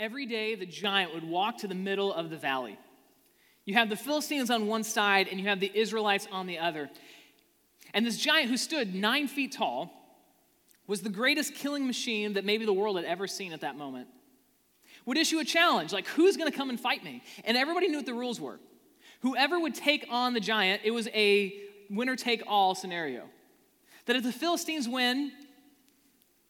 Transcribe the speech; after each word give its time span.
every 0.00 0.26
day 0.26 0.56
the 0.56 0.66
giant 0.66 1.14
would 1.14 1.22
walk 1.22 1.58
to 1.58 1.68
the 1.68 1.74
middle 1.74 2.12
of 2.12 2.30
the 2.30 2.36
valley. 2.36 2.78
You 3.64 3.74
have 3.74 3.90
the 3.90 3.96
Philistines 3.96 4.50
on 4.50 4.66
one 4.66 4.82
side, 4.82 5.28
and 5.28 5.38
you 5.38 5.46
have 5.46 5.60
the 5.60 5.70
Israelites 5.72 6.26
on 6.32 6.46
the 6.46 6.58
other. 6.58 6.90
And 7.94 8.04
this 8.04 8.16
giant 8.16 8.50
who 8.50 8.56
stood 8.56 8.94
nine 8.94 9.28
feet 9.28 9.52
tall 9.52 9.92
was 10.86 11.02
the 11.02 11.10
greatest 11.10 11.54
killing 11.54 11.86
machine 11.86 12.32
that 12.32 12.44
maybe 12.44 12.64
the 12.64 12.72
world 12.72 12.96
had 12.96 13.04
ever 13.04 13.28
seen 13.28 13.52
at 13.52 13.60
that 13.60 13.76
moment. 13.76 14.08
Would 15.06 15.18
issue 15.18 15.38
a 15.38 15.44
challenge 15.44 15.92
like, 15.92 16.06
who's 16.08 16.36
to 16.36 16.50
come 16.50 16.70
and 16.70 16.80
fight 16.80 17.04
me? 17.04 17.22
And 17.44 17.56
everybody 17.56 17.88
knew 17.88 17.98
what 17.98 18.06
the 18.06 18.14
rules 18.14 18.40
were. 18.40 18.58
Whoever 19.20 19.60
would 19.60 19.74
take 19.74 20.06
on 20.10 20.34
the 20.34 20.40
giant, 20.40 20.82
it 20.84 20.90
was 20.90 21.06
a 21.08 21.54
winner 21.90 22.16
take 22.16 22.42
all 22.46 22.74
scenario. 22.74 23.24
That 24.06 24.16
if 24.16 24.22
the 24.22 24.32
Philistines 24.32 24.88
win, 24.88 25.30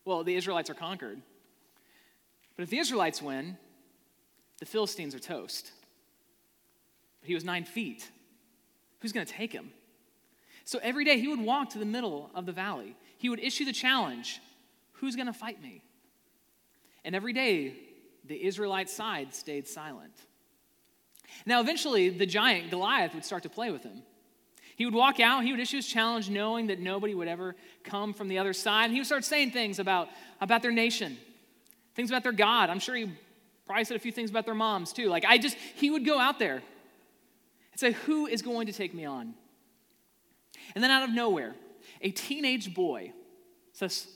well, 0.04 0.24
the 0.24 0.34
Israelites 0.36 0.70
are 0.70 0.74
conquered. 0.74 1.20
But 2.60 2.64
if 2.64 2.70
the 2.72 2.78
Israelites 2.78 3.22
win, 3.22 3.56
the 4.58 4.66
Philistines 4.66 5.14
are 5.14 5.18
toast. 5.18 5.72
But 7.22 7.28
he 7.28 7.34
was 7.34 7.42
nine 7.42 7.64
feet. 7.64 8.06
Who's 8.98 9.12
going 9.12 9.24
to 9.24 9.32
take 9.32 9.50
him? 9.50 9.70
So 10.66 10.78
every 10.82 11.06
day 11.06 11.18
he 11.18 11.26
would 11.26 11.40
walk 11.40 11.70
to 11.70 11.78
the 11.78 11.86
middle 11.86 12.30
of 12.34 12.44
the 12.44 12.52
valley. 12.52 12.96
He 13.16 13.30
would 13.30 13.40
issue 13.40 13.64
the 13.64 13.72
challenge 13.72 14.40
Who's 14.92 15.16
going 15.16 15.28
to 15.28 15.32
fight 15.32 15.62
me? 15.62 15.80
And 17.02 17.16
every 17.16 17.32
day 17.32 17.72
the 18.26 18.44
Israelite 18.44 18.90
side 18.90 19.34
stayed 19.34 19.66
silent. 19.66 20.12
Now, 21.46 21.62
eventually, 21.62 22.10
the 22.10 22.26
giant 22.26 22.70
Goliath 22.70 23.14
would 23.14 23.24
start 23.24 23.44
to 23.44 23.48
play 23.48 23.70
with 23.70 23.84
him. 23.84 24.02
He 24.76 24.84
would 24.84 24.92
walk 24.92 25.18
out, 25.18 25.44
he 25.44 25.52
would 25.52 25.60
issue 25.60 25.78
his 25.78 25.86
challenge 25.86 26.28
knowing 26.28 26.66
that 26.66 26.78
nobody 26.78 27.14
would 27.14 27.26
ever 27.26 27.56
come 27.84 28.12
from 28.12 28.28
the 28.28 28.36
other 28.36 28.52
side. 28.52 28.84
And 28.84 28.92
he 28.92 29.00
would 29.00 29.06
start 29.06 29.24
saying 29.24 29.52
things 29.52 29.78
about, 29.78 30.10
about 30.42 30.60
their 30.60 30.72
nation, 30.72 31.16
things 32.00 32.10
about 32.10 32.22
their 32.22 32.32
God. 32.32 32.70
I'm 32.70 32.78
sure 32.78 32.94
he 32.94 33.12
probably 33.66 33.84
said 33.84 33.96
a 33.96 34.00
few 34.00 34.10
things 34.10 34.30
about 34.30 34.46
their 34.46 34.54
moms 34.54 34.92
too. 34.92 35.08
Like, 35.08 35.26
I 35.26 35.36
just, 35.36 35.54
he 35.76 35.90
would 35.90 36.06
go 36.06 36.18
out 36.18 36.38
there 36.38 36.54
and 36.54 37.76
say, 37.76 37.92
Who 37.92 38.26
is 38.26 38.40
going 38.40 38.66
to 38.68 38.72
take 38.72 38.94
me 38.94 39.04
on? 39.04 39.34
And 40.74 40.82
then 40.82 40.90
out 40.90 41.02
of 41.02 41.14
nowhere, 41.14 41.54
a 42.00 42.10
teenage 42.10 42.74
boy 42.74 43.12
says, 43.72 44.06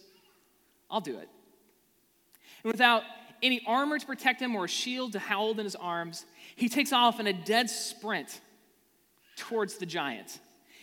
I'll 0.90 1.02
do 1.02 1.18
it. 1.18 1.28
And 2.62 2.72
without 2.72 3.02
any 3.42 3.62
armor 3.66 3.98
to 3.98 4.06
protect 4.06 4.40
him 4.40 4.56
or 4.56 4.64
a 4.64 4.68
shield 4.68 5.12
to 5.12 5.18
hold 5.18 5.58
in 5.58 5.64
his 5.64 5.76
arms, 5.76 6.24
he 6.56 6.70
takes 6.70 6.92
off 6.92 7.20
in 7.20 7.26
a 7.26 7.32
dead 7.34 7.68
sprint 7.68 8.40
towards 9.36 9.76
the 9.76 9.84
giant. 9.84 10.38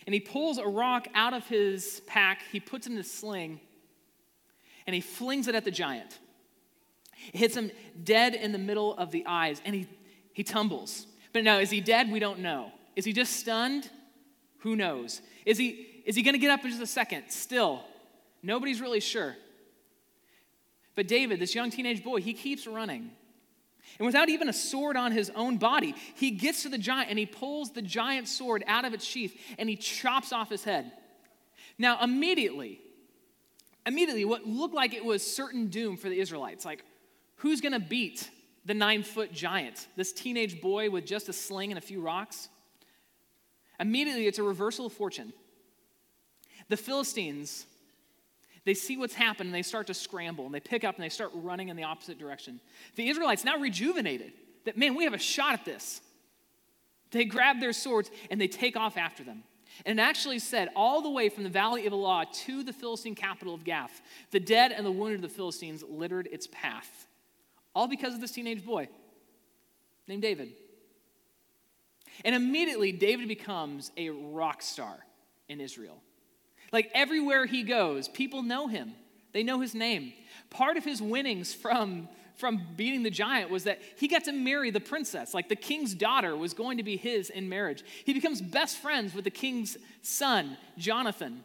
And 0.06 0.14
he 0.14 0.20
pulls 0.20 0.58
a 0.58 0.66
rock 0.66 1.08
out 1.14 1.34
of 1.34 1.48
his 1.48 2.00
pack, 2.06 2.42
he 2.52 2.60
puts 2.60 2.86
it 2.86 2.92
in 2.92 2.98
a 2.98 3.04
sling, 3.04 3.58
and 4.86 4.94
he 4.94 5.00
flings 5.00 5.48
it 5.48 5.56
at 5.56 5.64
the 5.64 5.70
giant. 5.72 6.20
It 7.32 7.38
hits 7.38 7.56
him 7.56 7.70
dead 8.02 8.34
in 8.34 8.52
the 8.52 8.58
middle 8.58 8.96
of 8.96 9.10
the 9.10 9.24
eyes, 9.26 9.60
and 9.64 9.74
he, 9.74 9.88
he 10.32 10.44
tumbles. 10.44 11.06
But 11.32 11.44
now, 11.44 11.58
is 11.58 11.70
he 11.70 11.80
dead? 11.80 12.10
We 12.10 12.18
don't 12.18 12.40
know. 12.40 12.72
Is 12.96 13.04
he 13.04 13.12
just 13.12 13.36
stunned? 13.36 13.88
Who 14.58 14.76
knows? 14.76 15.22
Is 15.44 15.58
he, 15.58 16.02
is 16.04 16.14
he 16.16 16.22
going 16.22 16.34
to 16.34 16.38
get 16.38 16.50
up 16.50 16.64
in 16.64 16.70
just 16.70 16.82
a 16.82 16.86
second? 16.86 17.24
Still, 17.28 17.82
nobody's 18.42 18.80
really 18.80 19.00
sure. 19.00 19.36
But 20.94 21.08
David, 21.08 21.40
this 21.40 21.54
young 21.54 21.70
teenage 21.70 22.04
boy, 22.04 22.20
he 22.20 22.34
keeps 22.34 22.66
running. 22.66 23.10
And 23.98 24.06
without 24.06 24.28
even 24.28 24.48
a 24.48 24.52
sword 24.52 24.96
on 24.96 25.12
his 25.12 25.30
own 25.34 25.58
body, 25.58 25.94
he 26.14 26.30
gets 26.30 26.62
to 26.62 26.68
the 26.68 26.78
giant 26.78 27.10
and 27.10 27.18
he 27.18 27.26
pulls 27.26 27.72
the 27.72 27.82
giant 27.82 28.28
sword 28.28 28.64
out 28.66 28.84
of 28.84 28.94
its 28.94 29.04
sheath 29.04 29.36
and 29.58 29.68
he 29.68 29.76
chops 29.76 30.32
off 30.32 30.50
his 30.50 30.64
head. 30.64 30.92
Now, 31.78 32.02
immediately, 32.02 32.80
immediately, 33.86 34.24
what 34.24 34.46
looked 34.46 34.74
like 34.74 34.94
it 34.94 35.04
was 35.04 35.26
certain 35.26 35.68
doom 35.68 35.96
for 35.96 36.08
the 36.08 36.18
Israelites 36.18 36.64
like, 36.64 36.84
who's 37.42 37.60
going 37.60 37.72
to 37.72 37.80
beat 37.80 38.30
the 38.64 38.72
nine 38.72 39.02
foot 39.02 39.32
giant, 39.32 39.88
this 39.96 40.12
teenage 40.12 40.60
boy 40.60 40.88
with 40.88 41.04
just 41.04 41.28
a 41.28 41.32
sling 41.32 41.72
and 41.72 41.78
a 41.78 41.82
few 41.82 42.00
rocks? 42.00 42.48
Immediately, 43.80 44.28
it's 44.28 44.38
a 44.38 44.44
reversal 44.44 44.86
of 44.86 44.92
fortune. 44.92 45.32
The 46.68 46.76
Philistines, 46.76 47.66
they 48.64 48.74
see 48.74 48.96
what's 48.96 49.14
happened 49.14 49.48
and 49.48 49.54
they 49.54 49.62
start 49.62 49.88
to 49.88 49.94
scramble 49.94 50.46
and 50.46 50.54
they 50.54 50.60
pick 50.60 50.84
up 50.84 50.94
and 50.94 51.04
they 51.04 51.08
start 51.08 51.32
running 51.34 51.68
in 51.68 51.76
the 51.76 51.82
opposite 51.82 52.16
direction. 52.16 52.60
The 52.94 53.08
Israelites, 53.08 53.44
now 53.44 53.58
rejuvenated, 53.58 54.32
that 54.64 54.78
man, 54.78 54.94
we 54.94 55.02
have 55.02 55.14
a 55.14 55.18
shot 55.18 55.54
at 55.54 55.64
this. 55.64 56.00
They 57.10 57.24
grab 57.24 57.58
their 57.58 57.72
swords 57.72 58.08
and 58.30 58.40
they 58.40 58.46
take 58.46 58.76
off 58.76 58.96
after 58.96 59.24
them. 59.24 59.42
And 59.84 59.98
it 59.98 60.02
actually 60.02 60.38
said, 60.38 60.68
all 60.76 61.02
the 61.02 61.10
way 61.10 61.28
from 61.28 61.42
the 61.42 61.50
valley 61.50 61.86
of 61.88 61.92
Elah 61.92 62.26
to 62.44 62.62
the 62.62 62.72
Philistine 62.72 63.16
capital 63.16 63.52
of 63.52 63.64
Gath, 63.64 64.00
the 64.30 64.38
dead 64.38 64.70
and 64.70 64.86
the 64.86 64.92
wounded 64.92 65.16
of 65.16 65.28
the 65.28 65.34
Philistines 65.34 65.82
littered 65.88 66.28
its 66.30 66.46
path. 66.52 67.08
All 67.74 67.88
because 67.88 68.14
of 68.14 68.20
this 68.20 68.32
teenage 68.32 68.64
boy 68.64 68.88
named 70.06 70.22
David. 70.22 70.52
And 72.24 72.34
immediately, 72.34 72.92
David 72.92 73.28
becomes 73.28 73.90
a 73.96 74.10
rock 74.10 74.62
star 74.62 74.98
in 75.48 75.60
Israel. 75.60 76.02
Like 76.72 76.90
everywhere 76.94 77.46
he 77.46 77.62
goes, 77.62 78.08
people 78.08 78.42
know 78.42 78.66
him, 78.66 78.92
they 79.32 79.42
know 79.42 79.60
his 79.60 79.74
name. 79.74 80.12
Part 80.50 80.76
of 80.76 80.84
his 80.84 81.00
winnings 81.00 81.54
from, 81.54 82.08
from 82.36 82.60
beating 82.76 83.02
the 83.02 83.10
giant 83.10 83.50
was 83.50 83.64
that 83.64 83.80
he 83.98 84.08
got 84.08 84.24
to 84.24 84.32
marry 84.32 84.70
the 84.70 84.80
princess. 84.80 85.32
Like 85.34 85.48
the 85.48 85.56
king's 85.56 85.94
daughter 85.94 86.36
was 86.36 86.54
going 86.54 86.78
to 86.78 86.82
be 86.82 86.96
his 86.96 87.30
in 87.30 87.48
marriage. 87.48 87.82
He 88.04 88.12
becomes 88.12 88.40
best 88.42 88.78
friends 88.78 89.14
with 89.14 89.24
the 89.24 89.30
king's 89.30 89.76
son, 90.02 90.56
Jonathan. 90.76 91.44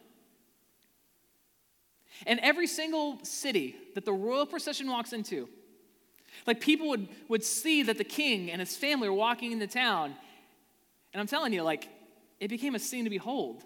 And 2.26 2.40
every 2.40 2.66
single 2.66 3.18
city 3.22 3.76
that 3.94 4.04
the 4.04 4.12
royal 4.12 4.46
procession 4.46 4.90
walks 4.90 5.12
into, 5.12 5.48
like 6.46 6.60
people 6.60 6.88
would, 6.88 7.08
would 7.28 7.44
see 7.44 7.82
that 7.84 7.98
the 7.98 8.04
king 8.04 8.50
and 8.50 8.60
his 8.60 8.76
family 8.76 9.08
were 9.08 9.14
walking 9.14 9.52
into 9.52 9.66
town 9.66 10.14
and 11.12 11.20
I'm 11.20 11.26
telling 11.26 11.52
you, 11.52 11.62
like, 11.62 11.88
it 12.38 12.48
became 12.48 12.74
a 12.74 12.78
scene 12.78 13.04
to 13.04 13.10
behold. 13.10 13.64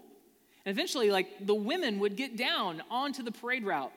And 0.64 0.74
eventually, 0.74 1.10
like, 1.10 1.44
the 1.46 1.54
women 1.54 1.98
would 1.98 2.16
get 2.16 2.36
down 2.36 2.82
onto 2.90 3.22
the 3.22 3.32
parade 3.32 3.64
route 3.64 3.92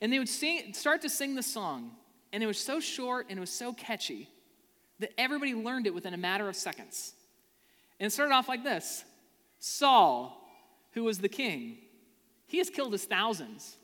and 0.00 0.12
they 0.12 0.18
would 0.18 0.28
sing, 0.28 0.74
start 0.74 1.02
to 1.02 1.08
sing 1.08 1.34
the 1.34 1.42
song. 1.42 1.92
And 2.32 2.42
it 2.42 2.46
was 2.46 2.58
so 2.58 2.80
short 2.80 3.26
and 3.28 3.38
it 3.38 3.40
was 3.40 3.50
so 3.50 3.72
catchy 3.72 4.28
that 4.98 5.12
everybody 5.18 5.54
learned 5.54 5.86
it 5.86 5.94
within 5.94 6.14
a 6.14 6.18
matter 6.18 6.48
of 6.48 6.56
seconds. 6.56 7.12
And 7.98 8.06
it 8.06 8.10
started 8.10 8.34
off 8.34 8.48
like 8.48 8.64
this 8.64 9.04
Saul, 9.58 10.38
who 10.92 11.04
was 11.04 11.18
the 11.18 11.28
king, 11.28 11.78
he 12.46 12.58
has 12.58 12.68
killed 12.68 12.92
his 12.92 13.04
thousands. 13.04 13.76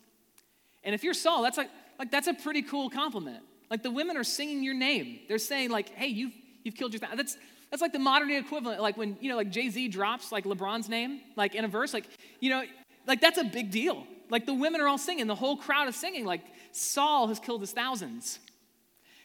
And 0.85 0.95
if 0.95 1.03
you're 1.03 1.15
Saul, 1.15 1.43
that's 1.43 1.59
like, 1.59 1.71
like 1.99 2.11
that's 2.11 2.29
a 2.29 2.35
pretty 2.35 2.63
cool 2.63 2.89
compliment. 2.91 3.43
Like 3.71 3.83
the 3.83 3.91
women 3.91 4.17
are 4.17 4.25
singing 4.25 4.63
your 4.63 4.75
name. 4.75 5.21
They're 5.29 5.39
saying, 5.39 5.71
like, 5.71 5.91
hey, 5.91 6.07
you've, 6.07 6.33
you've 6.65 6.75
killed 6.75 6.93
your 6.93 7.01
thousands. 7.01 7.19
That's, 7.19 7.37
that's 7.71 7.83
like 7.83 7.93
the 7.93 7.99
modern 7.99 8.29
day 8.29 8.39
equivalent, 8.39 8.81
like 8.81 8.97
when, 8.97 9.19
you 9.21 9.29
know, 9.29 9.37
like 9.37 9.51
Jay 9.51 9.69
Z 9.69 9.89
drops 9.89 10.33
like 10.33 10.45
LeBron's 10.45 10.89
name, 10.89 11.21
like 11.37 11.55
in 11.55 11.65
a 11.65 11.69
verse, 11.69 11.93
like, 11.93 12.07
you 12.41 12.51
know, 12.51 12.63
like 13.07 13.21
that's 13.21 13.39
a 13.39 13.45
big 13.45 13.71
deal. 13.71 14.07
Like 14.31 14.47
the 14.47 14.55
women 14.55 14.81
are 14.81 14.89
all 14.89 14.99
singing, 14.99 15.27
the 15.27 15.35
whole 15.35 15.57
crowd 15.57 15.89
is 15.89 15.97
singing, 15.97 16.25
like 16.25 16.43
Saul 16.73 17.29
has 17.29 17.39
killed 17.39 17.61
his 17.61 17.73
thousands. 17.73 18.39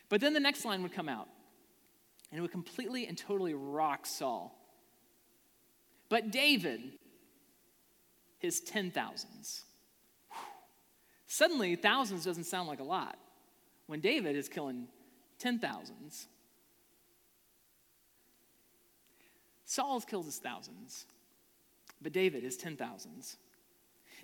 But 0.10 0.22
then 0.22 0.34
the 0.34 0.40
next 0.40 0.66
line 0.66 0.84
would 0.84 0.94
come 0.94 1.10
out, 1.10 1.28
and 2.32 2.38
it 2.38 2.42
would 2.42 2.52
completely 2.52 3.08
and 3.08 3.18
totally 3.18 3.54
rock 3.54 4.06
Saul. 4.06 4.58
But 6.10 6.32
David, 6.32 6.82
his 8.40 8.60
ten 8.60 8.92
thousands. 8.92 9.64
Suddenly, 11.28 11.76
thousands 11.78 12.26
doesn't 12.26 12.44
sound 12.44 12.68
like 12.68 12.80
a 12.80 12.84
lot 12.84 13.18
when 13.88 14.00
David 14.00 14.36
is 14.36 14.50
killing 14.50 14.88
ten 15.40 15.60
thousands. 15.60 16.28
Saul's 19.66 20.06
killed 20.06 20.26
his 20.26 20.38
thousands, 20.38 21.06
but 22.02 22.12
David 22.12 22.44
is 22.44 22.58
ten 22.58 22.78
thousands. 22.78 23.38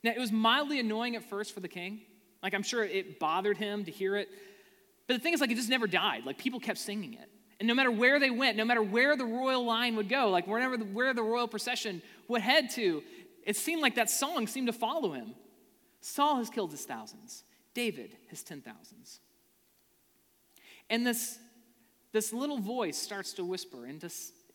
Now, 0.03 0.11
it 0.11 0.19
was 0.19 0.31
mildly 0.31 0.79
annoying 0.79 1.15
at 1.15 1.29
first 1.29 1.53
for 1.53 1.59
the 1.59 1.67
king. 1.67 2.01
Like, 2.41 2.53
I'm 2.53 2.63
sure 2.63 2.83
it 2.83 3.19
bothered 3.19 3.57
him 3.57 3.83
to 3.85 3.91
hear 3.91 4.15
it. 4.15 4.29
But 5.07 5.15
the 5.15 5.19
thing 5.19 5.33
is, 5.33 5.41
like, 5.41 5.51
it 5.51 5.55
just 5.55 5.69
never 5.69 5.87
died. 5.87 6.25
Like, 6.25 6.37
people 6.37 6.59
kept 6.59 6.77
singing 6.77 7.15
it. 7.15 7.29
And 7.59 7.67
no 7.67 7.73
matter 7.73 7.91
where 7.91 8.17
they 8.19 8.29
went, 8.29 8.55
no 8.55 8.63
matter 8.63 8.81
where 8.81 9.17
the 9.17 9.25
royal 9.25 9.65
line 9.65 9.97
would 9.97 10.07
go, 10.07 10.29
like, 10.29 10.47
wherever 10.47 10.77
the, 10.77 10.85
where 10.85 11.13
the 11.13 11.23
royal 11.23 11.47
procession 11.47 12.01
would 12.29 12.41
head 12.41 12.69
to, 12.71 13.03
it 13.43 13.57
seemed 13.57 13.81
like 13.81 13.95
that 13.95 14.09
song 14.09 14.47
seemed 14.47 14.67
to 14.67 14.73
follow 14.73 15.11
him. 15.11 15.35
Saul 15.99 16.37
has 16.37 16.49
killed 16.49 16.71
his 16.71 16.85
thousands, 16.85 17.43
David 17.73 18.15
his 18.27 18.43
ten 18.43 18.61
thousands. 18.61 19.19
And 20.89 21.05
this, 21.05 21.37
this 22.11 22.33
little 22.33 22.59
voice 22.59 22.97
starts 22.97 23.33
to 23.33 23.43
whisper 23.43 23.85
into, 23.85 24.09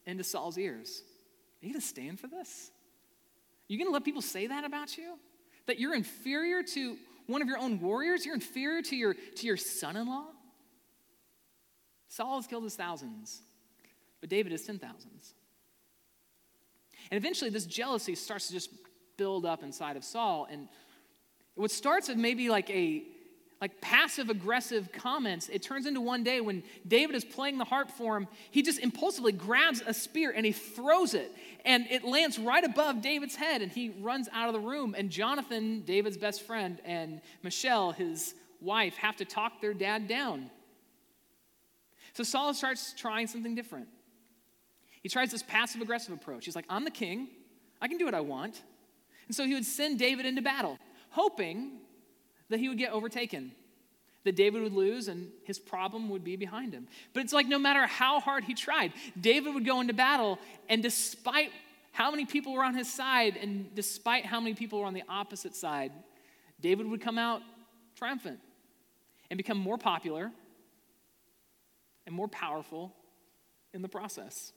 into 0.07 0.25
Saul's 0.25 0.59
ears. 0.59 1.03
Are 1.63 1.67
you 1.67 1.73
going 1.73 1.81
to 1.81 1.87
stand 1.87 2.21
for 2.21 2.27
this? 2.27 2.71
Are 3.69 3.73
you 3.73 3.79
going 3.79 3.89
to 3.89 3.93
let 3.93 4.05
people 4.05 4.23
say 4.23 4.47
that 4.49 4.65
about 4.65 4.99
you? 4.99 5.19
That 5.67 5.79
you're 5.79 5.95
inferior 5.95 6.63
to 6.63 6.97
one 7.27 7.41
of 7.41 7.49
your 7.49 7.59
own 7.59 7.81
warriors? 7.81 8.27
You're 8.27 8.35
inferior 8.35 8.83
to 8.83 8.97
your, 8.97 9.15
to 9.15 9.47
your 9.47 9.57
son 9.57 9.97
in 9.97 10.07
law? 10.07 10.27
Saul 12.09 12.37
has 12.37 12.47
killed 12.47 12.65
his 12.65 12.77
thousands, 12.77 13.41
but 14.21 14.29
David 14.29 14.53
has 14.53 14.63
ten 14.63 14.79
thousands. 14.79 15.35
And 17.11 17.19
eventually, 17.19 17.51
this 17.51 17.67
jealousy 17.67 18.15
starts 18.15 18.49
to 18.49 18.53
just 18.53 18.71
build 19.17 19.47
up 19.47 19.63
inside 19.63 19.97
of 19.97 20.05
Saul. 20.05 20.47
And 20.51 20.69
what 21.55 21.71
starts 21.71 22.09
with 22.09 22.19
maybe 22.19 22.51
like 22.51 22.71
a 22.71 23.05
like 23.64 23.81
passive 23.81 24.28
aggressive 24.28 24.93
comments. 24.93 25.49
It 25.49 25.62
turns 25.62 25.87
into 25.87 26.02
one 26.02 26.22
day 26.22 26.43
when 26.43 26.62
David 26.87 27.16
is 27.16 27.25
playing 27.25 27.56
the 27.56 27.64
harp 27.64 27.90
for 27.90 28.14
him, 28.14 28.28
he 28.50 28.61
just 28.61 28.78
impulsively 28.78 29.32
grabs 29.32 29.82
a 29.87 29.94
spear 29.94 30.34
and 30.37 30.44
he 30.44 30.52
throws 30.52 31.14
it, 31.14 31.32
and 31.64 31.87
it 31.88 32.05
lands 32.05 32.38
right 32.38 32.62
above 32.62 33.00
David's 33.00 33.34
head, 33.34 33.62
and 33.62 33.72
he 33.72 33.88
runs 34.02 34.28
out 34.34 34.49
of 34.49 34.52
the 34.52 34.61
room. 34.61 34.94
And 34.94 35.08
Jonathan, 35.08 35.81
David's 35.81 36.19
best 36.19 36.43
friend, 36.43 36.78
and 36.84 37.22
Michelle, 37.43 37.93
his 37.93 38.34
wife, 38.61 38.96
have 38.96 39.16
to 39.16 39.25
talk 39.25 39.62
their 39.62 39.72
dad 39.72 40.08
down. 40.08 40.50
So 42.12 42.22
Saul 42.22 42.52
starts 42.52 42.93
trying 42.93 43.28
something 43.28 43.55
different. 43.55 43.88
He 45.00 45.08
tries 45.08 45.31
this 45.31 45.43
passive 45.43 45.81
aggressive 45.81 46.12
approach. 46.12 46.44
He's 46.44 46.55
like, 46.55 46.66
I'm 46.69 46.84
the 46.84 46.90
king, 46.90 47.28
I 47.81 47.88
can 47.88 47.96
do 47.96 48.05
what 48.05 48.14
I 48.14 48.20
want. 48.20 48.62
And 49.26 49.34
so 49.34 49.46
he 49.46 49.55
would 49.55 49.64
send 49.64 49.99
David 49.99 50.26
into 50.26 50.43
battle, 50.43 50.78
hoping 51.08 51.78
that 52.50 52.61
he 52.61 52.69
would 52.69 52.79
get 52.79 52.93
overtaken, 52.93 53.52
that 54.25 54.37
David 54.37 54.62
would 54.62 54.73
lose 54.73 55.08
and 55.08 55.31
his 55.44 55.58
problem 55.58 56.08
would 56.11 56.25
be 56.25 56.37
behind 56.37 56.73
him. 56.73 56.88
But 57.12 57.23
it's 57.23 57.32
like 57.32 57.46
no 57.46 57.58
matter 57.58 57.87
how 57.87 58.20
hard 58.20 58.44
he 58.44 58.55
tried, 58.55 58.93
David 59.20 59.55
would 59.55 59.64
go 59.64 59.81
into 59.81 59.93
battle, 59.93 60.38
and 60.69 60.82
despite 60.82 61.50
how 61.93 62.11
many 62.11 62.25
people 62.25 62.52
were 62.52 62.64
on 62.64 62.75
his 62.75 62.93
side 62.93 63.37
and 63.37 63.73
despite 63.75 64.26
how 64.26 64.41
many 64.41 64.55
people 64.55 64.81
were 64.81 64.87
on 64.87 64.94
the 64.94 65.05
opposite 65.08 65.55
side, 65.55 65.93
David 66.61 66.87
would 66.87 67.00
come 67.00 67.19
out 67.19 67.43
triumphant 67.96 68.41
and 69.31 69.37
become 69.37 69.58
more 69.58 69.79
popular 69.79 70.32
and 72.06 72.14
more 72.14 72.29
powerful 72.29 72.93
in 73.73 73.82
the 73.82 73.88
process. 73.88 74.52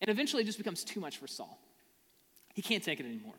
And 0.00 0.10
eventually 0.10 0.42
it 0.42 0.46
just 0.46 0.58
becomes 0.58 0.84
too 0.84 1.00
much 1.00 1.18
for 1.18 1.26
Saul. 1.26 1.58
He 2.54 2.62
can't 2.62 2.82
take 2.82 3.00
it 3.00 3.06
anymore. 3.06 3.34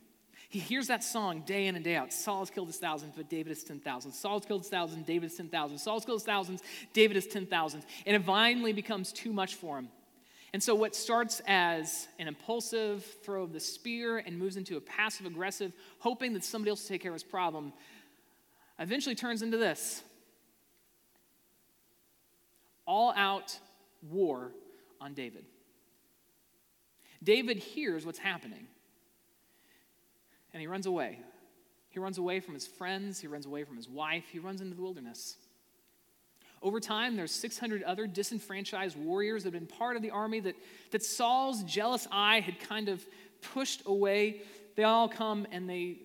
He 0.54 0.60
hears 0.60 0.86
that 0.86 1.04
song 1.04 1.42
day 1.48 1.66
in 1.66 1.76
and 1.76 1.84
day 1.84 1.96
out. 1.96 2.14
Saul 2.14 2.42
has 2.42 2.52
killed 2.52 2.68
his 2.68 2.78
thousands, 2.78 3.14
but 3.18 3.28
David 3.28 3.50
has 3.50 3.64
10,000. 3.64 4.12
Saul 4.12 4.38
has 4.38 4.46
killed 4.46 4.62
his 4.62 4.70
thousands, 4.70 5.04
David 5.04 5.24
has 5.32 5.36
10,000. 5.36 5.80
Saul 5.80 5.96
has 5.96 6.06
killed 6.06 6.20
his 6.20 6.26
thousands, 6.28 6.62
David 6.94 7.16
has 7.16 7.26
10,000. 7.26 7.84
And 8.06 8.16
it 8.16 8.24
finally 8.24 8.72
becomes 8.72 9.12
too 9.12 9.34
much 9.34 9.56
for 9.56 9.80
him. 9.80 9.90
And 10.54 10.62
so, 10.62 10.76
what 10.76 10.96
starts 10.96 11.42
as 11.48 12.08
an 12.20 12.28
impulsive 12.28 13.04
throw 13.24 13.42
of 13.42 13.52
the 13.52 13.60
spear 13.60 14.20
and 14.20 14.38
moves 14.38 14.56
into 14.56 14.78
a 14.78 14.82
passive 14.82 15.26
aggressive, 15.26 15.74
hoping 15.98 16.34
that 16.34 16.44
somebody 16.44 16.70
else 16.70 16.84
will 16.84 16.90
take 16.90 17.02
care 17.02 17.10
of 17.10 17.16
his 17.16 17.24
problem, 17.24 17.74
eventually 18.78 19.16
turns 19.16 19.42
into 19.42 19.58
this 19.58 20.04
all 22.86 23.12
out 23.16 23.58
war 24.08 24.52
on 25.02 25.16
David. 25.16 25.46
David 27.24 27.58
hears 27.58 28.06
what's 28.06 28.20
happening 28.20 28.68
and 30.54 30.62
he 30.62 30.68
runs 30.68 30.86
away. 30.86 31.20
He 31.90 32.00
runs 32.00 32.18
away 32.18 32.40
from 32.40 32.54
his 32.54 32.66
friends, 32.66 33.20
he 33.20 33.28
runs 33.28 33.46
away 33.46 33.64
from 33.64 33.78
his 33.78 33.90
wife, 33.90 34.26
he 34.32 34.40
runs 34.40 34.62
into 34.62 34.76
the 34.76 34.82
wilderness. 34.82 35.36
Over 36.62 36.80
time, 36.80 37.18
there's 37.18 37.32
600 37.32 37.84
other 37.84 38.08
disenfranchised 38.08 38.96
warriors 38.96 39.44
that 39.44 39.54
have 39.54 39.60
been 39.60 39.78
part 39.78 39.96
of 39.98 40.02
the 40.02 40.12
army 40.12 40.40
that, 40.40 40.56
that 40.92 41.04
Saul's 41.04 41.62
jealous 41.64 42.08
eye 42.10 42.40
had 42.40 42.60
kind 42.60 42.88
of 42.88 43.06
pushed 43.42 43.84
away. 43.86 44.42
They 44.76 44.84
all 44.84 45.10
come 45.10 45.46
and 45.52 45.70
they 45.70 45.98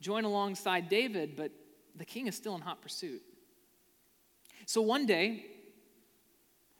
join 0.00 0.24
alongside 0.24 0.88
David, 0.90 1.36
but 1.36 1.52
the 1.96 2.04
king 2.04 2.26
is 2.26 2.36
still 2.36 2.54
in 2.54 2.60
hot 2.60 2.82
pursuit. 2.82 3.22
So 4.66 4.82
one 4.82 5.06
day, 5.06 5.46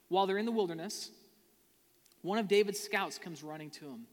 while 0.08 0.26
they're 0.26 0.38
in 0.38 0.46
the 0.46 0.52
wilderness, 0.52 1.10
one 2.20 2.38
of 2.38 2.46
David's 2.46 2.78
scouts 2.78 3.18
comes 3.18 3.42
running 3.42 3.70
to 3.70 3.86
him 3.86 4.06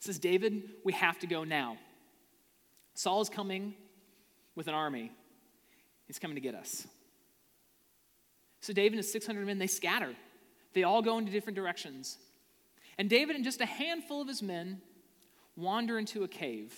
says, 0.00 0.18
David, 0.18 0.62
we 0.84 0.92
have 0.92 1.18
to 1.20 1.26
go 1.26 1.44
now. 1.44 1.78
Saul 2.94 3.20
is 3.20 3.28
coming 3.28 3.74
with 4.54 4.68
an 4.68 4.74
army. 4.74 5.12
He's 6.06 6.18
coming 6.18 6.34
to 6.34 6.40
get 6.40 6.54
us. 6.54 6.86
So 8.60 8.72
David 8.72 8.92
and 8.92 8.98
his 8.98 9.12
600 9.12 9.46
men, 9.46 9.58
they 9.58 9.66
scatter. 9.66 10.14
They 10.72 10.82
all 10.82 11.02
go 11.02 11.18
into 11.18 11.32
different 11.32 11.56
directions. 11.56 12.18
And 12.98 13.10
David 13.10 13.36
and 13.36 13.44
just 13.44 13.60
a 13.60 13.66
handful 13.66 14.20
of 14.20 14.28
his 14.28 14.42
men 14.42 14.80
wander 15.56 15.98
into 15.98 16.24
a 16.24 16.28
cave 16.28 16.74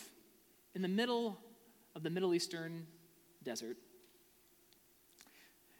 in 0.75 0.83
the 0.83 0.89
middle 0.89 1.39
of 1.95 2.03
the 2.03 2.11
Middle 2.11 2.35
Eastern 2.35 2.87
desert. 3.43 3.77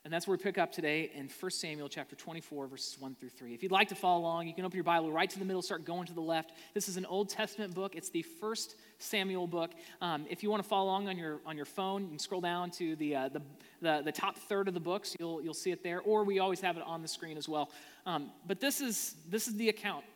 And 0.09 0.13
that's 0.15 0.27
where 0.27 0.39
we 0.39 0.43
pick 0.43 0.57
up 0.57 0.73
today 0.73 1.11
in 1.15 1.29
1 1.29 1.51
Samuel 1.51 1.87
chapter 1.87 2.17
24, 2.17 2.67
verses 2.67 2.99
1 2.99 3.15
through 3.17 3.29
3. 3.29 3.53
If 3.53 3.63
you'd 3.63 3.71
like 3.71 3.89
to 3.91 3.95
follow 3.95 4.21
along, 4.21 4.49
you 4.49 4.55
can 4.55 4.65
open 4.65 4.75
your 4.75 4.83
Bible 4.83 5.13
right 5.13 5.29
to 5.29 5.39
the 5.39 5.45
middle, 5.45 5.61
start 5.61 5.85
going 5.85 6.07
to 6.07 6.15
the 6.15 6.23
left. 6.23 6.53
This 6.73 6.89
is 6.89 6.97
an 6.97 7.05
Old 7.05 7.29
Testament 7.29 7.75
book. 7.75 7.95
It's 7.95 8.09
the 8.09 8.23
first 8.23 8.77
Samuel 8.99 9.47
book. 9.47 9.73
Um, 10.01 10.25
if 10.31 10.43
you 10.43 10.49
want 10.49 10.63
to 10.63 10.67
follow 10.67 10.87
along 10.87 11.09
on 11.09 11.19
your, 11.19 11.41
on 11.45 11.59
your 11.59 11.67
phone, 11.67 12.05
you 12.05 12.09
can 12.09 12.19
scroll 12.19 12.41
down 12.41 12.71
to 12.71 12.97
the, 12.97 13.17
uh, 13.17 13.29
the, 13.29 13.43
the, 13.83 14.01
the, 14.07 14.13
top 14.13 14.39
third 14.39 14.67
of 14.67 14.73
the 14.73 14.81
books. 14.81 15.15
You'll, 15.21 15.43
you'll 15.43 15.53
see 15.53 15.73
it 15.73 15.83
there, 15.83 16.01
or 16.01 16.25
we 16.25 16.39
always 16.39 16.63
have 16.63 16.79
it 16.79 16.85
on 16.87 17.03
the 17.03 17.09
screen 17.09 17.37
as 17.37 17.47
well. 17.47 17.71
Um, 18.07 18.31
but 18.47 18.61
this 18.61 18.81
is, 18.81 19.15
this 19.29 19.47
is 19.47 19.57
the 19.57 19.69
account. 19.69 20.07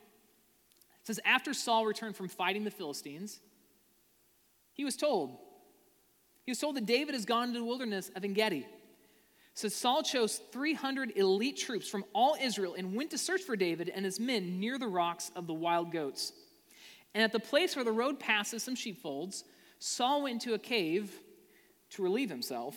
It 1.03 1.07
says, 1.07 1.21
After 1.23 1.53
Saul 1.53 1.85
returned 1.85 2.17
from 2.17 2.29
fighting 2.29 2.65
the 2.65 2.71
Philistines, 2.71 3.41
he 4.73 4.87
was 4.87 4.97
told, 4.97 5.37
he 6.47 6.51
was 6.51 6.59
told 6.59 6.77
that 6.77 6.87
David 6.87 7.15
has 7.15 7.27
gone 7.27 7.49
into 7.49 7.59
the 7.59 7.67
wilderness 7.67 8.11
of 8.17 8.25
Engedi. 8.25 8.67
So 9.55 9.69
Saul 9.69 10.03
chose 10.03 10.41
300 10.51 11.13
elite 11.17 11.59
troops 11.59 11.89
from 11.89 12.05
all 12.15 12.37
Israel 12.41 12.75
and 12.77 12.95
went 12.95 13.11
to 13.11 13.19
search 13.19 13.43
for 13.43 13.55
David 13.55 13.91
and 13.95 14.05
his 14.05 14.19
men 14.19 14.59
near 14.59 14.79
the 14.79 14.87
rocks 14.87 15.31
of 15.37 15.47
the 15.47 15.53
wild 15.53 15.93
goats. 15.93 16.33
And 17.15 17.23
at 17.23 17.33
the 17.33 17.41
place 17.41 17.77
where 17.77 17.85
the 17.85 17.93
road 17.93 18.19
passes 18.19 18.63
some 18.63 18.75
sheepfolds, 18.75 19.45
Saul 19.79 20.23
went 20.23 20.35
into 20.35 20.55
a 20.55 20.59
cave 20.59 21.13
to 21.91 22.03
relieve 22.03 22.31
himself. 22.31 22.77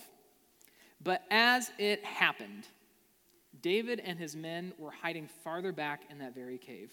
But 1.02 1.24
as 1.32 1.72
it 1.78 2.04
happened, 2.04 2.68
David 3.62 4.02
and 4.04 4.20
his 4.20 4.36
men 4.36 4.74
were 4.78 4.92
hiding 4.92 5.28
farther 5.44 5.72
back 5.72 6.02
in 6.10 6.20
that 6.20 6.36
very 6.36 6.58
cave. 6.58 6.92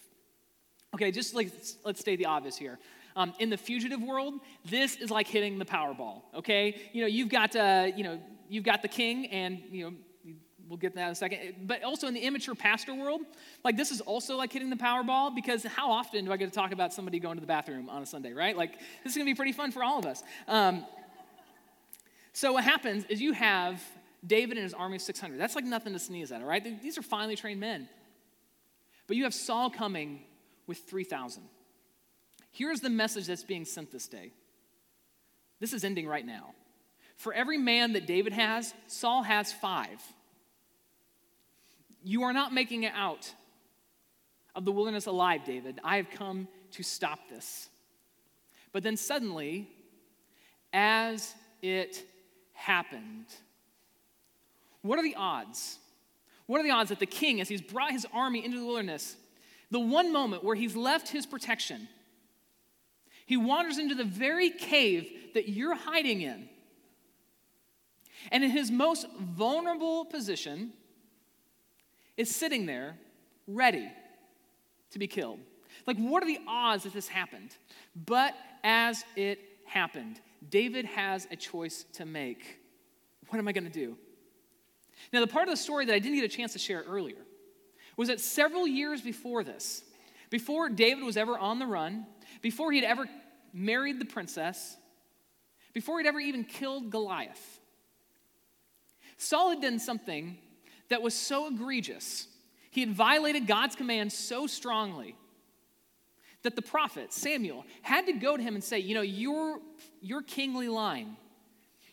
Okay, 0.95 1.11
just 1.11 1.35
like 1.35 1.50
let's 1.85 2.00
state 2.00 2.16
the 2.16 2.26
obvious 2.26 2.56
here. 2.56 2.78
Um, 3.16 3.33
in 3.38 3.50
the 3.50 3.56
fugitive 3.56 4.00
world, 4.00 4.35
this 4.64 4.97
is 4.97 5.11
like 5.11 5.26
hitting 5.26 5.59
the 5.59 5.64
Powerball. 5.64 6.23
Okay, 6.35 6.83
you 6.92 7.00
know 7.00 7.06
you've 7.06 7.30
got 7.30 7.56
uh, 7.56 7.88
you 7.97 8.04
know 8.04 8.21
you've 8.52 8.64
got 8.64 8.82
the 8.82 8.88
king, 8.88 9.26
and 9.26 9.62
you 9.71 9.85
know 9.85 9.97
we'll 10.68 10.76
get 10.76 10.94
that 10.94 11.06
in 11.06 11.12
a 11.12 11.14
second. 11.14 11.66
But 11.66 11.82
also 11.82 12.06
in 12.06 12.14
the 12.14 12.21
immature 12.21 12.54
pastor 12.54 12.94
world, 12.94 13.23
like 13.64 13.76
this 13.76 13.90
is 13.90 14.00
also 14.00 14.37
like 14.37 14.52
hitting 14.52 14.71
the 14.71 14.76
Powerball 14.76 15.35
because 15.35 15.64
how 15.64 15.90
often 15.90 16.26
do 16.26 16.32
I 16.32 16.37
get 16.37 16.52
to 16.52 16.54
talk 16.54 16.73
about 16.73 16.92
somebody 16.92 17.18
going 17.18 17.37
to 17.37 17.40
the 17.40 17.47
bathroom 17.47 17.88
on 17.88 18.02
a 18.02 18.06
Sunday, 18.06 18.32
right? 18.32 18.56
Like 18.56 18.78
this 19.02 19.12
is 19.12 19.16
gonna 19.16 19.25
be 19.25 19.35
pretty 19.35 19.52
fun 19.52 19.73
for 19.73 19.82
all 19.82 19.99
of 19.99 20.06
us. 20.06 20.23
Um, 20.47 20.85
so 22.35 22.52
what 22.52 22.64
happens 22.64 23.04
is 23.09 23.21
you 23.21 23.32
have 23.32 23.82
David 24.25 24.56
and 24.56 24.64
his 24.64 24.75
army 24.75 24.97
of 24.97 25.02
600. 25.02 25.38
That's 25.38 25.56
like 25.56 25.64
nothing 25.64 25.94
to 25.94 25.99
sneeze 25.99 26.30
at, 26.30 26.40
all 26.40 26.47
right? 26.47 26.82
These 26.82 26.97
are 26.97 27.02
finely 27.02 27.37
trained 27.37 27.61
men. 27.61 27.88
But 29.06 29.16
you 29.16 29.25
have 29.25 29.35
Saul 29.35 29.68
coming 29.68 30.21
with 30.66 30.78
3,000. 30.78 31.42
Here's 32.52 32.80
the 32.80 32.90
message 32.90 33.26
that's 33.26 33.44
being 33.44 33.64
sent 33.64 33.90
this 33.90 34.06
day. 34.06 34.32
This 35.59 35.73
is 35.73 35.85
ending 35.85 36.06
right 36.06 36.25
now. 36.25 36.54
For 37.23 37.33
every 37.33 37.57
man 37.57 37.93
that 37.93 38.05
David 38.05 38.33
has, 38.33 38.75
Saul 38.88 39.23
has 39.23 39.52
five. 39.52 40.02
You 42.02 42.25
are 42.25 42.33
not 42.33 42.52
making 42.52 42.83
it 42.83 42.93
out 42.97 43.33
of 44.57 44.64
the 44.64 44.73
wilderness 44.73 45.07
alive, 45.07 45.45
David. 45.45 45.79
I 45.85 45.99
have 45.99 46.11
come 46.11 46.49
to 46.73 46.83
stop 46.83 47.21
this. 47.31 47.69
But 48.73 48.83
then 48.83 48.97
suddenly, 48.97 49.69
as 50.73 51.33
it 51.62 52.02
happened, 52.55 53.26
what 54.81 54.99
are 54.99 55.05
the 55.05 55.14
odds? 55.14 55.79
What 56.47 56.61
are 56.61 56.64
the 56.64 56.73
odds 56.73 56.88
that 56.88 56.99
the 56.99 57.07
king, 57.07 57.41
as 57.41 57.49
he's 57.49 57.62
brought 57.62 57.93
his 57.93 58.05
army 58.12 58.45
into 58.45 58.59
the 58.59 58.67
wilderness, 58.67 59.14
the 59.71 59.79
one 59.79 60.12
moment 60.12 60.43
where 60.43 60.57
he's 60.57 60.75
left 60.75 61.09
his 61.09 61.25
protection, 61.25 61.87
he 63.26 63.37
wanders 63.37 63.79
into 63.79 63.95
the 63.95 64.02
very 64.02 64.50
cave 64.50 65.09
that 65.35 65.49
you're 65.49 65.76
hiding 65.76 66.23
in. 66.23 66.49
And 68.31 68.45
in 68.45 68.50
his 68.50 68.71
most 68.71 69.07
vulnerable 69.19 70.05
position, 70.05 70.73
is 72.17 72.35
sitting 72.35 72.67
there 72.67 72.97
ready 73.47 73.91
to 74.91 74.99
be 74.99 75.07
killed. 75.07 75.41
Like, 75.87 75.97
what 75.97 76.23
are 76.23 76.26
the 76.26 76.41
odds 76.47 76.85
that 76.85 76.93
this 76.93 77.09
happened? 77.09 77.57
But 77.97 78.35
as 78.62 79.05
it 79.17 79.41
happened, 79.64 80.21
David 80.49 80.85
has 80.85 81.26
a 81.31 81.37
choice 81.37 81.85
to 81.95 82.05
make. 82.05 82.59
What 83.29 83.38
am 83.38 83.49
I 83.49 83.52
going 83.52 83.64
to 83.64 83.71
do? 83.71 83.97
Now, 85.12 85.21
the 85.21 85.26
part 85.26 85.49
of 85.49 85.52
the 85.52 85.57
story 85.57 85.87
that 85.87 85.95
I 85.95 85.99
didn't 85.99 86.17
get 86.17 86.25
a 86.25 86.37
chance 86.37 86.52
to 86.52 86.59
share 86.59 86.85
earlier 86.87 87.17
was 87.97 88.09
that 88.09 88.21
several 88.21 88.67
years 88.67 89.00
before 89.00 89.43
this, 89.43 89.83
before 90.31 90.69
David 90.69 91.05
was 91.05 91.17
ever 91.17 91.38
on 91.38 91.59
the 91.59 91.67
run, 91.67 92.07
before 92.41 92.73
he'd 92.73 92.85
ever 92.85 93.07
married 93.52 93.99
the 93.99 94.05
princess, 94.05 94.76
before 95.73 95.99
he'd 95.99 96.07
ever 96.07 96.21
even 96.21 96.45
killed 96.45 96.91
Goliath, 96.91 97.51
Saul 99.16 99.50
had 99.50 99.61
done 99.61 99.78
something 99.78 100.38
that 100.88 101.02
was 101.02 101.14
so 101.14 101.47
egregious. 101.47 102.26
He 102.71 102.81
had 102.81 102.90
violated 102.90 103.47
God's 103.47 103.76
command 103.76 104.12
so 104.12 104.47
strongly 104.47 105.16
that 106.42 106.57
the 106.57 106.62
prophet 106.62 107.12
Samuel 107.12 107.64
had 107.83 108.07
to 108.07 108.12
go 108.12 108.37
to 108.37 108.42
him 108.42 108.54
and 108.54 108.64
say, 108.64 108.78
You 108.78 108.95
know, 108.95 109.02
your, 109.02 109.59
your 110.00 110.23
kingly 110.23 110.69
line, 110.69 111.16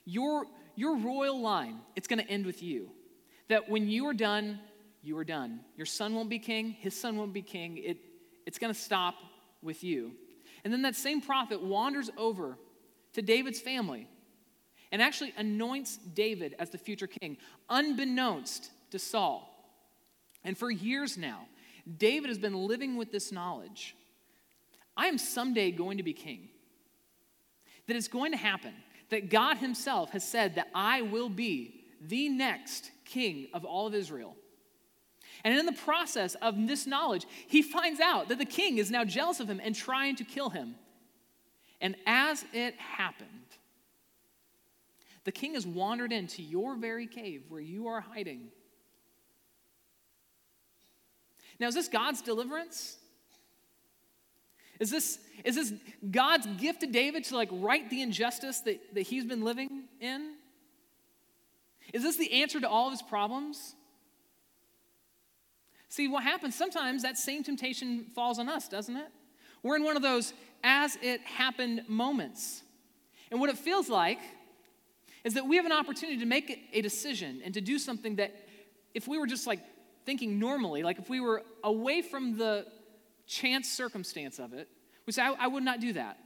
your, 0.05 0.45
your 0.75 0.97
royal 0.97 1.39
line, 1.39 1.79
it's 1.95 2.07
going 2.07 2.19
to 2.19 2.29
end 2.29 2.45
with 2.45 2.63
you. 2.63 2.91
That 3.47 3.69
when 3.69 3.87
you 3.87 4.07
are 4.07 4.13
done, 4.13 4.59
you 5.01 5.17
are 5.17 5.23
done. 5.23 5.61
Your 5.75 5.85
son 5.85 6.13
won't 6.13 6.29
be 6.29 6.39
king, 6.39 6.71
his 6.71 6.99
son 6.99 7.17
won't 7.17 7.33
be 7.33 7.41
king. 7.41 7.77
It, 7.77 7.97
it's 8.45 8.59
going 8.59 8.73
to 8.73 8.79
stop 8.79 9.15
with 9.61 9.83
you. 9.83 10.13
And 10.63 10.73
then 10.73 10.81
that 10.81 10.95
same 10.95 11.21
prophet 11.21 11.61
wanders 11.61 12.09
over 12.17 12.57
to 13.13 13.21
David's 13.21 13.59
family 13.59 14.07
and 14.91 15.01
actually 15.01 15.33
anoints 15.37 15.97
David 15.97 16.55
as 16.59 16.69
the 16.69 16.77
future 16.77 17.07
king, 17.07 17.37
unbeknownst 17.69 18.71
to 18.91 18.99
Saul. 18.99 19.45
And 20.43 20.57
for 20.57 20.71
years 20.71 21.17
now, 21.17 21.47
David 21.97 22.29
has 22.29 22.37
been 22.37 22.67
living 22.67 22.97
with 22.97 23.11
this 23.11 23.31
knowledge 23.31 23.95
I 24.97 25.07
am 25.07 25.17
someday 25.17 25.71
going 25.71 25.97
to 25.97 26.03
be 26.03 26.11
king. 26.11 26.49
That 27.87 27.95
it's 27.95 28.09
going 28.09 28.33
to 28.33 28.37
happen. 28.37 28.73
That 29.11 29.29
God 29.29 29.57
Himself 29.57 30.09
has 30.11 30.27
said 30.27 30.55
that 30.55 30.67
I 30.75 31.03
will 31.03 31.29
be 31.29 31.85
the 32.01 32.27
next 32.27 32.91
king 33.05 33.47
of 33.53 33.63
all 33.63 33.87
of 33.87 33.95
Israel. 33.95 34.35
And 35.43 35.57
in 35.57 35.65
the 35.65 35.71
process 35.71 36.35
of 36.35 36.67
this 36.67 36.85
knowledge, 36.85 37.25
he 37.47 37.61
finds 37.61 37.99
out 37.99 38.27
that 38.27 38.39
the 38.39 38.45
king 38.45 38.77
is 38.77 38.91
now 38.91 39.05
jealous 39.05 39.39
of 39.39 39.49
him 39.49 39.61
and 39.63 39.73
trying 39.73 40.17
to 40.17 40.23
kill 40.23 40.49
him. 40.49 40.75
And 41.79 41.95
as 42.05 42.43
it 42.51 42.75
happened, 42.75 43.29
the 45.23 45.31
king 45.31 45.53
has 45.53 45.65
wandered 45.67 46.11
into 46.11 46.41
your 46.41 46.75
very 46.75 47.07
cave 47.07 47.43
where 47.49 47.61
you 47.61 47.87
are 47.87 48.01
hiding. 48.01 48.49
Now, 51.59 51.67
is 51.67 51.75
this 51.75 51.89
God's 51.89 52.21
deliverance? 52.21 52.97
Is 54.79 54.89
this, 54.89 55.19
is 55.43 55.55
this 55.55 55.73
God's 56.09 56.47
gift 56.57 56.81
to 56.81 56.87
David 56.87 57.25
to 57.25 57.35
like 57.35 57.49
right 57.51 57.89
the 57.89 58.01
injustice 58.01 58.61
that, 58.61 58.95
that 58.95 59.01
he's 59.01 59.25
been 59.25 59.43
living 59.43 59.83
in? 59.99 60.35
Is 61.93 62.03
this 62.03 62.15
the 62.15 62.41
answer 62.41 62.61
to 62.61 62.69
all 62.69 62.87
of 62.87 62.93
his 62.93 63.01
problems? 63.01 63.75
See, 65.89 66.07
what 66.07 66.23
happens 66.23 66.55
sometimes 66.55 67.01
that 67.01 67.17
same 67.17 67.43
temptation 67.43 68.05
falls 68.15 68.39
on 68.39 68.47
us, 68.47 68.69
doesn't 68.69 68.95
it? 68.95 69.07
We're 69.63 69.75
in 69.75 69.83
one 69.83 69.97
of 69.97 70.01
those 70.01 70.33
as 70.63 70.97
it 71.01 71.19
happened 71.21 71.83
moments. 71.89 72.63
And 73.31 73.39
what 73.39 73.49
it 73.49 73.57
feels 73.57 73.89
like 73.89 74.19
is 75.23 75.33
that 75.33 75.45
we 75.45 75.57
have 75.57 75.65
an 75.65 75.71
opportunity 75.71 76.19
to 76.19 76.25
make 76.25 76.69
a 76.73 76.81
decision 76.81 77.41
and 77.43 77.53
to 77.53 77.61
do 77.61 77.77
something 77.77 78.15
that 78.15 78.33
if 78.93 79.07
we 79.07 79.17
were 79.17 79.27
just 79.27 79.47
like 79.47 79.59
thinking 80.05 80.39
normally, 80.39 80.83
like 80.83 80.97
if 80.97 81.09
we 81.09 81.19
were 81.19 81.43
away 81.63 82.01
from 82.01 82.37
the 82.37 82.65
chance 83.27 83.69
circumstance 83.69 84.39
of 84.39 84.53
it, 84.53 84.67
we 85.05 85.13
say, 85.13 85.21
I, 85.21 85.33
I 85.39 85.47
would 85.47 85.63
not 85.63 85.79
do 85.79 85.93
that. 85.93 86.17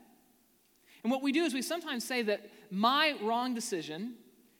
And 1.03 1.11
what 1.11 1.21
we 1.21 1.31
do 1.31 1.43
is 1.43 1.53
we 1.53 1.61
sometimes 1.61 2.03
say 2.03 2.21
that 2.23 2.49
my 2.71 3.15
wrong 3.21 3.53
decision 3.53 4.15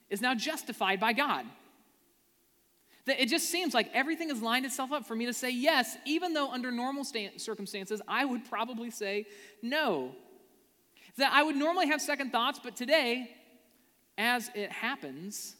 is 0.10 0.22
now 0.22 0.36
justified 0.36 1.00
by 1.00 1.14
God. 1.14 1.46
That 3.06 3.22
it 3.22 3.28
just 3.28 3.50
seems 3.50 3.74
like 3.74 3.90
everything 3.94 4.30
has 4.30 4.42
lined 4.42 4.66
itself 4.66 4.92
up 4.92 5.06
for 5.06 5.16
me 5.16 5.26
to 5.26 5.34
say 5.34 5.50
yes, 5.50 5.98
even 6.06 6.34
though 6.34 6.52
under 6.52 6.72
normal 6.72 7.06
circumstances 7.38 8.02
I 8.08 8.26
would 8.26 8.50
probably 8.50 8.92
say 8.92 9.26
no. 9.62 10.16
That 11.18 11.32
I 11.34 11.44
would 11.44 11.56
normally 11.56 11.88
have 11.88 12.02
second 12.02 12.32
thoughts, 12.32 12.60
but 12.64 12.76
today 12.76 13.30
as 14.18 14.50
it 14.54 14.72
happens, 14.72 15.56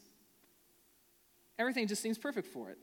everything 1.58 1.86
just 1.86 2.02
seems 2.02 2.18
perfect 2.18 2.48
for 2.48 2.70
it. 2.70 2.78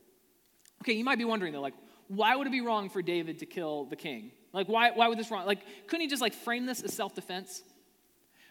Okay, 0.82 0.92
you 0.92 1.04
might 1.04 1.18
be 1.18 1.24
wondering 1.24 1.52
though, 1.52 1.60
like, 1.60 1.74
why 2.08 2.36
would 2.36 2.46
it 2.46 2.50
be 2.50 2.60
wrong 2.60 2.90
for 2.90 3.02
David 3.02 3.38
to 3.38 3.46
kill 3.46 3.84
the 3.84 3.96
king? 3.96 4.32
Like, 4.52 4.68
why, 4.68 4.90
why 4.90 5.08
would 5.08 5.18
this 5.18 5.30
wrong? 5.30 5.46
Like, 5.46 5.60
couldn't 5.86 6.02
he 6.02 6.08
just 6.08 6.20
like 6.20 6.34
frame 6.34 6.66
this 6.66 6.82
as 6.82 6.92
self-defense? 6.92 7.62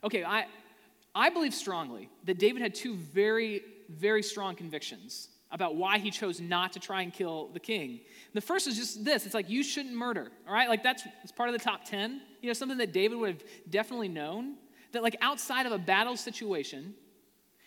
Okay, 0.04 0.24
I, 0.24 0.46
I 1.14 1.30
believe 1.30 1.54
strongly 1.54 2.10
that 2.26 2.40
David 2.40 2.62
had 2.62 2.74
two 2.74 2.96
very, 2.96 3.62
very 3.90 4.24
strong 4.24 4.56
convictions 4.56 5.28
about 5.52 5.76
why 5.76 6.00
he 6.00 6.10
chose 6.10 6.40
not 6.40 6.74
to 6.74 6.80
try 6.80 7.02
and 7.02 7.14
kill 7.14 7.50
the 7.54 7.60
king. 7.60 8.00
The 8.34 8.42
first 8.42 8.68
is 8.68 8.78
just 8.78 9.04
this 9.04 9.26
it's 9.26 9.36
like, 9.36 9.50
you 9.50 9.64
shouldn't 9.64 9.94
murder, 9.94 10.32
all 10.48 10.54
right? 10.54 10.70
Like, 10.70 10.82
that's, 10.82 11.04
that's 11.04 11.32
part 11.32 11.50
of 11.50 11.54
the 11.54 11.64
top 11.64 11.86
10. 11.86 12.22
You 12.42 12.48
know, 12.48 12.54
something 12.54 12.78
that 12.78 12.94
David 12.94 13.18
would 13.18 13.30
have 13.30 13.44
definitely 13.70 14.08
known 14.08 14.56
that, 14.94 15.04
like, 15.04 15.18
outside 15.22 15.66
of 15.66 15.72
a 15.72 15.78
battle 15.78 16.18
situation, 16.18 16.96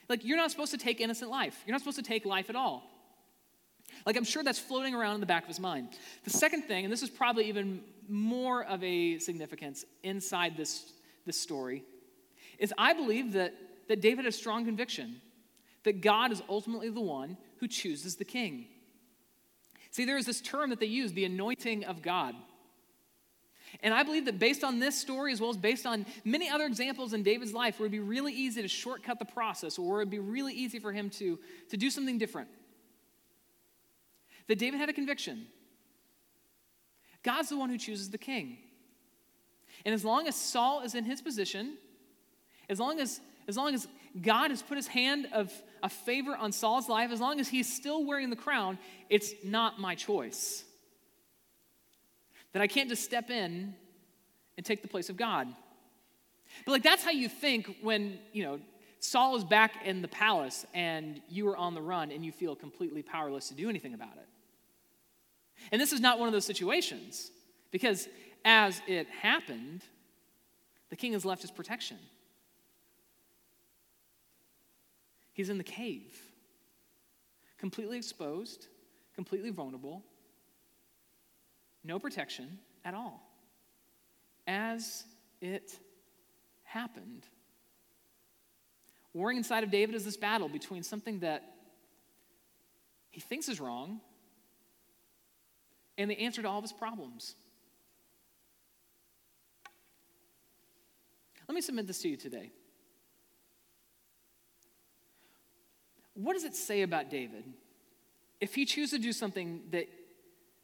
like, 0.09 0.25
you're 0.25 0.37
not 0.37 0.51
supposed 0.51 0.73
to 0.73 0.79
take 0.79 1.01
innocent 1.01 1.31
life. 1.31 1.63
You're 1.67 1.73
not 1.73 1.81
supposed 1.81 1.99
to 1.99 2.03
take 2.03 2.25
life 2.25 2.51
at 2.51 2.57
all. 2.57 2.83
Like, 4.07 4.17
I'm 4.17 4.25
sure 4.25 4.43
that's 4.43 4.59
floating 4.59 4.95
around 4.95 5.15
in 5.15 5.21
the 5.21 5.27
back 5.27 5.43
of 5.45 5.49
his 5.49 5.61
mind. 5.61 5.89
The 6.25 6.31
second 6.31 6.63
thing, 6.63 6.85
and 6.85 6.93
this 6.93 7.03
is 7.03 7.11
probably 7.11 7.49
even 7.49 7.81
more 8.09 8.65
of 8.65 8.83
a 8.83 9.19
significance 9.19 9.85
inside 10.03 10.57
this, 10.57 10.93
this 11.27 11.41
story, 11.41 11.85
is 12.59 12.73
I 12.77 12.93
believe 12.93 13.33
that, 13.33 13.55
that 13.89 14.01
David 14.01 14.25
has 14.25 14.35
a 14.35 14.39
strong 14.39 14.65
conviction 14.65 15.21
that 15.85 16.01
God 16.01 16.33
is 16.33 16.43
ultimately 16.49 16.89
the 16.91 17.01
one 17.01 17.37
who 17.59 17.69
chooses 17.69 18.17
the 18.17 18.25
king. 18.25 18.67
See, 19.91 20.05
there 20.05 20.17
is 20.17 20.27
this 20.27 20.41
term 20.41 20.71
that 20.71 20.81
they 20.81 20.87
use, 20.87 21.13
the 21.13 21.25
anointing 21.25 21.85
of 21.85 22.03
God. 22.03 22.35
And 23.83 23.93
I 23.93 24.03
believe 24.03 24.25
that 24.27 24.39
based 24.39 24.65
on 24.65 24.79
this 24.79 24.99
story, 24.99 25.33
as 25.33 25.41
well 25.41 25.51
as 25.51 25.57
based 25.57 25.87
on 25.87 26.07
many 26.25 26.49
other 26.49 26.65
examples 26.65 27.13
in 27.13 27.23
David's 27.23 27.53
life, 27.53 27.75
it 27.75 27.83
would 27.83 27.91
be 27.91 27.99
really 27.99 28.33
easy 28.33 28.63
to 28.63 28.69
shortcut 28.69 29.19
the 29.19 29.25
process, 29.25 29.79
or 29.79 29.97
it 29.97 30.05
would 30.05 30.11
be 30.11 30.19
really 30.19 30.55
easy 30.55 30.79
for 30.79 30.93
him 30.93 31.11
to, 31.11 31.39
to 31.71 31.77
do 31.77 31.91
something 31.91 32.19
different. 32.19 32.49
That 34.47 34.59
David 34.59 34.79
had 34.79 34.89
a 34.89 34.93
conviction 34.93 35.47
God's 37.23 37.49
the 37.49 37.57
one 37.57 37.71
who 37.71 37.79
chooses 37.79 38.11
the 38.11 38.19
king. 38.19 38.59
And 39.85 39.95
as 39.95 40.05
long 40.05 40.29
as 40.29 40.37
Saul 40.37 40.83
is 40.83 40.95
in 40.95 41.05
his 41.05 41.23
position, 41.23 41.79
as 42.69 42.79
long 42.79 43.01
as, 43.01 43.19
as 43.49 43.57
long 43.57 43.75
as 43.75 43.89
God 44.21 44.51
has 44.51 44.63
put 44.63 44.77
his 44.77 44.87
hand 44.87 45.29
of, 45.33 45.51
a 45.85 45.89
favor 45.89 46.35
on 46.35 46.51
Saul's 46.51 46.89
life, 46.89 47.13
as 47.13 47.21
long 47.21 47.39
as 47.39 47.47
he's 47.47 47.71
still 47.71 48.07
wearing 48.07 48.31
the 48.31 48.37
crown, 48.37 48.79
it's 49.11 49.35
not 49.45 49.79
my 49.79 49.95
choice. 49.95 50.65
That 52.55 52.63
I 52.63 52.67
can't 52.67 52.89
just 52.89 53.05
step 53.05 53.31
in 53.31 53.75
and 54.57 54.65
take 54.65 54.81
the 54.81 54.89
place 54.89 55.11
of 55.11 55.17
God. 55.17 55.49
But 56.65 56.73
like 56.73 56.83
that's 56.83 57.05
how 57.05 57.11
you 57.11 57.29
think 57.29 57.77
when, 57.83 58.19
you 58.33 58.45
know, 58.45 58.61
Saul 59.01 59.37
is 59.37 59.45
back 59.45 59.85
in 59.85 60.01
the 60.01 60.09
palace 60.09 60.65
and 60.73 61.21
you 61.29 61.47
are 61.49 61.57
on 61.57 61.75
the 61.75 61.83
run 61.83 62.11
and 62.11 62.25
you 62.25 62.33
feel 62.33 62.57
completely 62.57 63.03
powerless 63.03 63.49
to 63.49 63.55
do 63.55 63.69
anything 63.69 63.93
about 63.93 64.17
it. 64.17 64.29
And 65.73 65.81
this 65.81 65.93
is 65.93 66.01
not 66.01 66.19
one 66.19 66.29
of 66.29 66.33
those 66.33 66.47
situations 66.47 67.31
because 67.71 68.09
as 68.45 68.81
it 68.87 69.09
happened, 69.09 69.83
the 70.91 70.97
king 70.97 71.13
has 71.13 71.25
left 71.25 71.43
his 71.43 71.51
protection. 71.51 71.99
He's 75.33 75.51
in 75.51 75.59
the 75.59 75.65
cave, 75.65 76.17
completely 77.59 77.97
exposed, 77.97 78.69
completely 79.17 79.51
vulnerable, 79.51 80.05
no 81.85 81.99
protection 81.99 82.59
at 82.85 82.95
all. 82.95 83.23
As 84.47 85.05
it 85.41 85.79
happened. 86.63 87.25
Warring 89.13 89.37
inside 89.37 89.63
of 89.63 89.71
David 89.71 89.95
is 89.95 90.05
this 90.05 90.17
battle 90.17 90.49
between 90.49 90.83
something 90.83 91.21
that 91.21 91.43
he 93.11 93.21
thinks 93.21 93.49
is 93.49 93.61
wrong 93.61 94.01
and 95.97 96.11
the 96.11 96.19
answer 96.19 96.43
to 96.43 96.49
all 96.49 96.59
of 96.59 96.65
his 96.65 96.73
problems. 96.73 97.37
Let 101.49 101.55
me 101.55 101.61
submit 101.61 101.87
this 101.87 102.01
to 102.03 102.09
you 102.09 102.17
today. 102.17 102.51
What 106.15 106.33
does 106.35 106.45
it 106.45 106.57
say 106.57 106.83
about 106.83 107.11
David 107.11 107.45
if 108.41 108.55
he 108.55 108.65
chooses 108.65 108.99
to 108.99 108.99
do 108.99 109.13
something 109.13 109.63
that, 109.71 109.89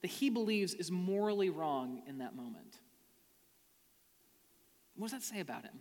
that 0.03 0.09
he 0.09 0.31
believes 0.31 0.75
is 0.75 0.91
morally 0.91 1.51
wrong 1.51 2.03
in 2.07 2.19
that 2.19 2.35
moment? 2.35 2.79
What 4.97 5.11
does 5.11 5.21
that 5.21 5.35
say 5.35 5.41
about 5.41 5.65
him? 5.65 5.81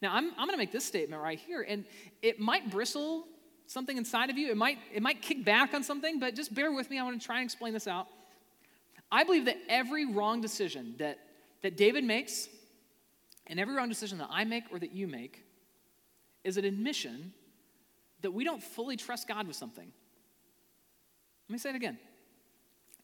Now, 0.00 0.14
I'm, 0.14 0.30
I'm 0.30 0.46
going 0.46 0.50
to 0.50 0.56
make 0.56 0.72
this 0.72 0.84
statement 0.84 1.22
right 1.22 1.38
here, 1.38 1.62
and 1.62 1.84
it 2.22 2.40
might 2.40 2.70
bristle 2.70 3.26
something 3.66 3.96
inside 3.96 4.30
of 4.30 4.38
you. 4.38 4.50
It 4.50 4.56
might, 4.56 4.78
it 4.92 5.02
might 5.02 5.22
kick 5.22 5.44
back 5.44 5.74
on 5.74 5.82
something, 5.82 6.18
but 6.18 6.34
just 6.34 6.54
bear 6.54 6.72
with 6.72 6.90
me. 6.90 6.98
I 6.98 7.04
want 7.04 7.20
to 7.20 7.24
try 7.24 7.36
and 7.36 7.44
explain 7.44 7.72
this 7.72 7.86
out. 7.86 8.08
I 9.10 9.24
believe 9.24 9.44
that 9.44 9.58
every 9.68 10.06
wrong 10.06 10.40
decision 10.40 10.94
that, 10.98 11.18
that 11.62 11.76
David 11.76 12.02
makes, 12.04 12.48
and 13.46 13.60
every 13.60 13.74
wrong 13.74 13.88
decision 13.88 14.18
that 14.18 14.28
I 14.30 14.44
make 14.44 14.64
or 14.72 14.78
that 14.78 14.92
you 14.92 15.06
make, 15.06 15.44
is 16.44 16.56
an 16.56 16.64
admission 16.64 17.32
that 18.22 18.32
we 18.32 18.44
don't 18.44 18.62
fully 18.62 18.96
trust 18.96 19.28
God 19.28 19.46
with 19.46 19.56
something. 19.56 19.90
Let 21.48 21.52
me 21.52 21.58
say 21.58 21.70
it 21.70 21.76
again. 21.76 21.98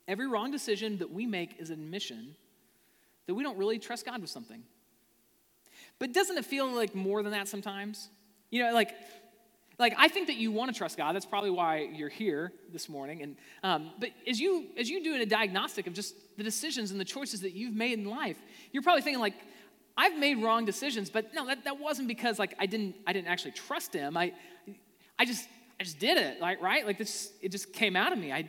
Every 0.09 0.27
wrong 0.27 0.50
decision 0.50 0.99
that 0.99 1.11
we 1.12 1.27
make 1.27 1.61
is 1.61 1.71
an 1.71 1.81
admission 1.81 2.35
that 3.27 3.35
we 3.35 3.43
don't 3.43 3.59
really 3.59 3.79
trust 3.79 4.05
God 4.07 4.21
with 4.21 4.31
something. 4.31 4.62
But 5.99 6.12
doesn't 6.12 6.37
it 6.37 6.45
feel 6.45 6.67
like 6.75 6.95
more 6.95 7.23
than 7.23 7.33
that 7.33 7.47
sometimes? 7.47 8.09
You 8.50 8.65
know, 8.65 8.73
like 8.73 8.95
like 9.79 9.95
i 9.97 10.09
think 10.09 10.27
that 10.27 10.35
you 10.35 10.50
want 10.50 10.73
to 10.73 10.77
trust 10.77 10.97
god 10.97 11.15
that's 11.15 11.25
probably 11.25 11.50
why 11.50 11.88
you're 11.95 12.09
here 12.09 12.53
this 12.73 12.88
morning 12.88 13.23
and 13.23 13.37
um, 13.62 13.93
but 14.00 14.11
as 14.27 14.41
you 14.41 14.67
as 14.77 14.91
you 14.91 15.05
do 15.05 15.15
a 15.15 15.25
diagnostic 15.25 15.87
of 15.87 15.93
just 15.93 16.17
the 16.37 16.43
decisions 16.43 16.91
and 16.91 16.99
the 16.99 17.05
choices 17.05 17.43
that 17.43 17.53
you've 17.53 17.77
made 17.77 17.97
in 17.97 18.05
life 18.05 18.37
you're 18.73 18.83
probably 18.83 19.03
thinking 19.03 19.21
like 19.21 19.35
I've 20.00 20.17
made 20.17 20.41
wrong 20.41 20.65
decisions, 20.65 21.11
but 21.11 21.35
no, 21.35 21.45
that, 21.49 21.65
that 21.65 21.81
wasn't 21.81 22.07
because 22.07 22.38
like 22.38 22.55
I 22.61 22.67
didn't 22.67 22.95
I 23.05 23.12
didn't 23.12 23.27
actually 23.27 23.50
trust 23.50 23.93
him. 23.93 24.17
I 24.17 24.33
I 25.19 25.25
just 25.25 25.49
I 25.81 25.83
just 25.83 25.99
did 25.99 26.17
it, 26.17 26.41
like 26.41 26.62
right? 26.62 26.87
Like 26.87 26.99
this 26.99 27.33
it 27.43 27.50
just 27.50 27.73
came 27.73 27.97
out 27.97 28.12
of 28.12 28.19
me. 28.19 28.33
I 28.33 28.49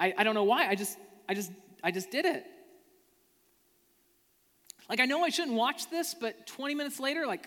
I, 0.00 0.14
I 0.16 0.24
don't 0.24 0.34
know 0.34 0.44
why. 0.44 0.66
I 0.66 0.74
just 0.74 0.98
I 1.28 1.34
just 1.34 1.52
I 1.84 1.90
just 1.90 2.10
did 2.10 2.24
it. 2.24 2.44
Like 4.88 4.98
I 4.98 5.04
know 5.04 5.22
I 5.22 5.28
shouldn't 5.28 5.56
watch 5.56 5.88
this, 5.90 6.14
but 6.14 6.46
20 6.48 6.74
minutes 6.74 6.98
later, 6.98 7.26
like 7.26 7.46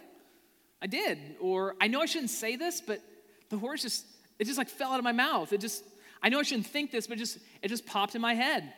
I 0.81 0.87
did. 0.87 1.17
Or 1.41 1.75
I 1.81 1.87
know 1.87 1.99
I 1.99 2.05
shouldn't 2.05 2.29
say 2.29 2.55
this, 2.55 2.79
but 2.79 3.01
the 3.49 3.57
horse 3.57 3.81
just 3.81 4.05
it 4.39 4.45
just 4.45 4.57
like 4.57 4.69
fell 4.69 4.91
out 4.91 4.99
of 4.99 5.03
my 5.03 5.11
mouth. 5.11 5.51
It 5.51 5.59
just 5.59 5.83
I 6.21 6.29
know 6.29 6.39
I 6.39 6.43
shouldn't 6.43 6.67
think 6.67 6.91
this, 6.91 7.07
but 7.07 7.17
it 7.17 7.19
just 7.19 7.39
it 7.61 7.67
just 7.67 7.85
popped 7.85 8.15
in 8.15 8.21
my 8.21 8.35
head. 8.35 8.71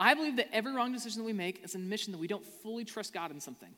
I 0.00 0.14
believe 0.14 0.36
that 0.36 0.48
every 0.52 0.72
wrong 0.72 0.92
decision 0.92 1.20
that 1.20 1.26
we 1.26 1.34
make 1.34 1.62
is 1.62 1.74
an 1.74 1.82
admission 1.82 2.12
that 2.12 2.18
we 2.18 2.26
don't 2.26 2.44
fully 2.62 2.86
trust 2.86 3.12
God 3.12 3.30
in 3.30 3.38
something. 3.38 3.68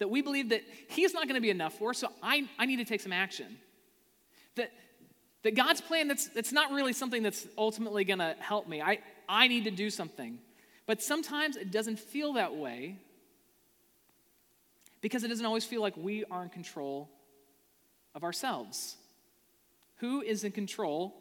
That 0.00 0.10
we 0.10 0.20
believe 0.20 0.48
that 0.48 0.62
He's 0.88 1.14
not 1.14 1.24
going 1.24 1.36
to 1.36 1.40
be 1.40 1.50
enough 1.50 1.74
for 1.74 1.90
us, 1.90 1.98
so 1.98 2.08
I, 2.20 2.48
I 2.58 2.66
need 2.66 2.78
to 2.78 2.84
take 2.84 3.00
some 3.00 3.12
action. 3.12 3.56
That, 4.56 4.72
that 5.42 5.54
God's 5.54 5.80
plan, 5.80 6.08
that's, 6.08 6.28
that's 6.28 6.52
not 6.52 6.70
really 6.72 6.92
something 6.92 7.22
that's 7.22 7.46
ultimately 7.58 8.04
going 8.04 8.18
to 8.20 8.36
help 8.38 8.68
me. 8.68 8.80
I, 8.80 8.98
I 9.28 9.48
need 9.48 9.64
to 9.64 9.70
do 9.70 9.90
something. 9.90 10.38
But 10.86 11.02
sometimes 11.02 11.56
it 11.56 11.70
doesn't 11.70 11.98
feel 11.98 12.34
that 12.34 12.54
way 12.54 12.98
because 15.00 15.24
it 15.24 15.28
doesn't 15.28 15.46
always 15.46 15.64
feel 15.64 15.80
like 15.80 15.96
we 15.96 16.24
are 16.30 16.42
in 16.42 16.48
control 16.48 17.08
of 18.14 18.24
ourselves. 18.24 18.96
Who 19.96 20.20
is 20.20 20.44
in 20.44 20.52
control 20.52 21.14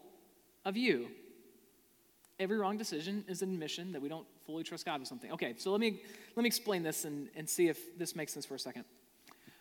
of 0.66 0.78
you? 0.78 1.10
every 2.42 2.58
wrong 2.58 2.76
decision 2.76 3.24
is 3.28 3.44
an 3.44 3.54
admission 3.54 3.92
that 3.92 4.02
we 4.02 4.10
don't 4.10 4.26
fully 4.46 4.64
trust 4.64 4.86
God 4.86 5.00
with 5.00 5.08
something. 5.08 5.32
Okay, 5.32 5.54
so 5.58 5.72
let 5.72 5.80
me, 5.80 6.02
let 6.36 6.44
me 6.44 6.48
explain 6.48 6.82
this 6.82 7.06
and, 7.06 7.30
and 7.36 7.48
see 7.48 7.68
if 7.68 7.98
this 7.98 8.16
makes 8.16 8.34
sense 8.34 8.46
for 8.46 8.56
a 8.56 8.60
second. 8.60 8.84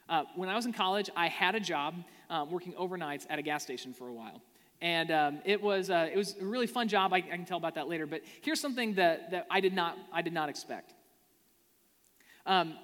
Uh, 0.08 0.24
when 0.34 0.48
I 0.48 0.56
was 0.56 0.66
in 0.66 0.72
college, 0.72 1.10
I 1.14 1.28
had 1.28 1.54
a 1.54 1.60
job 1.60 1.94
um, 2.30 2.50
working 2.50 2.72
overnights 2.72 3.26
at 3.28 3.38
a 3.38 3.42
gas 3.42 3.62
station 3.62 3.92
for 3.92 4.08
a 4.08 4.12
while. 4.12 4.40
And 4.82 5.10
um, 5.10 5.40
it, 5.44 5.60
was, 5.60 5.90
uh, 5.90 6.08
it 6.12 6.16
was 6.16 6.36
a 6.40 6.44
really 6.44 6.66
fun 6.66 6.88
job. 6.88 7.12
I, 7.12 7.18
I, 7.18 7.20
can 7.20 7.44
tell 7.44 7.58
about 7.58 7.74
that 7.74 7.88
later. 7.88 8.06
But 8.06 8.22
here's 8.40 8.60
something 8.60 8.94
that, 8.94 9.30
that 9.30 9.46
I, 9.50 9.60
did 9.60 9.74
not, 9.74 9.98
I 10.12 10.22
did 10.22 10.32
not 10.32 10.48
expect. 10.48 10.94
Um, 12.46 12.74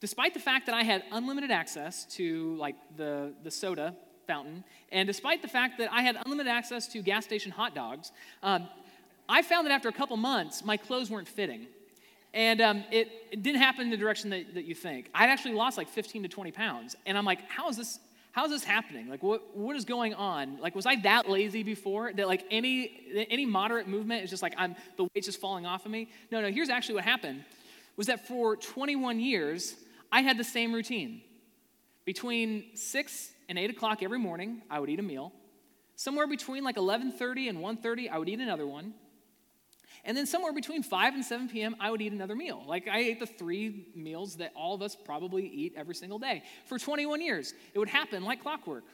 despite 0.00 0.34
the 0.34 0.40
fact 0.40 0.66
that 0.66 0.74
I 0.74 0.82
had 0.82 1.04
unlimited 1.12 1.52
access 1.52 2.06
to 2.16 2.56
like 2.56 2.74
the, 2.96 3.32
the 3.44 3.50
soda 3.50 3.94
fountain. 4.26 4.64
And 4.92 5.06
despite 5.06 5.42
the 5.42 5.48
fact 5.48 5.78
that 5.78 5.92
I 5.92 6.02
had 6.02 6.16
unlimited 6.24 6.50
access 6.50 6.86
to 6.88 7.02
gas 7.02 7.24
station 7.24 7.52
hot 7.52 7.74
dogs, 7.74 8.12
um, 8.42 8.68
I 9.28 9.42
found 9.42 9.66
that 9.66 9.72
after 9.72 9.88
a 9.88 9.92
couple 9.92 10.16
months, 10.16 10.64
my 10.64 10.76
clothes 10.76 11.10
weren't 11.10 11.28
fitting. 11.28 11.66
And 12.32 12.60
um, 12.60 12.84
it, 12.92 13.08
it, 13.32 13.42
didn't 13.42 13.60
happen 13.60 13.82
in 13.84 13.90
the 13.90 13.96
direction 13.96 14.30
that, 14.30 14.54
that 14.54 14.64
you 14.64 14.74
think. 14.74 15.10
I'd 15.14 15.30
actually 15.30 15.54
lost 15.54 15.76
like 15.76 15.88
15 15.88 16.22
to 16.22 16.28
20 16.28 16.52
pounds. 16.52 16.94
And 17.06 17.18
I'm 17.18 17.24
like, 17.24 17.40
how 17.48 17.68
is 17.68 17.76
this, 17.76 17.98
how 18.32 18.44
is 18.44 18.50
this 18.50 18.64
happening? 18.64 19.08
Like, 19.08 19.22
what, 19.22 19.56
what 19.56 19.76
is 19.76 19.84
going 19.84 20.14
on? 20.14 20.58
Like, 20.60 20.74
was 20.74 20.86
I 20.86 20.96
that 21.00 21.28
lazy 21.28 21.62
before 21.62 22.12
that 22.12 22.28
like 22.28 22.44
any, 22.50 23.26
any 23.30 23.44
moderate 23.44 23.88
movement 23.88 24.24
is 24.24 24.30
just 24.30 24.42
like 24.42 24.54
I'm, 24.56 24.76
the 24.96 25.08
weight's 25.14 25.26
just 25.26 25.40
falling 25.40 25.66
off 25.66 25.84
of 25.84 25.90
me? 25.90 26.08
No, 26.30 26.40
no, 26.40 26.50
here's 26.50 26.68
actually 26.68 26.96
what 26.96 27.04
happened 27.04 27.44
was 27.96 28.06
that 28.06 28.26
for 28.26 28.56
21 28.56 29.20
years, 29.20 29.74
I 30.10 30.22
had 30.22 30.38
the 30.38 30.44
same 30.44 30.72
routine. 30.72 31.22
Between 32.04 32.64
6 32.74 33.30
and 33.48 33.58
8 33.58 33.70
o'clock 33.70 34.02
every 34.02 34.18
morning, 34.18 34.62
I 34.70 34.80
would 34.80 34.88
eat 34.88 34.98
a 34.98 35.02
meal. 35.02 35.32
Somewhere 35.96 36.26
between 36.26 36.64
like 36.64 36.76
11.30 36.76 37.50
and 37.50 37.58
1.30, 37.58 38.10
I 38.10 38.18
would 38.18 38.28
eat 38.28 38.40
another 38.40 38.66
one. 38.66 38.94
And 40.04 40.16
then 40.16 40.26
somewhere 40.26 40.52
between 40.52 40.82
5 40.82 41.14
and 41.14 41.24
7 41.24 41.48
p.m., 41.48 41.76
I 41.78 41.90
would 41.90 42.00
eat 42.00 42.12
another 42.12 42.34
meal. 42.34 42.62
Like 42.66 42.88
I 42.88 43.00
ate 43.00 43.20
the 43.20 43.26
three 43.26 43.86
meals 43.94 44.36
that 44.36 44.52
all 44.54 44.74
of 44.74 44.82
us 44.82 44.96
probably 44.96 45.46
eat 45.46 45.74
every 45.76 45.94
single 45.94 46.18
day. 46.18 46.42
For 46.66 46.78
21 46.78 47.20
years, 47.20 47.54
it 47.74 47.78
would 47.78 47.88
happen 47.88 48.24
like 48.24 48.42
clockwork 48.42 48.84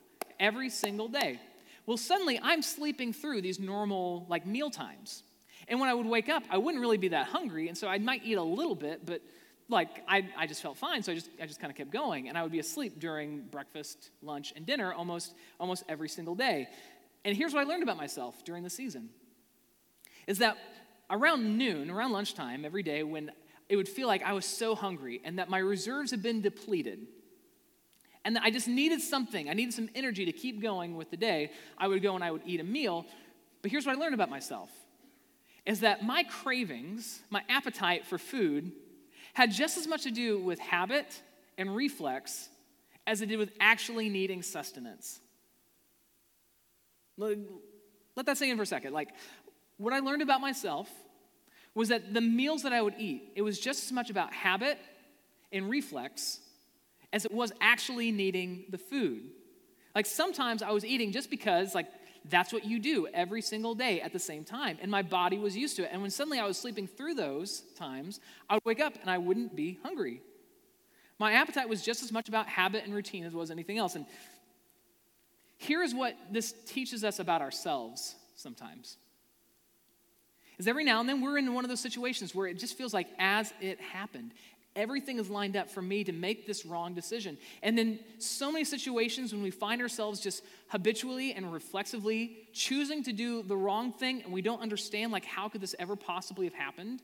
every 0.40 0.68
single 0.68 1.08
day. 1.08 1.40
Well, 1.86 1.96
suddenly 1.96 2.40
I'm 2.42 2.62
sleeping 2.62 3.12
through 3.12 3.42
these 3.42 3.60
normal 3.60 4.26
like 4.28 4.46
meal 4.46 4.70
times. 4.70 5.22
And 5.68 5.80
when 5.80 5.88
I 5.88 5.94
would 5.94 6.06
wake 6.06 6.28
up, 6.28 6.42
I 6.50 6.58
wouldn't 6.58 6.80
really 6.80 6.98
be 6.98 7.08
that 7.08 7.28
hungry. 7.28 7.68
And 7.68 7.78
so 7.78 7.88
I 7.88 7.98
might 7.98 8.22
eat 8.24 8.38
a 8.38 8.42
little 8.42 8.74
bit, 8.74 9.06
but 9.06 9.22
like 9.68 9.88
I, 10.06 10.28
I 10.36 10.46
just 10.46 10.62
felt 10.62 10.76
fine 10.76 11.02
so 11.02 11.12
i 11.12 11.14
just, 11.14 11.28
I 11.42 11.46
just 11.46 11.60
kind 11.60 11.70
of 11.70 11.76
kept 11.76 11.90
going 11.90 12.28
and 12.28 12.38
i 12.38 12.42
would 12.44 12.52
be 12.52 12.60
asleep 12.60 13.00
during 13.00 13.42
breakfast 13.50 14.10
lunch 14.22 14.52
and 14.54 14.64
dinner 14.64 14.92
almost, 14.92 15.34
almost 15.58 15.84
every 15.88 16.08
single 16.08 16.34
day 16.34 16.68
and 17.24 17.36
here's 17.36 17.52
what 17.52 17.66
i 17.66 17.68
learned 17.68 17.82
about 17.82 17.96
myself 17.96 18.44
during 18.44 18.62
the 18.62 18.70
season 18.70 19.08
is 20.26 20.38
that 20.38 20.56
around 21.10 21.56
noon 21.56 21.90
around 21.90 22.12
lunchtime 22.12 22.64
every 22.64 22.82
day 22.82 23.02
when 23.02 23.30
it 23.68 23.76
would 23.76 23.88
feel 23.88 24.06
like 24.06 24.22
i 24.22 24.32
was 24.32 24.44
so 24.44 24.74
hungry 24.74 25.20
and 25.24 25.38
that 25.38 25.48
my 25.48 25.58
reserves 25.58 26.10
had 26.10 26.22
been 26.22 26.40
depleted 26.40 27.06
and 28.24 28.36
that 28.36 28.42
i 28.42 28.50
just 28.50 28.68
needed 28.68 29.00
something 29.00 29.48
i 29.48 29.52
needed 29.52 29.72
some 29.72 29.88
energy 29.94 30.24
to 30.24 30.32
keep 30.32 30.60
going 30.60 30.96
with 30.96 31.10
the 31.10 31.16
day 31.16 31.50
i 31.78 31.86
would 31.86 32.02
go 32.02 32.14
and 32.14 32.24
i 32.24 32.30
would 32.30 32.42
eat 32.44 32.60
a 32.60 32.64
meal 32.64 33.04
but 33.62 33.70
here's 33.70 33.86
what 33.86 33.96
i 33.96 34.00
learned 34.00 34.14
about 34.14 34.30
myself 34.30 34.70
is 35.64 35.80
that 35.80 36.04
my 36.04 36.22
cravings 36.24 37.22
my 37.30 37.42
appetite 37.48 38.04
for 38.06 38.18
food 38.18 38.72
had 39.36 39.52
just 39.52 39.76
as 39.76 39.86
much 39.86 40.04
to 40.04 40.10
do 40.10 40.38
with 40.38 40.58
habit 40.58 41.22
and 41.58 41.76
reflex 41.76 42.48
as 43.06 43.20
it 43.20 43.26
did 43.26 43.38
with 43.38 43.52
actually 43.60 44.08
needing 44.08 44.42
sustenance. 44.42 45.20
Let 47.18 48.26
that 48.26 48.36
sink 48.36 48.50
in 48.50 48.56
for 48.56 48.64
a 48.64 48.66
second. 48.66 48.92
Like, 48.92 49.10
what 49.78 49.92
I 49.92 50.00
learned 50.00 50.22
about 50.22 50.40
myself 50.40 50.88
was 51.74 51.88
that 51.88 52.14
the 52.14 52.20
meals 52.20 52.62
that 52.62 52.72
I 52.72 52.80
would 52.80 52.94
eat, 52.98 53.32
it 53.34 53.42
was 53.42 53.60
just 53.60 53.84
as 53.84 53.92
much 53.92 54.10
about 54.10 54.32
habit 54.32 54.78
and 55.52 55.68
reflex 55.68 56.40
as 57.12 57.24
it 57.24 57.32
was 57.32 57.52
actually 57.60 58.10
needing 58.12 58.64
the 58.70 58.78
food. 58.78 59.22
Like, 59.94 60.06
sometimes 60.06 60.62
I 60.62 60.70
was 60.70 60.84
eating 60.84 61.12
just 61.12 61.30
because, 61.30 61.74
like, 61.74 61.86
that's 62.28 62.52
what 62.52 62.64
you 62.64 62.78
do 62.78 63.06
every 63.14 63.40
single 63.40 63.74
day 63.74 64.00
at 64.00 64.12
the 64.12 64.18
same 64.18 64.44
time. 64.44 64.78
And 64.80 64.90
my 64.90 65.02
body 65.02 65.38
was 65.38 65.56
used 65.56 65.76
to 65.76 65.84
it. 65.84 65.90
And 65.92 66.02
when 66.02 66.10
suddenly 66.10 66.38
I 66.38 66.46
was 66.46 66.58
sleeping 66.58 66.86
through 66.86 67.14
those 67.14 67.62
times, 67.76 68.20
I 68.48 68.54
would 68.54 68.64
wake 68.64 68.80
up 68.80 68.94
and 69.00 69.10
I 69.10 69.18
wouldn't 69.18 69.54
be 69.54 69.78
hungry. 69.82 70.22
My 71.18 71.32
appetite 71.32 71.68
was 71.68 71.82
just 71.82 72.02
as 72.02 72.12
much 72.12 72.28
about 72.28 72.46
habit 72.46 72.84
and 72.84 72.94
routine 72.94 73.24
as 73.24 73.32
was 73.32 73.50
anything 73.50 73.78
else. 73.78 73.94
And 73.94 74.06
here's 75.56 75.94
what 75.94 76.14
this 76.30 76.54
teaches 76.66 77.04
us 77.04 77.18
about 77.18 77.40
ourselves 77.40 78.16
sometimes. 78.34 78.98
Is 80.58 80.66
every 80.66 80.84
now 80.84 81.00
and 81.00 81.08
then 81.08 81.20
we're 81.20 81.38
in 81.38 81.52
one 81.52 81.64
of 81.64 81.68
those 81.68 81.80
situations 81.80 82.34
where 82.34 82.46
it 82.46 82.58
just 82.58 82.78
feels 82.78 82.94
like 82.94 83.08
as 83.18 83.52
it 83.60 83.80
happened 83.80 84.32
everything 84.76 85.18
is 85.18 85.28
lined 85.30 85.56
up 85.56 85.70
for 85.70 85.82
me 85.82 86.04
to 86.04 86.12
make 86.12 86.46
this 86.46 86.64
wrong 86.64 86.94
decision. 86.94 87.36
And 87.62 87.76
then, 87.76 87.98
so 88.18 88.52
many 88.52 88.64
situations 88.64 89.32
when 89.32 89.42
we 89.42 89.50
find 89.50 89.80
ourselves 89.80 90.20
just 90.20 90.44
habitually 90.68 91.32
and 91.32 91.52
reflexively 91.52 92.36
choosing 92.52 93.02
to 93.04 93.12
do 93.12 93.42
the 93.42 93.56
wrong 93.56 93.92
thing 93.92 94.22
and 94.22 94.32
we 94.32 94.42
don't 94.42 94.60
understand, 94.60 95.10
like, 95.10 95.24
how 95.24 95.48
could 95.48 95.62
this 95.62 95.74
ever 95.78 95.96
possibly 95.96 96.46
have 96.46 96.54
happened? 96.54 97.00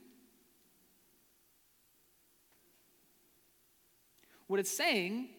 What 4.46 4.60
it's 4.60 4.70
saying 4.76 5.30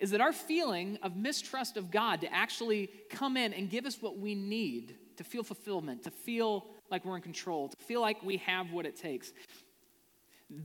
is 0.00 0.12
that 0.12 0.20
our 0.20 0.32
feeling 0.32 0.98
of 1.02 1.16
mistrust 1.16 1.76
of 1.76 1.90
God 1.90 2.22
to 2.22 2.32
actually 2.32 2.88
come 3.10 3.36
in 3.36 3.52
and 3.52 3.68
give 3.68 3.84
us 3.84 4.00
what 4.00 4.18
we 4.18 4.34
need 4.34 4.96
to 5.18 5.24
feel 5.24 5.42
fulfillment, 5.42 6.04
to 6.04 6.10
feel 6.10 6.66
like 6.90 7.04
we're 7.04 7.16
in 7.16 7.22
control, 7.22 7.68
to 7.68 7.76
feel 7.84 8.00
like 8.00 8.22
we 8.22 8.38
have 8.38 8.72
what 8.72 8.86
it 8.86 8.96
takes 8.96 9.32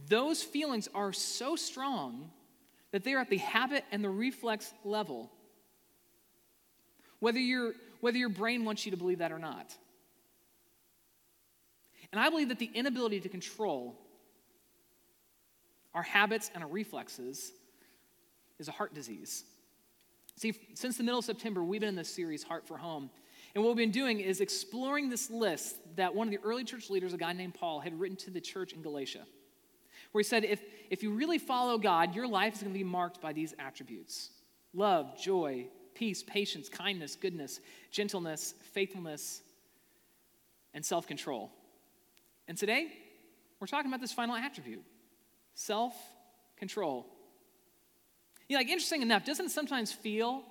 those 0.07 0.41
feelings 0.41 0.87
are 0.93 1.11
so 1.11 1.55
strong 1.55 2.31
that 2.91 3.03
they're 3.03 3.19
at 3.19 3.29
the 3.29 3.37
habit 3.37 3.83
and 3.91 4.03
the 4.03 4.09
reflex 4.09 4.73
level. 4.83 5.31
Whether, 7.19 7.39
you 7.39 7.73
whether 7.99 8.17
your 8.17 8.29
brain 8.29 8.65
wants 8.65 8.85
you 8.85 8.91
to 8.91 8.97
believe 8.97 9.19
that 9.19 9.31
or 9.31 9.39
not. 9.39 9.75
And 12.11 12.19
I 12.19 12.29
believe 12.29 12.49
that 12.49 12.59
the 12.59 12.69
inability 12.73 13.21
to 13.21 13.29
control 13.29 13.99
our 15.93 16.03
habits 16.03 16.51
and 16.53 16.63
our 16.63 16.69
reflexes 16.69 17.51
is 18.59 18.67
a 18.67 18.71
heart 18.71 18.93
disease. 18.93 19.43
See, 20.35 20.53
since 20.73 20.97
the 20.97 21.03
middle 21.03 21.19
of 21.19 21.25
September, 21.25 21.63
we've 21.63 21.81
been 21.81 21.89
in 21.89 21.95
this 21.95 22.09
series, 22.09 22.43
Heart 22.43 22.67
for 22.67 22.77
Home. 22.77 23.09
And 23.53 23.63
what 23.63 23.69
we've 23.71 23.85
been 23.85 23.91
doing 23.91 24.19
is 24.19 24.41
exploring 24.41 25.09
this 25.09 25.29
list 25.29 25.75
that 25.95 26.15
one 26.15 26.27
of 26.27 26.31
the 26.31 26.39
early 26.43 26.63
church 26.63 26.89
leaders, 26.89 27.13
a 27.13 27.17
guy 27.17 27.33
named 27.33 27.53
Paul, 27.53 27.79
had 27.79 27.99
written 27.99 28.17
to 28.17 28.31
the 28.31 28.41
church 28.41 28.73
in 28.73 28.81
Galatia 28.81 29.25
where 30.13 30.21
he 30.21 30.23
said, 30.23 30.45
if, 30.45 30.61
if 30.89 31.03
you 31.03 31.11
really 31.11 31.39
follow 31.39 31.77
God, 31.77 32.15
your 32.15 32.27
life 32.27 32.53
is 32.53 32.61
going 32.61 32.71
to 32.71 32.77
be 32.77 32.83
marked 32.83 33.19
by 33.19 33.33
these 33.33 33.53
attributes 33.59 34.29
love, 34.73 35.19
joy, 35.19 35.67
peace, 35.93 36.23
patience, 36.23 36.69
kindness, 36.69 37.15
goodness, 37.15 37.59
gentleness, 37.91 38.53
faithfulness, 38.73 39.41
and 40.73 40.85
self 40.85 41.07
control. 41.07 41.51
And 42.47 42.57
today, 42.57 42.91
we're 43.59 43.67
talking 43.67 43.89
about 43.89 44.01
this 44.01 44.13
final 44.13 44.35
attribute 44.35 44.83
self 45.55 45.95
control. 46.57 47.07
You 48.47 48.55
know, 48.55 48.59
like, 48.59 48.69
interesting 48.69 49.01
enough, 49.01 49.25
doesn't 49.25 49.47
it 49.47 49.51
sometimes 49.51 49.91
feel 49.91 50.43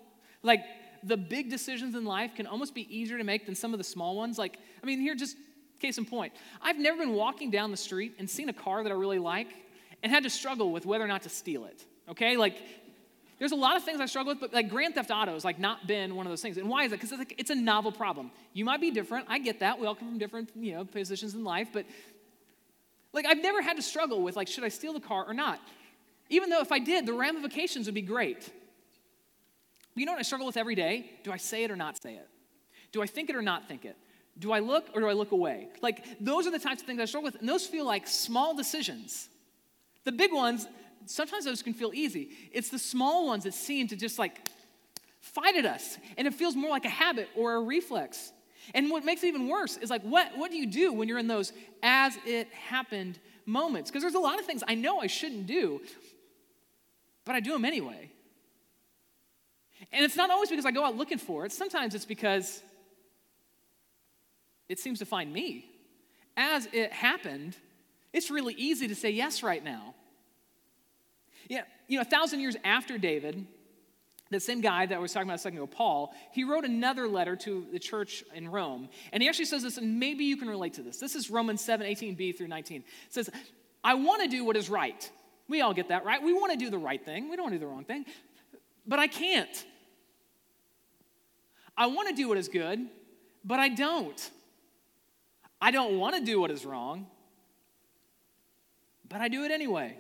like 0.43 0.65
the 1.03 1.17
big 1.17 1.51
decisions 1.51 1.95
in 1.95 2.05
life 2.05 2.35
can 2.35 2.47
almost 2.47 2.75
be 2.75 2.87
easier 2.95 3.19
to 3.19 3.25
make 3.25 3.47
than 3.47 3.55
some 3.55 3.73
of 3.75 3.79
the 3.79 3.85
small 3.85 4.17
ones? 4.17 4.39
Like, 4.39 4.59
I 4.83 4.87
mean, 4.87 5.01
here, 5.01 5.15
just 5.15 5.37
Case 5.83 5.99
in 5.99 6.05
point, 6.05 6.33
I've 6.63 6.79
never 6.79 6.97
been 6.99 7.13
walking 7.13 7.51
down 7.51 7.73
the 7.73 7.77
street 7.77 8.15
and 8.21 8.31
seen 8.31 8.49
a 8.49 8.53
car 8.53 8.85
that 8.85 8.93
I 8.93 8.95
really 8.95 9.19
like 9.19 9.49
and 10.05 10.13
had 10.13 10.23
to 10.23 10.31
struggle 10.31 10.71
with 10.71 10.87
whether 10.87 11.03
or 11.03 11.09
not 11.09 11.23
to 11.23 11.29
steal 11.29 11.65
it. 11.65 11.85
Okay? 12.09 12.37
Like, 12.37 12.57
there's 13.41 13.51
a 13.51 13.57
lot 13.57 13.77
of 13.77 13.83
things 13.83 14.01
I 14.01 14.07
struggle 14.07 14.33
with, 14.33 14.41
but 14.41 14.55
like 14.55 14.71
Grand 14.71 14.95
Theft 14.95 15.11
Auto 15.11 15.33
has 15.33 15.45
like 15.45 15.59
not 15.59 15.89
been 15.89 16.15
one 16.15 16.25
of 16.25 16.31
those 16.31 16.41
things. 16.41 16.57
And 16.57 16.69
why 16.69 16.85
is 16.85 16.93
that? 16.93 16.99
Because 16.99 17.11
it's, 17.11 17.19
like, 17.19 17.35
it's 17.37 17.51
a 17.51 17.57
novel 17.57 17.91
problem. 17.91 18.31
You 18.53 18.65
might 18.65 18.81
be 18.81 18.93
different. 18.93 19.27
I 19.29 19.41
get 19.41 19.59
that. 19.59 19.81
We 19.81 19.89
all 19.89 19.97
come 19.97 20.11
from 20.11 20.19
different, 20.19 20.51
you 20.55 20.73
know, 20.75 20.85
positions 20.85 21.35
in 21.35 21.43
life. 21.43 21.71
But 21.73 21.87
like 23.13 23.27
I've 23.27 23.43
never 23.43 23.61
had 23.61 23.75
to 23.75 23.83
struggle 23.83 24.23
with 24.23 24.37
like, 24.37 24.47
should 24.47 24.63
I 24.63 24.69
steal 24.69 24.93
the 24.93 25.01
car 25.01 25.25
or 25.27 25.35
not? 25.35 25.59
Even 26.29 26.49
though 26.49 26.61
if 26.61 26.71
I 26.71 26.79
did, 26.79 27.07
the 27.07 27.13
ramifications 27.13 27.87
would 27.87 27.95
be 27.97 28.03
great. 28.03 28.49
You 29.95 30.07
know 30.07 30.13
what 30.13 30.19
I 30.19 30.23
struggle 30.23 30.47
with 30.47 30.57
every 30.57 30.75
day? 30.75 31.11
Do 31.23 31.33
I 31.33 31.37
say 31.37 31.65
it 31.65 31.71
or 31.71 31.77
not 31.77 32.03
say 32.03 32.15
it? 32.15 32.29
Do 32.93 33.03
I 33.03 33.07
think 33.07 33.31
it 33.31 33.37
or 33.37 33.43
not 33.43 33.69
think 33.69 33.85
it? 33.85 33.97
Do 34.39 34.53
I 34.53 34.61
look 34.61 34.87
or 34.95 35.01
do 35.01 35.09
I 35.09 35.13
look 35.13 35.33
away? 35.33 35.69
Like, 35.83 36.05
those 36.21 36.47
are 36.47 36.51
the 36.51 36.59
types 36.59 36.81
of 36.81 36.87
things 36.87 37.01
I 37.01 37.05
struggle 37.05 37.27
with, 37.27 37.41
and 37.41 37.49
those 37.49 37.67
feel 37.67 37.85
like 37.85 38.07
small 38.07 38.55
decisions. 38.55 39.29
The 40.05 40.13
big 40.13 40.33
ones, 40.33 40.67
sometimes 41.07 41.45
those 41.45 41.63
can 41.63 41.75
feel 41.75 41.93
easy. 41.95 42.31
It's 42.53 42.71
the 42.71 42.79
small 42.79 43.27
ones 43.27 43.45
that 43.45 43.55
seem 43.55 43.89
to 43.89 43.97
just 43.97 44.19
like 44.19 44.49
fight 45.21 45.57
at 45.57 45.67
us, 45.67 45.99
and 46.17 46.27
it 46.27 46.35
feels 46.35 46.57
more 46.57 46.71
like 46.71 46.85
a 46.85 46.91
habit 46.91 47.29
or 47.37 47.55
a 47.55 47.61
reflex. 47.61 48.33
And 48.75 48.91
what 48.91 49.05
makes 49.05 49.23
it 49.23 49.29
even 49.29 49.49
worse 49.49 49.77
is 49.77 49.91
like, 49.91 50.03
what, 50.03 50.37
what 50.37 50.51
do 50.51 50.57
you 50.57 50.67
do 50.67 50.93
when 50.93 51.09
you're 51.09 51.19
in 51.19 51.27
those 51.27 51.53
as 51.83 52.17
it 52.25 52.49
happened 52.53 53.19
moments? 53.45 53.91
Because 53.91 54.03
there's 54.03 54.15
a 54.15 54.21
lot 54.21 54.39
of 54.39 54.47
things 54.47 54.63
I 54.67 54.75
know 54.75 55.01
I 55.01 55.09
shouldn't 55.09 55.47
do, 55.47 55.81
but 57.25 57.35
I 57.35 57.41
do 57.41 57.53
them 57.53 57.65
anyway. 57.65 58.11
And 59.91 60.05
it's 60.05 60.17
not 60.17 60.31
always 60.31 60.49
because 60.49 60.67
I 60.67 60.71
go 60.71 60.85
out 60.85 60.97
looking 60.97 61.19
for 61.19 61.45
it, 61.45 61.53
sometimes 61.53 61.95
it's 61.95 62.05
because 62.05 62.63
it 64.69 64.79
seems 64.79 65.01
to 65.01 65.07
find 65.07 65.33
me. 65.33 65.67
As 66.37 66.69
it 66.73 66.93
happened, 66.93 67.57
it's 68.13 68.31
really 68.31 68.55
easy 68.55 68.89
to 68.89 68.95
say 68.95 69.11
yes 69.11 69.43
right 69.43 69.63
now. 69.63 69.95
Yeah, 71.49 71.63
you 71.89 71.97
know, 71.97 72.03
a 72.03 72.07
thousand 72.07 72.41
years 72.41 72.57
after 72.65 72.97
David, 72.97 73.47
the 74.31 74.41
same 74.41 74.61
guy 74.61 74.87
that 74.87 74.95
I 74.95 74.99
was 74.99 75.13
talking 75.13 75.29
about 75.29 75.37
a 75.37 75.43
second 75.43 75.59
ago, 75.59 75.67
Paul, 75.67 76.15
he 76.33 76.45
wrote 76.45 76.65
another 76.65 77.07
letter 77.07 77.37
to 77.37 77.67
the 77.71 77.79
church 77.79 78.25
in 78.35 78.51
Rome. 78.51 78.89
And 79.13 79.23
he 79.23 79.29
actually 79.29 79.45
says 79.45 79.63
this, 79.63 79.77
and 79.77 80.01
maybe 80.01 80.25
you 80.25 80.37
can 80.37 80.49
relate 80.49 80.75
to 80.75 80.83
this. 80.83 80.99
This 80.99 81.15
is 81.15 81.31
Romans 81.31 81.61
7, 81.61 81.87
18b 81.87 82.39
through 82.39 82.49
19. 82.49 82.79
It 82.79 82.85
says, 83.11 83.29
I 83.85 83.95
want 83.95 84.23
to 84.23 84.29
do 84.29 84.45
what 84.45 84.57
is 84.57 84.71
right. 84.71 85.11
We 85.49 85.61
all 85.61 85.75
get 85.75 85.89
that, 85.89 86.05
right? 86.05 86.23
We 86.23 86.33
want 86.33 86.53
to 86.53 86.59
do 86.59 86.71
the 86.71 86.79
right 86.79 87.05
thing. 87.05 87.29
We 87.29 87.37
don't 87.37 87.45
want 87.45 87.55
to 87.55 87.59
do 87.59 87.67
the 87.67 87.71
wrong 87.71 87.85
thing. 87.85 88.07
But 88.87 88.99
I 88.99 89.07
can't. 89.07 89.65
I 91.83 91.87
want 91.87 92.09
to 92.09 92.15
do 92.15 92.29
what 92.29 92.39
is 92.39 92.47
good, 92.47 92.79
but 93.45 93.59
I 93.59 93.69
don't. 93.69 94.31
I 95.61 95.73
don't 95.73 95.99
want 95.99 96.15
to 96.15 96.25
do 96.25 96.41
what 96.41 96.53
is 96.53 96.65
wrong, 96.65 97.09
but 99.09 99.21
I 99.21 99.27
do 99.27 99.43
it 99.43 99.51
anyway. 99.51 99.97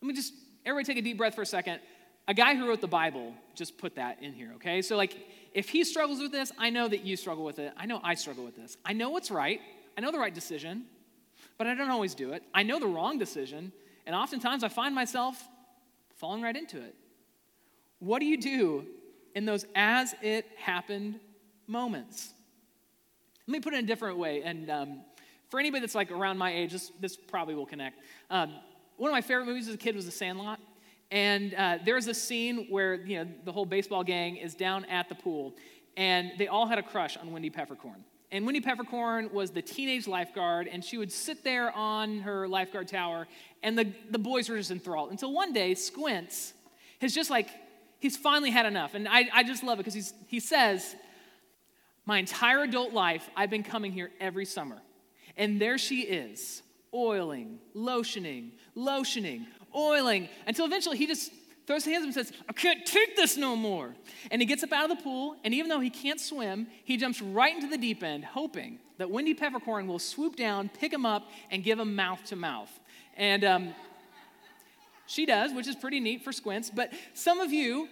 Let 0.00 0.08
me 0.08 0.14
just, 0.14 0.32
everybody 0.64 0.86
take 0.94 0.96
a 0.96 1.04
deep 1.04 1.18
breath 1.18 1.34
for 1.34 1.42
a 1.42 1.46
second. 1.46 1.80
A 2.26 2.32
guy 2.32 2.54
who 2.54 2.66
wrote 2.66 2.80
the 2.80 2.88
Bible 2.88 3.34
just 3.54 3.76
put 3.76 3.96
that 3.96 4.22
in 4.22 4.32
here, 4.32 4.52
okay? 4.54 4.80
So, 4.80 4.96
like, 4.96 5.14
if 5.52 5.68
he 5.68 5.84
struggles 5.84 6.20
with 6.20 6.32
this, 6.32 6.50
I 6.56 6.70
know 6.70 6.88
that 6.88 7.04
you 7.04 7.14
struggle 7.14 7.44
with 7.44 7.58
it. 7.58 7.74
I 7.76 7.84
know 7.84 8.00
I 8.02 8.14
struggle 8.14 8.46
with 8.46 8.56
this. 8.56 8.78
I 8.82 8.94
know 8.94 9.10
what's 9.10 9.30
right. 9.30 9.60
I 9.98 10.00
know 10.00 10.10
the 10.10 10.18
right 10.18 10.34
decision, 10.34 10.84
but 11.58 11.66
I 11.66 11.74
don't 11.74 11.90
always 11.90 12.14
do 12.14 12.32
it. 12.32 12.42
I 12.54 12.62
know 12.62 12.80
the 12.80 12.86
wrong 12.86 13.18
decision, 13.18 13.72
and 14.06 14.16
oftentimes 14.16 14.64
I 14.64 14.68
find 14.68 14.94
myself 14.94 15.46
falling 16.16 16.40
right 16.40 16.56
into 16.56 16.78
it. 16.78 16.94
What 17.98 18.20
do 18.20 18.24
you 18.24 18.40
do 18.40 18.86
in 19.34 19.44
those 19.44 19.66
as 19.74 20.14
it 20.22 20.46
happened 20.56 21.20
moments? 21.66 22.32
Let 23.46 23.52
me 23.52 23.60
put 23.60 23.74
it 23.74 23.78
in 23.78 23.84
a 23.84 23.86
different 23.86 24.18
way, 24.18 24.42
and 24.42 24.70
um, 24.70 25.00
for 25.50 25.60
anybody 25.60 25.80
that's 25.80 25.94
like 25.94 26.10
around 26.10 26.38
my 26.38 26.52
age, 26.52 26.72
this, 26.72 26.90
this 27.00 27.16
probably 27.16 27.54
will 27.54 27.66
connect. 27.66 28.00
Um, 28.30 28.54
one 28.96 29.10
of 29.10 29.12
my 29.12 29.20
favorite 29.20 29.46
movies 29.46 29.68
as 29.68 29.74
a 29.74 29.78
kid 29.78 29.94
was 29.94 30.06
The 30.06 30.12
Sandlot. 30.12 30.60
And 31.10 31.54
uh, 31.54 31.78
there's 31.84 32.08
a 32.08 32.14
scene 32.14 32.66
where 32.70 32.94
you 32.94 33.18
know 33.18 33.30
the 33.44 33.52
whole 33.52 33.66
baseball 33.66 34.02
gang 34.02 34.36
is 34.36 34.54
down 34.54 34.84
at 34.86 35.08
the 35.08 35.14
pool, 35.14 35.54
and 35.96 36.32
they 36.38 36.48
all 36.48 36.66
had 36.66 36.78
a 36.78 36.82
crush 36.82 37.16
on 37.16 37.30
Wendy 37.30 37.50
Peppercorn. 37.50 38.04
And 38.32 38.44
Wendy 38.44 38.60
Peppercorn 38.60 39.30
was 39.32 39.52
the 39.52 39.62
teenage 39.62 40.08
lifeguard, 40.08 40.66
and 40.66 40.84
she 40.84 40.98
would 40.98 41.12
sit 41.12 41.44
there 41.44 41.70
on 41.70 42.18
her 42.20 42.48
lifeguard 42.48 42.88
tower, 42.88 43.28
and 43.62 43.78
the, 43.78 43.92
the 44.10 44.18
boys 44.18 44.48
were 44.48 44.56
just 44.56 44.72
enthralled. 44.72 45.12
Until 45.12 45.32
one 45.32 45.52
day, 45.52 45.74
Squints 45.74 46.52
has 47.00 47.14
just 47.14 47.30
like, 47.30 47.48
he's 48.04 48.18
finally 48.18 48.50
had 48.50 48.66
enough. 48.66 48.92
And 48.92 49.08
I, 49.08 49.30
I 49.32 49.42
just 49.44 49.64
love 49.64 49.80
it 49.80 49.86
because 49.86 50.12
he 50.26 50.38
says, 50.38 50.94
My 52.04 52.18
entire 52.18 52.62
adult 52.62 52.92
life, 52.92 53.30
I've 53.34 53.48
been 53.48 53.62
coming 53.62 53.92
here 53.92 54.10
every 54.20 54.44
summer. 54.44 54.76
And 55.38 55.58
there 55.58 55.78
she 55.78 56.02
is, 56.02 56.62
oiling, 56.92 57.60
lotioning, 57.74 58.50
lotioning, 58.76 59.46
oiling, 59.74 60.28
until 60.46 60.66
eventually 60.66 60.98
he 60.98 61.06
just 61.06 61.32
throws 61.66 61.86
his 61.86 61.94
hands 61.94 62.02
up 62.02 62.08
and 62.08 62.14
says, 62.14 62.32
I 62.46 62.52
can't 62.52 62.84
take 62.84 63.16
this 63.16 63.38
no 63.38 63.56
more. 63.56 63.94
And 64.30 64.42
he 64.42 64.44
gets 64.44 64.62
up 64.62 64.70
out 64.70 64.90
of 64.90 64.98
the 64.98 65.02
pool, 65.02 65.36
and 65.42 65.54
even 65.54 65.70
though 65.70 65.80
he 65.80 65.88
can't 65.88 66.20
swim, 66.20 66.66
he 66.84 66.98
jumps 66.98 67.22
right 67.22 67.54
into 67.54 67.68
the 67.68 67.78
deep 67.78 68.02
end, 68.02 68.26
hoping 68.26 68.80
that 68.98 69.10
Wendy 69.10 69.32
Peppercorn 69.32 69.86
will 69.86 69.98
swoop 69.98 70.36
down, 70.36 70.68
pick 70.78 70.92
him 70.92 71.06
up, 71.06 71.30
and 71.50 71.64
give 71.64 71.78
him 71.78 71.96
mouth 71.96 72.22
to 72.26 72.36
mouth. 72.36 72.70
And 73.16 73.44
um, 73.44 73.74
she 75.06 75.26
does, 75.26 75.52
which 75.52 75.66
is 75.66 75.76
pretty 75.76 76.00
neat 76.00 76.22
for 76.22 76.32
squints. 76.32 76.70
But 76.70 76.92
some 77.12 77.40
of 77.40 77.52
you, 77.52 77.88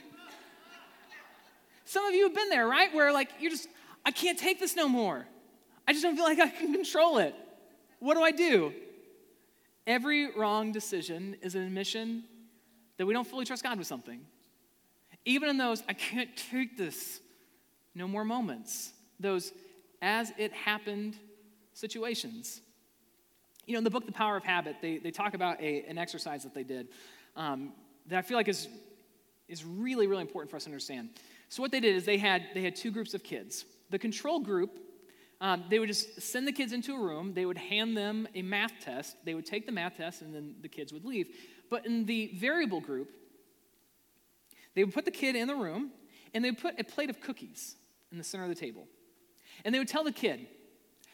some 1.84 2.04
of 2.06 2.14
you 2.14 2.24
have 2.24 2.34
been 2.34 2.48
there, 2.48 2.66
right? 2.66 2.92
Where 2.94 3.12
like 3.12 3.30
you're 3.40 3.50
just, 3.50 3.68
I 4.04 4.10
can't 4.10 4.38
take 4.38 4.58
this 4.58 4.76
no 4.76 4.88
more. 4.88 5.26
I 5.86 5.92
just 5.92 6.02
don't 6.02 6.16
feel 6.16 6.24
like 6.24 6.38
I 6.38 6.48
can 6.48 6.72
control 6.72 7.18
it. 7.18 7.34
What 7.98 8.14
do 8.14 8.22
I 8.22 8.30
do? 8.30 8.72
Every 9.86 10.30
wrong 10.34 10.72
decision 10.72 11.36
is 11.42 11.54
an 11.54 11.62
admission 11.62 12.24
that 12.96 13.06
we 13.06 13.12
don't 13.12 13.26
fully 13.26 13.44
trust 13.44 13.62
God 13.62 13.78
with 13.78 13.86
something. 13.86 14.20
Even 15.24 15.48
in 15.48 15.56
those, 15.56 15.82
I 15.88 15.92
can't 15.92 16.30
take 16.50 16.76
this, 16.76 17.20
no 17.94 18.08
more 18.08 18.24
moments, 18.24 18.92
those 19.20 19.52
as 20.00 20.32
it 20.36 20.52
happened 20.52 21.16
situations. 21.74 22.60
You 23.66 23.74
know, 23.74 23.78
in 23.78 23.84
the 23.84 23.90
book, 23.90 24.06
The 24.06 24.12
Power 24.12 24.36
of 24.36 24.44
Habit, 24.44 24.76
they, 24.82 24.98
they 24.98 25.10
talk 25.10 25.34
about 25.34 25.60
a, 25.60 25.84
an 25.88 25.98
exercise 25.98 26.42
that 26.42 26.54
they 26.54 26.64
did 26.64 26.88
um, 27.36 27.72
that 28.08 28.18
I 28.18 28.22
feel 28.22 28.36
like 28.36 28.48
is, 28.48 28.68
is 29.48 29.64
really, 29.64 30.06
really 30.06 30.22
important 30.22 30.50
for 30.50 30.56
us 30.56 30.64
to 30.64 30.70
understand. 30.70 31.10
So, 31.48 31.62
what 31.62 31.70
they 31.70 31.80
did 31.80 31.94
is 31.94 32.04
they 32.04 32.18
had, 32.18 32.42
they 32.54 32.62
had 32.62 32.74
two 32.74 32.90
groups 32.90 33.14
of 33.14 33.22
kids. 33.22 33.64
The 33.90 33.98
control 33.98 34.40
group 34.40 34.78
um, 35.42 35.64
they 35.68 35.80
would 35.80 35.88
just 35.88 36.22
send 36.22 36.46
the 36.46 36.52
kids 36.52 36.72
into 36.72 36.94
a 36.94 37.00
room, 37.00 37.34
they 37.34 37.44
would 37.44 37.58
hand 37.58 37.96
them 37.96 38.28
a 38.32 38.42
math 38.42 38.74
test, 38.80 39.16
they 39.24 39.34
would 39.34 39.44
take 39.44 39.66
the 39.66 39.72
math 39.72 39.96
test, 39.96 40.22
and 40.22 40.32
then 40.32 40.54
the 40.62 40.68
kids 40.68 40.92
would 40.92 41.04
leave. 41.04 41.34
But 41.68 41.84
in 41.84 42.06
the 42.06 42.30
variable 42.36 42.80
group, 42.80 43.10
they 44.76 44.84
would 44.84 44.94
put 44.94 45.04
the 45.04 45.10
kid 45.10 45.34
in 45.34 45.48
the 45.48 45.56
room, 45.56 45.90
and 46.32 46.44
they 46.44 46.50
would 46.50 46.60
put 46.60 46.78
a 46.78 46.84
plate 46.84 47.10
of 47.10 47.20
cookies 47.20 47.74
in 48.12 48.18
the 48.18 48.24
center 48.24 48.44
of 48.44 48.50
the 48.50 48.54
table. 48.54 48.86
And 49.64 49.74
they 49.74 49.80
would 49.80 49.88
tell 49.88 50.04
the 50.04 50.12
kid, 50.12 50.46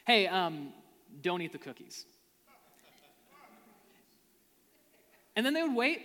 hey, 0.06 0.26
um, 0.26 0.74
don't 1.22 1.40
eat 1.40 1.52
the 1.52 1.58
cookies. 1.58 2.04
And 5.38 5.46
then 5.46 5.54
they 5.54 5.62
would 5.62 5.76
wait 5.76 6.00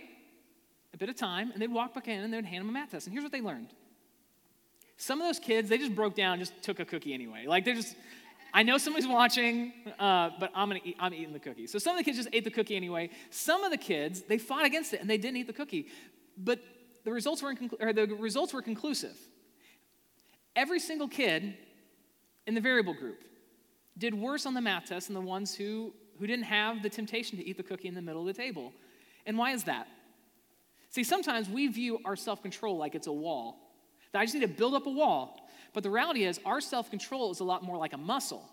a 0.92 0.96
bit 0.96 1.08
of 1.08 1.16
time, 1.16 1.50
and 1.50 1.60
they'd 1.60 1.66
walk 1.66 1.92
back 1.92 2.06
in, 2.06 2.20
and 2.20 2.32
they 2.32 2.36
would 2.38 2.44
hand 2.44 2.60
them 2.60 2.68
a 2.68 2.72
math 2.72 2.92
test. 2.92 3.08
And 3.08 3.12
here's 3.12 3.24
what 3.24 3.32
they 3.32 3.40
learned 3.40 3.66
some 4.96 5.20
of 5.20 5.26
those 5.26 5.40
kids, 5.40 5.68
they 5.68 5.76
just 5.76 5.92
broke 5.92 6.14
down, 6.14 6.38
just 6.38 6.62
took 6.62 6.78
a 6.78 6.84
cookie 6.84 7.12
anyway. 7.12 7.46
Like 7.48 7.64
they're 7.64 7.74
just, 7.74 7.96
I 8.52 8.62
know 8.62 8.78
somebody's 8.78 9.08
watching, 9.08 9.72
uh, 9.98 10.30
but 10.38 10.52
I'm 10.54 10.68
gonna 10.68 10.78
eat, 10.84 10.94
I'm 11.00 11.12
eating 11.12 11.32
the 11.32 11.40
cookie. 11.40 11.66
So 11.66 11.80
some 11.80 11.96
of 11.96 11.98
the 11.98 12.04
kids 12.04 12.16
just 12.16 12.28
ate 12.32 12.44
the 12.44 12.50
cookie 12.52 12.76
anyway. 12.76 13.10
Some 13.30 13.64
of 13.64 13.72
the 13.72 13.76
kids, 13.76 14.22
they 14.22 14.38
fought 14.38 14.64
against 14.64 14.94
it 14.94 15.00
and 15.00 15.10
they 15.10 15.18
didn't 15.18 15.38
eat 15.38 15.48
the 15.48 15.52
cookie. 15.52 15.88
But 16.38 16.60
the 17.02 17.10
results 17.10 17.42
were, 17.42 17.52
inconclu- 17.52 17.92
the 17.92 18.14
results 18.14 18.54
were 18.54 18.62
conclusive. 18.62 19.16
Every 20.54 20.78
single 20.78 21.08
kid 21.08 21.56
in 22.46 22.54
the 22.54 22.60
variable 22.60 22.94
group 22.94 23.24
did 23.98 24.14
worse 24.14 24.46
on 24.46 24.54
the 24.54 24.60
math 24.60 24.86
test 24.86 25.08
than 25.08 25.14
the 25.14 25.20
ones 25.20 25.56
who, 25.56 25.92
who 26.20 26.28
didn't 26.28 26.44
have 26.44 26.84
the 26.84 26.88
temptation 26.88 27.36
to 27.38 27.44
eat 27.44 27.56
the 27.56 27.64
cookie 27.64 27.88
in 27.88 27.94
the 27.94 28.02
middle 28.02 28.20
of 28.20 28.28
the 28.28 28.40
table. 28.40 28.72
And 29.26 29.38
why 29.38 29.52
is 29.52 29.64
that? 29.64 29.88
See, 30.90 31.04
sometimes 31.04 31.48
we 31.48 31.66
view 31.68 31.98
our 32.04 32.16
self 32.16 32.42
control 32.42 32.76
like 32.76 32.94
it's 32.94 33.06
a 33.06 33.12
wall 33.12 33.58
that 34.12 34.20
I 34.20 34.24
just 34.24 34.34
need 34.34 34.42
to 34.42 34.48
build 34.48 34.74
up 34.74 34.86
a 34.86 34.90
wall. 34.90 35.40
But 35.72 35.82
the 35.82 35.90
reality 35.90 36.24
is, 36.24 36.38
our 36.44 36.60
self 36.60 36.88
control 36.88 37.32
is 37.32 37.40
a 37.40 37.44
lot 37.44 37.64
more 37.64 37.76
like 37.76 37.92
a 37.92 37.98
muscle. 37.98 38.48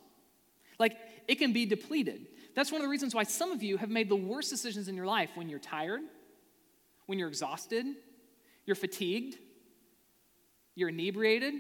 Like, 0.80 0.98
it 1.28 1.36
can 1.36 1.54
be 1.54 1.66
depleted. 1.68 2.26
That's 2.56 2.72
one 2.72 2.82
of 2.82 2.86
the 2.86 2.90
reasons 2.90 3.14
why 3.14 3.24
some 3.24 3.52
of 3.52 3.62
you 3.62 3.78
have 3.78 3.90
made 3.90 4.10
the 4.10 4.16
worst 4.16 4.50
decisions 4.50 4.88
in 4.88 4.96
your 4.96 5.06
life 5.06 5.30
when 5.36 5.48
you're 5.48 5.60
tired, 5.60 6.02
when 7.06 7.20
you're 7.20 7.28
exhausted, 7.28 7.86
you're 8.66 8.76
fatigued, 8.76 9.38
you're 10.76 10.90
inebriated. 10.90 11.54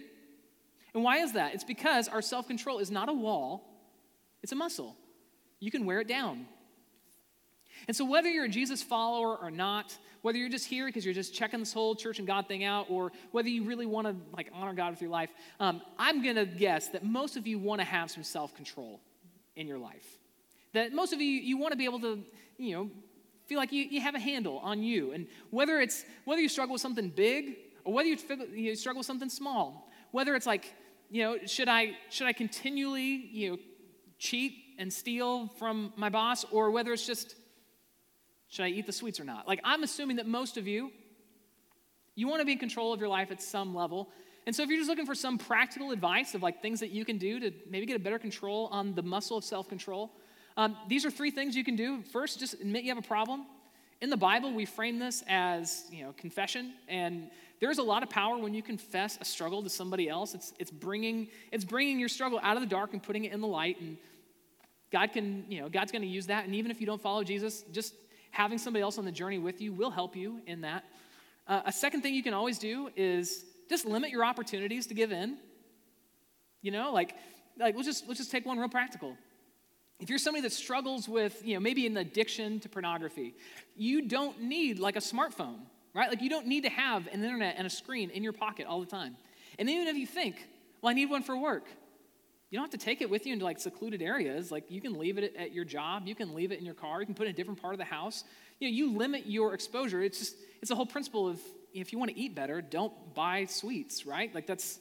And 0.94 1.04
why 1.04 1.18
is 1.18 1.34
that? 1.34 1.54
It's 1.54 1.64
because 1.64 2.08
our 2.08 2.22
self 2.22 2.48
control 2.48 2.80
is 2.80 2.90
not 2.90 3.08
a 3.08 3.14
wall, 3.14 3.68
it's 4.42 4.52
a 4.52 4.56
muscle. 4.56 4.98
You 5.60 5.70
can 5.70 5.86
wear 5.86 6.02
it 6.02 6.08
down. 6.08 6.48
And 7.88 7.96
so, 7.96 8.06
whether 8.06 8.30
you're 8.30 8.46
a 8.46 8.50
Jesus 8.50 8.84
follower 8.84 9.38
or 9.38 9.52
not, 9.52 9.98
whether 10.22 10.38
you're 10.38 10.50
just 10.50 10.66
here 10.66 10.86
because 10.86 11.04
you're 11.04 11.14
just 11.14 11.34
checking 11.34 11.60
this 11.60 11.74
whole 11.74 11.96
church 11.96 12.20
and 12.20 12.28
God 12.28 12.48
thing 12.48 12.64
out, 12.64 12.88
or 12.90 13.12
whether 13.32 13.50
you 13.50 13.64
really 13.64 13.86
want 13.86 14.08
to 14.08 14.16
like 14.36 14.50
honor 14.54 14.74
God 14.74 14.92
with 14.92 15.02
your 15.02 15.10
life, 15.10 15.30
um, 15.60 15.82
I'm 15.98 16.24
gonna 16.24 16.46
guess 16.46 16.90
that 16.90 17.04
most 17.04 17.38
of 17.38 17.48
you 17.48 17.60
want 17.60 17.82
to 17.82 17.86
have 17.86 18.12
some 18.12 18.24
self-control 18.24 19.00
in 19.56 19.68
your 19.68 19.80
life. 19.80 20.20
That 20.74 20.94
most 20.94 21.14
of 21.14 21.22
you 21.22 21.28
you 21.28 21.58
want 21.58 21.72
to 21.72 21.78
be 21.78 21.86
able 21.86 22.00
to, 22.02 22.24
you 22.58 22.76
know, 22.76 22.90
feel 23.48 23.58
like 23.58 23.72
you, 23.72 23.84
you 23.84 24.00
have 24.02 24.16
a 24.16 24.20
handle 24.20 24.60
on 24.60 24.82
you. 24.82 25.12
And 25.12 25.28
whether 25.50 25.82
it's 25.82 26.06
whether 26.26 26.42
you 26.42 26.50
struggle 26.50 26.74
with 26.74 26.82
something 26.82 27.10
big 27.10 27.58
or 27.84 27.94
whether 27.94 28.08
you, 28.08 28.18
you 28.54 28.76
struggle 28.76 29.00
with 29.00 29.08
something 29.08 29.30
small, 29.30 29.90
whether 30.12 30.36
it's 30.36 30.46
like, 30.46 30.74
you 31.10 31.24
know, 31.24 31.38
should 31.46 31.68
I 31.68 31.98
should 32.10 32.28
I 32.28 32.34
continually, 32.34 33.30
you 33.32 33.52
know, 33.52 33.58
cheat 34.20 34.54
and 34.78 34.92
steal 34.92 35.48
from 35.48 35.92
my 35.96 36.10
boss, 36.10 36.46
or 36.52 36.72
whether 36.72 36.94
it's 36.94 37.06
just 37.06 37.36
should 38.52 38.66
I 38.66 38.68
eat 38.68 38.86
the 38.86 38.92
sweets 38.92 39.20
or 39.20 39.24
not? 39.24 39.48
Like, 39.48 39.62
I'm 39.64 39.82
assuming 39.82 40.18
that 40.18 40.28
most 40.28 40.58
of 40.58 40.68
you, 40.68 40.92
you 42.16 42.28
want 42.28 42.42
to 42.42 42.46
be 42.46 42.52
in 42.52 42.60
control 42.60 42.94
of 42.94 43.00
your 43.00 43.08
life 43.08 43.32
at 43.32 43.42
some 43.42 43.74
level. 43.74 44.10
And 44.46 44.54
so, 44.54 44.62
if 44.62 44.70
you're 44.70 44.78
just 44.78 44.90
looking 44.90 45.06
for 45.06 45.16
some 45.16 45.38
practical 45.38 45.92
advice 45.92 46.36
of 46.36 46.44
like 46.44 46.62
things 46.62 46.82
that 46.82 46.92
you 46.92 47.06
can 47.06 47.18
do 47.18 47.40
to 47.40 47.52
maybe 47.70 47.86
get 47.86 47.96
a 47.96 48.00
better 48.00 48.20
control 48.20 48.68
on 48.70 48.94
the 48.94 49.02
muscle 49.02 49.38
of 49.38 49.46
self 49.46 49.70
control, 49.70 50.12
um, 50.58 50.76
these 50.90 51.06
are 51.06 51.10
three 51.10 51.32
things 51.32 51.56
you 51.56 51.64
can 51.64 51.78
do. 51.78 52.04
First, 52.04 52.40
just 52.40 52.56
admit 52.56 52.84
you 52.84 52.90
have 52.90 52.98
a 53.04 53.08
problem. 53.08 53.46
In 54.02 54.10
the 54.10 54.18
Bible, 54.18 54.54
we 54.54 54.66
frame 54.66 55.00
this 55.00 55.24
as 55.30 55.86
you 55.90 56.04
know 56.04 56.14
confession, 56.18 56.74
and 56.90 57.32
there's 57.62 57.78
a 57.78 57.84
lot 57.84 58.04
of 58.04 58.10
power 58.10 58.38
when 58.38 58.54
you 58.54 58.62
confess 58.62 59.18
a 59.22 59.26
struggle 59.26 59.64
to 59.64 59.70
somebody 59.70 60.10
else. 60.10 60.34
It's 60.34 60.52
it's 60.60 60.72
bringing 60.72 61.30
it's 61.54 61.64
bringing 61.64 62.00
your 62.00 62.10
struggle 62.10 62.42
out 62.44 62.58
of 62.58 62.62
the 62.62 62.68
dark 62.68 62.92
and 62.92 63.02
putting 63.02 63.24
it 63.24 63.32
in 63.32 63.40
the 63.40 63.48
light. 63.48 63.80
And 63.80 63.98
God 64.92 65.14
can 65.14 65.46
you 65.48 65.62
know 65.62 65.70
God's 65.70 65.94
going 65.94 66.02
to 66.02 66.08
use 66.10 66.28
that. 66.28 66.44
And 66.44 66.54
even 66.56 66.70
if 66.70 66.82
you 66.82 66.86
don't 66.86 67.02
follow 67.02 67.24
Jesus, 67.24 67.64
just 67.72 67.94
having 68.32 68.58
somebody 68.58 68.82
else 68.82 68.98
on 68.98 69.06
the 69.06 69.12
journey 69.12 69.38
with 69.38 69.62
you 69.62 69.72
will 69.74 69.92
help 69.92 70.16
you 70.16 70.42
in 70.48 70.62
that. 70.62 70.84
Uh, 71.48 71.62
a 71.66 71.72
second 71.72 72.02
thing 72.02 72.14
you 72.14 72.24
can 72.24 72.34
always 72.34 72.58
do 72.58 72.90
is 72.96 73.46
just 73.70 73.86
limit 73.86 74.10
your 74.10 74.26
opportunities 74.26 74.88
to 74.88 74.94
give 74.94 75.12
in. 75.12 75.38
You 76.62 76.72
know, 76.72 76.92
like, 76.92 77.16
like 77.60 77.76
we'll 77.76 77.84
just 77.84 78.06
we'll 78.06 78.16
just 78.16 78.32
take 78.32 78.46
one 78.46 78.58
real 78.58 78.70
practical. 78.70 79.18
If 80.00 80.10
you're 80.10 80.20
somebody 80.20 80.42
that 80.42 80.54
struggles 80.54 81.08
with, 81.08 81.46
you 81.46 81.54
know, 81.54 81.60
maybe 81.60 81.86
an 81.86 81.96
addiction 81.98 82.60
to 82.62 82.70
pornography, 82.70 83.36
you 83.76 84.08
don't 84.08 84.42
need 84.42 84.80
like 84.80 84.96
a 84.96 85.00
smartphone, 85.00 85.60
right? 85.94 86.10
Like 86.10 86.22
you 86.22 86.30
don't 86.30 86.48
need 86.48 86.64
to 86.64 86.70
have 86.70 87.08
an 87.08 87.24
internet 87.24 87.56
and 87.58 87.68
a 87.68 87.70
screen 87.70 88.10
in 88.10 88.24
your 88.24 88.34
pocket 88.34 88.66
all 88.66 88.80
the 88.80 88.88
time. 88.88 89.16
And 89.60 89.70
even 89.70 89.88
if 89.88 89.96
you 89.96 90.08
think, 90.08 90.48
well, 90.82 90.90
I 90.90 90.94
need 90.94 91.10
one 91.10 91.22
for 91.22 91.38
work, 91.38 91.66
you 92.52 92.58
don't 92.58 92.66
have 92.70 92.80
to 92.80 92.86
take 92.86 93.02
it 93.02 93.10
with 93.10 93.26
you 93.26 93.32
into 93.32 93.46
like 93.46 93.60
secluded 93.60 94.02
areas. 94.02 94.52
Like 94.52 94.70
you 94.70 94.82
can 94.82 95.00
leave 95.00 95.18
it 95.18 95.36
at 95.38 95.54
your 95.54 95.64
job, 95.64 96.04
you 96.06 96.14
can 96.14 96.36
leave 96.36 96.52
it 96.52 96.60
in 96.60 96.66
your 96.66 96.76
car, 96.76 97.00
you 97.00 97.06
can 97.06 97.16
put 97.16 97.26
it 97.26 97.30
in 97.30 97.34
a 97.34 97.38
different 97.38 97.62
part 97.62 97.74
of 97.74 97.80
the 97.80 97.86
house. 97.86 98.26
You 98.60 98.68
know, 98.68 98.76
you 98.76 98.98
limit 98.98 99.26
your 99.26 99.54
exposure. 99.54 100.04
It's 100.04 100.20
just 100.20 100.36
it's 100.62 100.70
the 100.70 100.76
whole 100.76 100.86
principle 100.86 101.30
of 101.30 101.40
if 101.74 101.94
you 101.94 101.98
want 101.98 102.12
to 102.12 102.20
eat 102.20 102.36
better, 102.36 102.62
don't 102.62 102.94
buy 103.16 103.46
sweets, 103.46 104.06
right? 104.06 104.36
Like 104.36 104.48
that's 104.48 104.80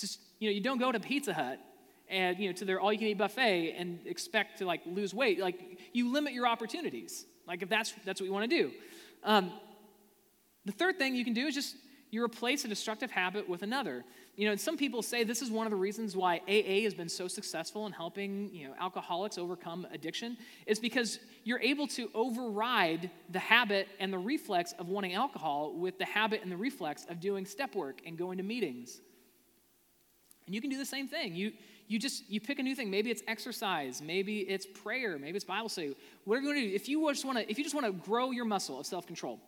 just 0.00 0.18
you 0.38 0.48
know, 0.48 0.54
you 0.54 0.62
don't 0.62 0.78
go 0.78 0.90
to 0.90 0.98
Pizza 0.98 1.34
Hut 1.34 1.60
and 2.08 2.38
you 2.38 2.48
know 2.48 2.54
to 2.54 2.64
their 2.64 2.80
all 2.80 2.90
you 2.90 2.98
can 2.98 3.08
eat 3.08 3.18
buffet 3.18 3.74
and 3.76 3.98
expect 4.06 4.58
to 4.58 4.64
like 4.64 4.80
lose 4.86 5.12
weight. 5.12 5.38
Like 5.38 5.60
you 5.92 6.10
limit 6.10 6.32
your 6.32 6.46
opportunities. 6.46 7.26
Like 7.46 7.60
if 7.60 7.68
that's 7.68 7.92
that's 8.06 8.18
what 8.18 8.26
you 8.26 8.32
want 8.32 8.50
to 8.50 8.56
do. 8.56 8.72
Um, 9.24 9.52
the 10.64 10.72
third 10.72 10.96
thing 10.96 11.14
you 11.14 11.24
can 11.24 11.34
do 11.34 11.46
is 11.46 11.54
just 11.54 11.76
you 12.10 12.24
replace 12.24 12.64
a 12.64 12.68
destructive 12.68 13.10
habit 13.10 13.46
with 13.46 13.62
another. 13.62 14.04
You 14.36 14.46
know, 14.46 14.52
and 14.52 14.60
some 14.60 14.76
people 14.76 15.00
say 15.00 15.22
this 15.22 15.42
is 15.42 15.50
one 15.50 15.66
of 15.66 15.70
the 15.70 15.76
reasons 15.76 16.16
why 16.16 16.40
AA 16.48 16.82
has 16.82 16.92
been 16.92 17.08
so 17.08 17.28
successful 17.28 17.86
in 17.86 17.92
helping, 17.92 18.52
you 18.52 18.66
know, 18.66 18.74
alcoholics 18.80 19.38
overcome 19.38 19.86
addiction 19.92 20.36
is 20.66 20.80
because 20.80 21.20
you're 21.44 21.60
able 21.60 21.86
to 21.88 22.10
override 22.14 23.10
the 23.30 23.38
habit 23.38 23.86
and 24.00 24.12
the 24.12 24.18
reflex 24.18 24.72
of 24.80 24.88
wanting 24.88 25.14
alcohol 25.14 25.72
with 25.72 25.98
the 25.98 26.04
habit 26.04 26.42
and 26.42 26.50
the 26.50 26.56
reflex 26.56 27.06
of 27.08 27.20
doing 27.20 27.46
step 27.46 27.76
work 27.76 28.00
and 28.06 28.18
going 28.18 28.38
to 28.38 28.42
meetings. 28.42 29.00
And 30.46 30.54
you 30.54 30.60
can 30.60 30.68
do 30.68 30.78
the 30.78 30.84
same 30.84 31.06
thing. 31.06 31.34
You 31.34 31.52
you 31.86 31.98
just 31.98 32.28
you 32.30 32.40
pick 32.40 32.58
a 32.58 32.62
new 32.62 32.74
thing. 32.74 32.90
Maybe 32.90 33.10
it's 33.10 33.22
exercise, 33.28 34.02
maybe 34.02 34.40
it's 34.40 34.66
prayer, 34.66 35.18
maybe 35.18 35.36
it's 35.36 35.44
Bible 35.44 35.68
study. 35.68 35.94
Whatever 36.24 36.42
you 36.42 36.48
want 36.48 36.58
to 36.58 36.68
do. 36.68 36.74
If 36.74 36.88
you 36.88 37.08
just 37.10 37.24
want 37.24 37.38
to 37.38 37.50
if 37.50 37.58
you 37.58 37.64
just 37.64 37.74
want 37.74 37.86
to 37.86 37.92
grow 37.92 38.30
your 38.30 38.46
muscle 38.46 38.80
of 38.80 38.86
self-control, 38.86 39.38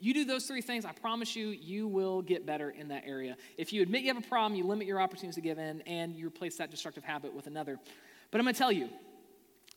you 0.00 0.14
do 0.14 0.24
those 0.24 0.46
three 0.46 0.60
things, 0.60 0.84
I 0.84 0.92
promise 0.92 1.36
you, 1.36 1.48
you 1.48 1.86
will 1.86 2.22
get 2.22 2.46
better 2.46 2.70
in 2.70 2.88
that 2.88 3.04
area. 3.06 3.36
If 3.56 3.72
you 3.72 3.82
admit 3.82 4.02
you 4.02 4.12
have 4.12 4.22
a 4.22 4.26
problem, 4.26 4.56
you 4.56 4.66
limit 4.66 4.86
your 4.86 5.00
opportunities 5.00 5.36
to 5.36 5.40
give 5.40 5.58
in, 5.58 5.82
and 5.82 6.14
you 6.14 6.26
replace 6.26 6.56
that 6.58 6.70
destructive 6.70 7.04
habit 7.04 7.34
with 7.34 7.46
another. 7.46 7.78
But 8.30 8.40
I'm 8.40 8.44
going 8.44 8.54
to 8.54 8.58
tell 8.58 8.72
you, 8.72 8.88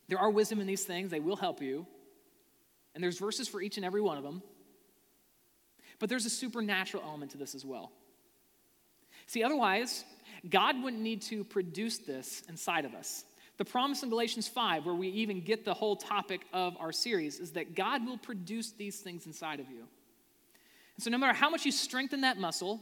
there 0.08 0.18
are 0.18 0.30
wisdom 0.30 0.60
in 0.60 0.66
these 0.66 0.84
things, 0.84 1.10
they 1.10 1.20
will 1.20 1.36
help 1.36 1.62
you. 1.62 1.86
And 2.94 3.04
there's 3.04 3.18
verses 3.18 3.46
for 3.46 3.60
each 3.60 3.76
and 3.76 3.86
every 3.86 4.00
one 4.00 4.18
of 4.18 4.24
them. 4.24 4.42
But 5.98 6.08
there's 6.08 6.26
a 6.26 6.30
supernatural 6.30 7.02
element 7.04 7.32
to 7.32 7.38
this 7.38 7.54
as 7.54 7.64
well. 7.64 7.92
See, 9.26 9.42
otherwise, 9.42 10.04
God 10.48 10.82
wouldn't 10.82 11.02
need 11.02 11.22
to 11.22 11.44
produce 11.44 11.98
this 11.98 12.42
inside 12.48 12.84
of 12.84 12.94
us. 12.94 13.24
The 13.58 13.64
promise 13.64 14.02
in 14.02 14.08
Galatians 14.08 14.48
5, 14.48 14.86
where 14.86 14.94
we 14.94 15.08
even 15.08 15.40
get 15.40 15.64
the 15.64 15.74
whole 15.74 15.96
topic 15.96 16.46
of 16.52 16.76
our 16.78 16.92
series, 16.92 17.40
is 17.40 17.52
that 17.52 17.74
God 17.74 18.06
will 18.06 18.16
produce 18.16 18.70
these 18.70 19.00
things 19.00 19.26
inside 19.26 19.60
of 19.60 19.68
you. 19.68 19.86
And 20.98 21.04
so, 21.04 21.10
no 21.10 21.18
matter 21.18 21.32
how 21.32 21.48
much 21.48 21.64
you 21.64 21.70
strengthen 21.70 22.22
that 22.22 22.38
muscle, 22.38 22.80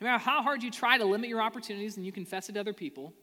no 0.00 0.06
matter 0.06 0.18
how 0.18 0.42
hard 0.42 0.64
you 0.64 0.70
try 0.72 0.98
to 0.98 1.04
limit 1.04 1.28
your 1.28 1.40
opportunities 1.40 1.96
and 1.96 2.04
you 2.04 2.10
confess 2.10 2.48
it 2.48 2.54
to 2.54 2.60
other 2.60 2.72
people, 2.72 3.14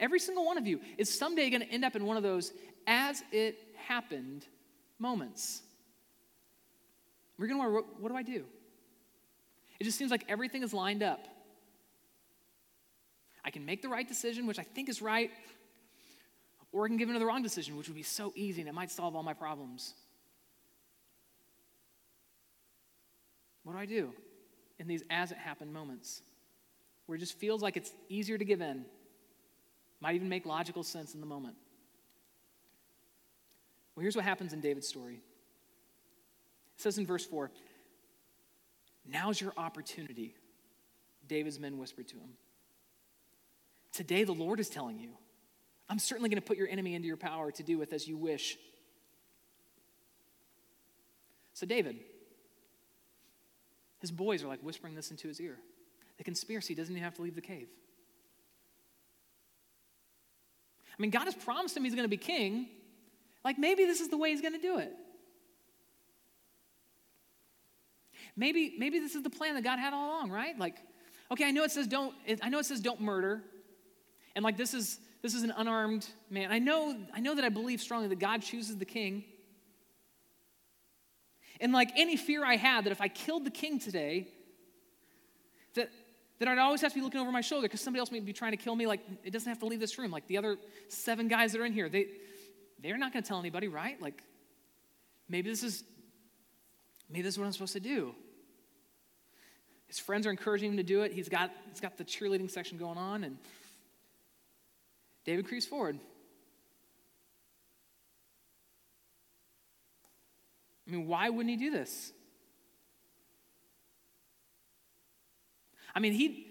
every 0.00 0.18
single 0.18 0.44
one 0.44 0.58
of 0.58 0.66
you 0.66 0.80
is 0.98 1.16
someday 1.16 1.48
going 1.48 1.60
to 1.60 1.68
end 1.68 1.84
up 1.84 1.94
in 1.94 2.04
one 2.04 2.16
of 2.16 2.24
those 2.24 2.52
as 2.88 3.22
it 3.30 3.56
happened 3.76 4.44
moments. 4.98 5.62
We're 7.38 7.46
going 7.46 7.60
to 7.60 7.68
wonder, 7.68 7.88
what 8.00 8.08
do 8.08 8.16
I 8.16 8.24
do? 8.24 8.44
It 9.78 9.84
just 9.84 9.96
seems 9.96 10.10
like 10.10 10.24
everything 10.28 10.64
is 10.64 10.74
lined 10.74 11.04
up. 11.04 11.28
I 13.44 13.50
can 13.50 13.64
make 13.64 13.80
the 13.80 13.88
right 13.88 14.08
decision, 14.08 14.48
which 14.48 14.58
I 14.58 14.64
think 14.64 14.88
is 14.88 15.00
right, 15.00 15.30
or 16.72 16.84
I 16.84 16.88
can 16.88 16.96
give 16.96 17.10
another 17.10 17.26
wrong 17.26 17.44
decision, 17.44 17.76
which 17.76 17.86
would 17.86 17.94
be 17.94 18.02
so 18.02 18.32
easy 18.34 18.60
and 18.60 18.68
it 18.68 18.74
might 18.74 18.90
solve 18.90 19.14
all 19.14 19.22
my 19.22 19.34
problems. 19.34 19.94
What 23.64 23.72
do 23.72 23.78
I 23.78 23.86
do 23.86 24.12
in 24.78 24.86
these 24.86 25.02
as 25.10 25.32
it 25.32 25.38
happened 25.38 25.72
moments 25.72 26.22
where 27.06 27.16
it 27.16 27.18
just 27.18 27.38
feels 27.38 27.62
like 27.62 27.76
it's 27.76 27.90
easier 28.08 28.38
to 28.38 28.44
give 28.44 28.60
in? 28.60 28.84
Might 30.00 30.14
even 30.14 30.28
make 30.28 30.46
logical 30.46 30.82
sense 30.82 31.14
in 31.14 31.20
the 31.20 31.26
moment. 31.26 31.56
Well, 33.94 34.02
here's 34.02 34.16
what 34.16 34.24
happens 34.24 34.52
in 34.52 34.60
David's 34.60 34.88
story. 34.88 35.14
It 35.14 36.80
says 36.82 36.98
in 36.98 37.06
verse 37.06 37.24
4 37.24 37.50
Now's 39.06 39.40
your 39.40 39.52
opportunity, 39.56 40.34
David's 41.26 41.58
men 41.58 41.78
whispered 41.78 42.08
to 42.08 42.16
him. 42.16 42.30
Today, 43.92 44.24
the 44.24 44.32
Lord 44.32 44.60
is 44.60 44.68
telling 44.68 44.98
you, 44.98 45.10
I'm 45.88 45.98
certainly 45.98 46.28
going 46.28 46.40
to 46.40 46.46
put 46.46 46.56
your 46.56 46.68
enemy 46.68 46.94
into 46.94 47.06
your 47.06 47.16
power 47.16 47.50
to 47.52 47.62
do 47.62 47.78
with 47.78 47.92
as 47.92 48.08
you 48.08 48.16
wish. 48.16 48.56
So, 51.52 51.66
David, 51.66 52.00
his 54.04 54.10
boys 54.10 54.44
are 54.44 54.48
like 54.48 54.60
whispering 54.60 54.94
this 54.94 55.10
into 55.10 55.28
his 55.28 55.40
ear. 55.40 55.56
The 56.18 56.24
conspiracy 56.24 56.74
doesn't 56.74 56.94
even 56.94 57.02
have 57.02 57.14
to 57.14 57.22
leave 57.22 57.34
the 57.34 57.40
cave. 57.40 57.68
I 60.90 61.00
mean, 61.00 61.10
God 61.10 61.24
has 61.24 61.34
promised 61.34 61.74
him 61.74 61.84
he's 61.84 61.94
going 61.94 62.04
to 62.04 62.10
be 62.10 62.18
king. 62.18 62.68
Like, 63.42 63.58
maybe 63.58 63.86
this 63.86 64.00
is 64.00 64.08
the 64.08 64.18
way 64.18 64.28
he's 64.28 64.42
going 64.42 64.52
to 64.52 64.60
do 64.60 64.76
it. 64.76 64.92
Maybe, 68.36 68.74
maybe 68.78 68.98
this 68.98 69.14
is 69.14 69.22
the 69.22 69.30
plan 69.30 69.54
that 69.54 69.64
God 69.64 69.78
had 69.78 69.94
all 69.94 70.10
along, 70.10 70.30
right? 70.30 70.58
Like, 70.58 70.76
okay, 71.30 71.46
I 71.46 71.50
know 71.50 71.64
it 71.64 71.70
says 71.70 71.86
don't, 71.86 72.14
I 72.42 72.50
know 72.50 72.58
it 72.58 72.66
says 72.66 72.80
don't 72.80 73.00
murder. 73.00 73.42
And 74.36 74.44
like 74.44 74.58
this 74.58 74.74
is 74.74 74.98
this 75.22 75.32
is 75.32 75.42
an 75.42 75.54
unarmed 75.56 76.06
man. 76.28 76.52
I 76.52 76.58
know, 76.58 76.94
I 77.14 77.20
know 77.20 77.34
that 77.34 77.46
I 77.46 77.48
believe 77.48 77.80
strongly 77.80 78.08
that 78.08 78.18
God 78.18 78.42
chooses 78.42 78.76
the 78.76 78.84
king. 78.84 79.24
And 81.60 81.72
like 81.72 81.90
any 81.96 82.16
fear 82.16 82.44
I 82.44 82.56
had 82.56 82.84
that 82.84 82.90
if 82.90 83.00
I 83.00 83.08
killed 83.08 83.44
the 83.44 83.50
king 83.50 83.78
today, 83.78 84.28
that, 85.74 85.90
that 86.38 86.48
I'd 86.48 86.58
always 86.58 86.80
have 86.80 86.92
to 86.92 86.98
be 86.98 87.02
looking 87.02 87.20
over 87.20 87.30
my 87.30 87.40
shoulder 87.40 87.66
because 87.66 87.80
somebody 87.80 88.00
else 88.00 88.10
may 88.10 88.20
be 88.20 88.32
trying 88.32 88.52
to 88.52 88.56
kill 88.56 88.76
me. 88.76 88.86
Like, 88.86 89.00
it 89.22 89.32
doesn't 89.32 89.48
have 89.48 89.58
to 89.60 89.66
leave 89.66 89.80
this 89.80 89.98
room. 89.98 90.10
Like, 90.10 90.26
the 90.26 90.38
other 90.38 90.56
seven 90.88 91.28
guys 91.28 91.52
that 91.52 91.60
are 91.60 91.64
in 91.64 91.72
here, 91.72 91.88
they, 91.88 92.06
they're 92.82 92.98
not 92.98 93.12
going 93.12 93.22
to 93.22 93.28
tell 93.28 93.38
anybody, 93.38 93.68
right? 93.68 94.00
Like, 94.00 94.22
maybe 95.28 95.50
this 95.50 95.62
is, 95.62 95.84
maybe 97.08 97.22
this 97.22 97.34
is 97.34 97.38
what 97.38 97.46
I'm 97.46 97.52
supposed 97.52 97.72
to 97.74 97.80
do. 97.80 98.14
His 99.86 99.98
friends 99.98 100.26
are 100.26 100.30
encouraging 100.30 100.72
him 100.72 100.76
to 100.78 100.82
do 100.82 101.02
it. 101.02 101.12
He's 101.12 101.28
got, 101.28 101.50
he's 101.70 101.80
got 101.80 101.96
the 101.96 102.04
cheerleading 102.04 102.50
section 102.50 102.78
going 102.78 102.98
on, 102.98 103.22
and 103.24 103.38
David 105.24 105.46
creeps 105.46 105.66
forward. 105.66 105.98
I 110.86 110.90
mean, 110.90 111.06
why 111.06 111.30
wouldn't 111.30 111.50
he 111.50 111.56
do 111.56 111.70
this? 111.70 112.12
I 115.94 116.00
mean, 116.00 116.12
he, 116.12 116.50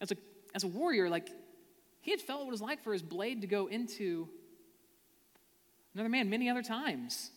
as 0.00 0.12
a, 0.12 0.16
as 0.54 0.64
a 0.64 0.68
warrior, 0.68 1.08
like, 1.08 1.28
he 2.00 2.10
had 2.10 2.20
felt 2.20 2.40
what 2.40 2.48
it 2.48 2.52
was 2.52 2.62
like 2.62 2.82
for 2.82 2.92
his 2.92 3.02
blade 3.02 3.42
to 3.42 3.46
go 3.46 3.66
into 3.66 4.28
Another 5.94 6.08
man, 6.08 6.30
many 6.30 6.48
other 6.48 6.62
times. 6.62 7.30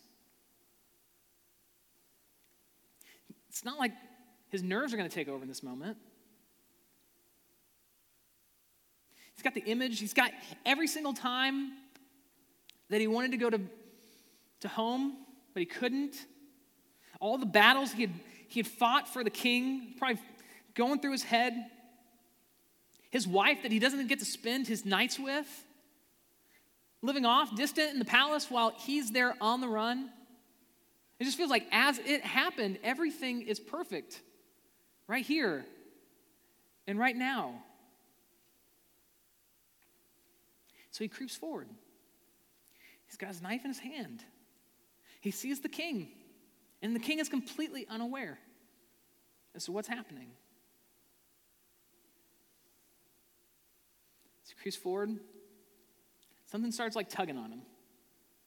It's 3.48 3.64
not 3.64 3.78
like 3.78 3.92
his 4.48 4.62
nerves 4.62 4.92
are 4.94 4.96
going 4.96 5.08
to 5.08 5.14
take 5.14 5.28
over 5.28 5.42
in 5.42 5.48
this 5.48 5.62
moment. 5.62 5.96
He's 9.34 9.42
got 9.42 9.54
the 9.54 9.62
image, 9.62 9.98
he's 9.98 10.14
got 10.14 10.30
every 10.64 10.86
single 10.86 11.12
time 11.12 11.72
that 12.90 13.00
he 13.00 13.08
wanted 13.08 13.32
to 13.32 13.36
go 13.36 13.50
to, 13.50 13.60
to 14.60 14.68
home, 14.68 15.16
but 15.54 15.60
he 15.60 15.66
couldn't. 15.66 16.14
All 17.20 17.38
the 17.38 17.46
battles 17.46 17.92
he 17.92 18.02
had, 18.02 18.12
he 18.48 18.60
had 18.60 18.66
fought 18.66 19.08
for 19.08 19.24
the 19.24 19.30
king, 19.30 19.94
probably 19.98 20.20
going 20.74 20.98
through 21.00 21.12
his 21.12 21.22
head. 21.22 21.54
His 23.10 23.26
wife 23.26 23.62
that 23.62 23.70
he 23.70 23.78
doesn't 23.78 24.08
get 24.08 24.18
to 24.18 24.24
spend 24.24 24.66
his 24.66 24.84
nights 24.84 25.18
with, 25.18 25.46
living 27.00 27.24
off 27.24 27.54
distant 27.54 27.92
in 27.92 28.00
the 28.00 28.04
palace 28.04 28.50
while 28.50 28.74
he's 28.76 29.12
there 29.12 29.34
on 29.40 29.60
the 29.60 29.68
run. 29.68 30.10
It 31.20 31.24
just 31.24 31.36
feels 31.36 31.50
like 31.50 31.66
as 31.70 31.98
it 31.98 32.22
happened, 32.22 32.78
everything 32.82 33.42
is 33.42 33.60
perfect 33.60 34.20
right 35.06 35.24
here 35.24 35.64
and 36.88 36.98
right 36.98 37.16
now. 37.16 37.62
So 40.90 41.04
he 41.04 41.08
creeps 41.08 41.36
forward. 41.36 41.68
He's 43.06 43.16
got 43.16 43.28
his 43.28 43.42
knife 43.42 43.62
in 43.64 43.70
his 43.70 43.78
hand. 43.78 44.24
He 45.24 45.30
sees 45.30 45.60
the 45.60 45.70
king, 45.70 46.08
and 46.82 46.94
the 46.94 47.00
king 47.00 47.18
is 47.18 47.30
completely 47.30 47.86
unaware 47.88 48.38
as 49.54 49.64
to 49.64 49.72
what's 49.72 49.88
happening. 49.88 50.26
So 54.42 54.52
he 54.54 54.62
creeps 54.62 54.76
forward. 54.76 55.18
Something 56.44 56.70
starts 56.70 56.94
like 56.94 57.08
tugging 57.08 57.38
on 57.38 57.50
him. 57.50 57.62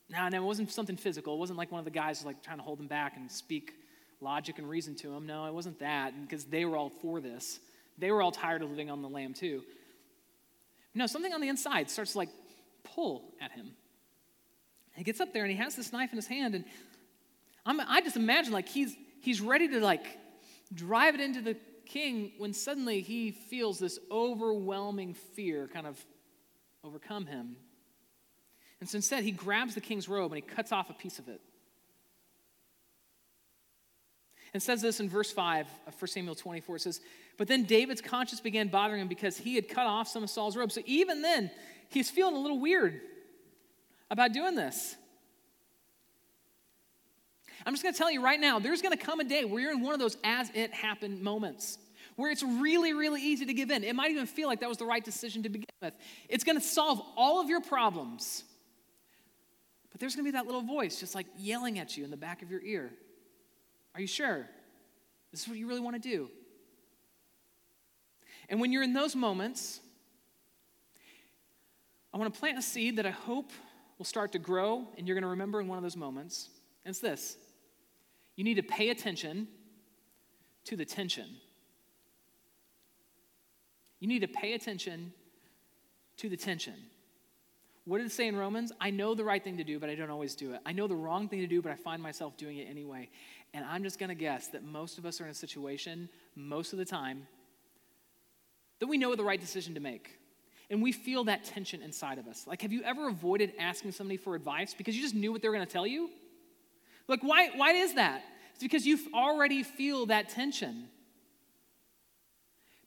Now, 0.08 0.30
no, 0.30 0.38
it 0.38 0.46
wasn't 0.46 0.72
something 0.72 0.98
physical. 0.98 1.34
It 1.34 1.40
wasn't 1.40 1.58
like 1.58 1.72
one 1.72 1.80
of 1.80 1.86
the 1.86 1.90
guys 1.90 2.24
like 2.24 2.44
trying 2.44 2.58
to 2.58 2.64
hold 2.64 2.80
him 2.80 2.86
back 2.86 3.18
and 3.18 3.32
speak 3.32 3.74
logic 4.22 4.60
and 4.60 4.70
reason 4.70 4.94
to 4.98 5.12
him. 5.16 5.26
No, 5.26 5.48
it 5.48 5.54
wasn't 5.56 5.80
that, 5.80 6.14
because 6.28 6.46
they 6.46 6.64
were 6.64 6.78
all 6.78 6.92
for 6.92 7.20
this. 7.20 7.60
They 7.98 8.12
were 8.12 8.22
all 8.22 8.32
tired 8.32 8.62
of 8.62 8.70
living 8.70 8.92
on 8.92 9.02
the 9.02 9.10
lam 9.10 9.34
too. 9.34 9.64
No, 10.94 11.08
something 11.08 11.34
on 11.34 11.42
the 11.42 11.50
inside 11.50 11.90
starts 11.90 12.12
to 12.12 12.20
like 12.20 12.30
pull 12.84 13.34
at 13.42 13.52
him. 13.52 13.72
He 14.98 15.04
gets 15.04 15.20
up 15.20 15.32
there 15.32 15.44
and 15.44 15.52
he 15.52 15.58
has 15.58 15.76
this 15.76 15.94
knife 15.94 16.12
in 16.12 16.18
his 16.18 16.28
hand, 16.28 16.56
and 16.56 16.66
I'm, 17.66 17.80
I 17.80 18.02
just 18.02 18.16
imagine 18.16 18.52
like 18.52 18.68
he's 18.68 18.96
he's 19.22 19.40
ready 19.40 19.68
to 19.70 19.80
like 19.80 20.06
drive 20.74 21.16
it 21.16 21.22
into 21.22 21.42
the 21.42 21.56
king 21.86 22.32
when 22.38 22.54
suddenly 22.54 23.02
he 23.02 23.32
feels 23.32 23.80
this 23.80 24.00
overwhelming 24.12 25.14
fear 25.14 25.68
kind 25.72 25.88
of 25.88 26.04
overcome 26.84 27.26
him. 27.26 27.56
And 28.80 28.90
so 28.90 28.98
instead, 28.98 29.24
he 29.24 29.32
grabs 29.32 29.76
the 29.76 29.82
king's 29.82 30.10
robe 30.10 30.32
and 30.32 30.42
he 30.44 30.48
cuts 30.48 30.72
off 30.72 30.90
a 30.90 30.94
piece 30.94 31.20
of 31.20 31.28
it. 31.28 31.42
And 34.54 34.64
says 34.64 34.82
this 34.82 35.00
in 35.00 35.10
verse 35.10 35.32
5 35.32 35.68
of 35.88 36.02
1 36.02 36.08
Samuel 36.08 36.36
24. 36.36 36.78
It 36.78 36.82
says, 36.82 37.02
But 37.38 37.48
then 37.48 37.64
David's 37.64 38.02
conscience 38.02 38.40
began 38.40 38.70
bothering 38.70 39.02
him 39.02 39.08
because 39.08 39.38
he 39.38 39.56
had 39.56 39.68
cut 39.68 39.88
off 39.88 40.08
some 40.08 40.24
of 40.24 40.30
Saul's 40.30 40.56
robe. 40.56 40.72
So 40.72 40.82
even 40.86 41.22
then, 41.22 41.52
he's 41.90 42.10
feeling 42.10 42.36
a 42.36 42.40
little 42.40 42.60
weird 42.60 43.02
about 44.10 44.34
doing 44.34 44.56
this. 44.56 44.96
I'm 47.66 47.74
just 47.74 47.84
going 47.84 47.94
to 47.94 47.98
tell 47.98 48.12
you 48.12 48.24
right 48.24 48.40
now 48.40 48.60
there's 48.60 48.82
going 48.82 48.98
to 48.98 49.04
come 49.04 49.20
a 49.20 49.24
day 49.24 49.44
where 49.44 49.62
you're 49.62 49.72
in 49.72 49.82
one 49.82 49.94
of 49.94 50.00
those 50.00 50.18
as 50.24 50.50
it 50.54 50.74
happened 50.74 51.22
moments 51.22 51.78
where 52.18 52.32
it's 52.32 52.44
really, 52.44 52.94
really 52.94 53.22
easy 53.22 53.46
to 53.46 53.54
give 53.54 53.70
in. 53.70 53.84
It 53.84 53.96
might 53.96 54.10
even 54.12 54.26
feel 54.26 54.48
like 54.48 54.60
that 54.62 54.70
was 54.70 54.80
the 54.80 54.86
right 54.86 55.04
decision 55.04 55.44
to 55.44 55.50
begin 55.50 55.68
with. 55.82 55.94
It's 56.28 56.44
going 56.44 56.60
to 56.60 56.66
solve 56.66 57.00
all 57.16 57.40
of 57.40 57.48
your 57.48 57.62
problems. 57.62 58.44
But 59.92 60.00
there's 60.00 60.16
going 60.16 60.26
to 60.26 60.32
be 60.32 60.36
that 60.36 60.46
little 60.46 60.64
voice 60.64 61.00
just 61.00 61.14
like 61.14 61.28
yelling 61.38 61.78
at 61.78 61.96
you 61.96 62.04
in 62.04 62.10
the 62.10 62.18
back 62.18 62.42
of 62.42 62.50
your 62.50 62.62
ear. 62.62 62.92
Are 63.94 64.02
you 64.02 64.08
sure? 64.08 64.48
This 65.32 65.44
is 65.44 65.48
what 65.48 65.58
you 65.58 65.68
really 65.68 65.80
want 65.80 66.02
to 66.02 66.10
do. 66.10 66.30
And 68.50 68.60
when 68.60 68.72
you're 68.72 68.84
in 68.84 68.94
those 68.94 69.16
moments, 69.16 69.80
I 72.14 72.18
want 72.18 72.34
to 72.34 72.40
plant 72.40 72.58
a 72.58 72.64
seed 72.64 72.96
that 72.96 73.06
I 73.06 73.12
hope 73.12 73.52
will 73.98 74.06
start 74.06 74.32
to 74.34 74.40
grow 74.40 74.88
and 74.98 75.08
you're 75.08 75.16
going 75.16 75.24
to 75.24 75.30
remember 75.30 75.60
in 75.60 75.68
one 75.68 75.78
of 75.78 75.84
those 75.84 75.98
moments. 75.98 76.50
And 76.86 76.92
it's 76.92 77.00
this 77.00 77.38
you 78.36 78.44
need 78.44 78.56
to 78.56 78.64
pay 78.64 78.90
attention 78.90 79.48
to 80.66 80.76
the 80.76 80.86
tension. 80.86 81.28
You 84.00 84.08
need 84.08 84.20
to 84.20 84.28
pay 84.28 84.54
attention 84.54 85.12
to 86.18 86.30
the 86.30 86.38
tension. 86.38 86.76
What 87.86 88.00
did 88.00 88.08
it 88.08 88.12
say 88.12 88.28
in 88.28 88.36
Romans? 88.36 88.72
I 88.82 88.90
know 88.90 89.16
the 89.16 89.24
right 89.24 89.42
thing 89.42 89.58
to 89.58 89.64
do, 89.64 89.80
but 89.80 89.90
I 89.90 89.96
don't 89.96 90.10
always 90.10 90.36
do 90.36 90.54
it. 90.54 90.60
I 90.66 90.74
know 90.74 90.88
the 90.88 90.96
wrong 90.96 91.30
thing 91.30 91.40
to 91.40 91.48
do, 91.48 91.62
but 91.62 91.72
I 91.72 91.76
find 91.76 92.04
myself 92.04 92.36
doing 92.36 92.58
it 92.58 92.68
anyway. 92.70 93.10
And 93.54 93.64
I'm 93.64 93.82
just 93.82 93.98
going 93.98 94.10
to 94.10 94.16
guess 94.16 94.48
that 94.50 94.64
most 94.64 94.98
of 94.98 95.06
us 95.06 95.22
are 95.22 95.24
in 95.24 95.30
a 95.30 95.34
situation, 95.34 96.10
most 96.36 96.74
of 96.74 96.80
the 96.80 96.86
time, 96.86 97.28
that 98.80 98.88
we 98.88 98.98
know 98.98 99.16
the 99.16 99.24
right 99.24 99.40
decision 99.40 99.74
to 99.74 99.80
make. 99.80 100.20
And 100.70 100.82
we 100.82 100.92
feel 100.92 101.24
that 101.26 101.46
tension 101.46 101.82
inside 101.82 102.18
of 102.18 102.28
us. 102.28 102.46
Like, 102.46 102.62
have 102.62 102.74
you 102.74 102.84
ever 102.84 103.08
avoided 103.08 103.54
asking 103.58 103.94
somebody 103.94 104.18
for 104.18 104.36
advice 104.36 104.74
because 104.74 104.96
you 104.96 105.02
just 105.02 105.16
knew 105.16 105.32
what 105.32 105.42
they 105.42 105.48
were 105.48 105.56
going 105.56 105.66
to 105.66 105.72
tell 105.72 105.88
you? 105.88 106.10
Like, 107.08 107.22
why, 107.22 107.50
why 107.56 107.72
is 107.72 107.94
that? 107.96 108.24
It's 108.54 108.64
because 108.64 108.86
you 108.86 109.00
already 109.14 109.64
feel 109.64 110.08
that 110.08 110.30
tension. 110.30 110.90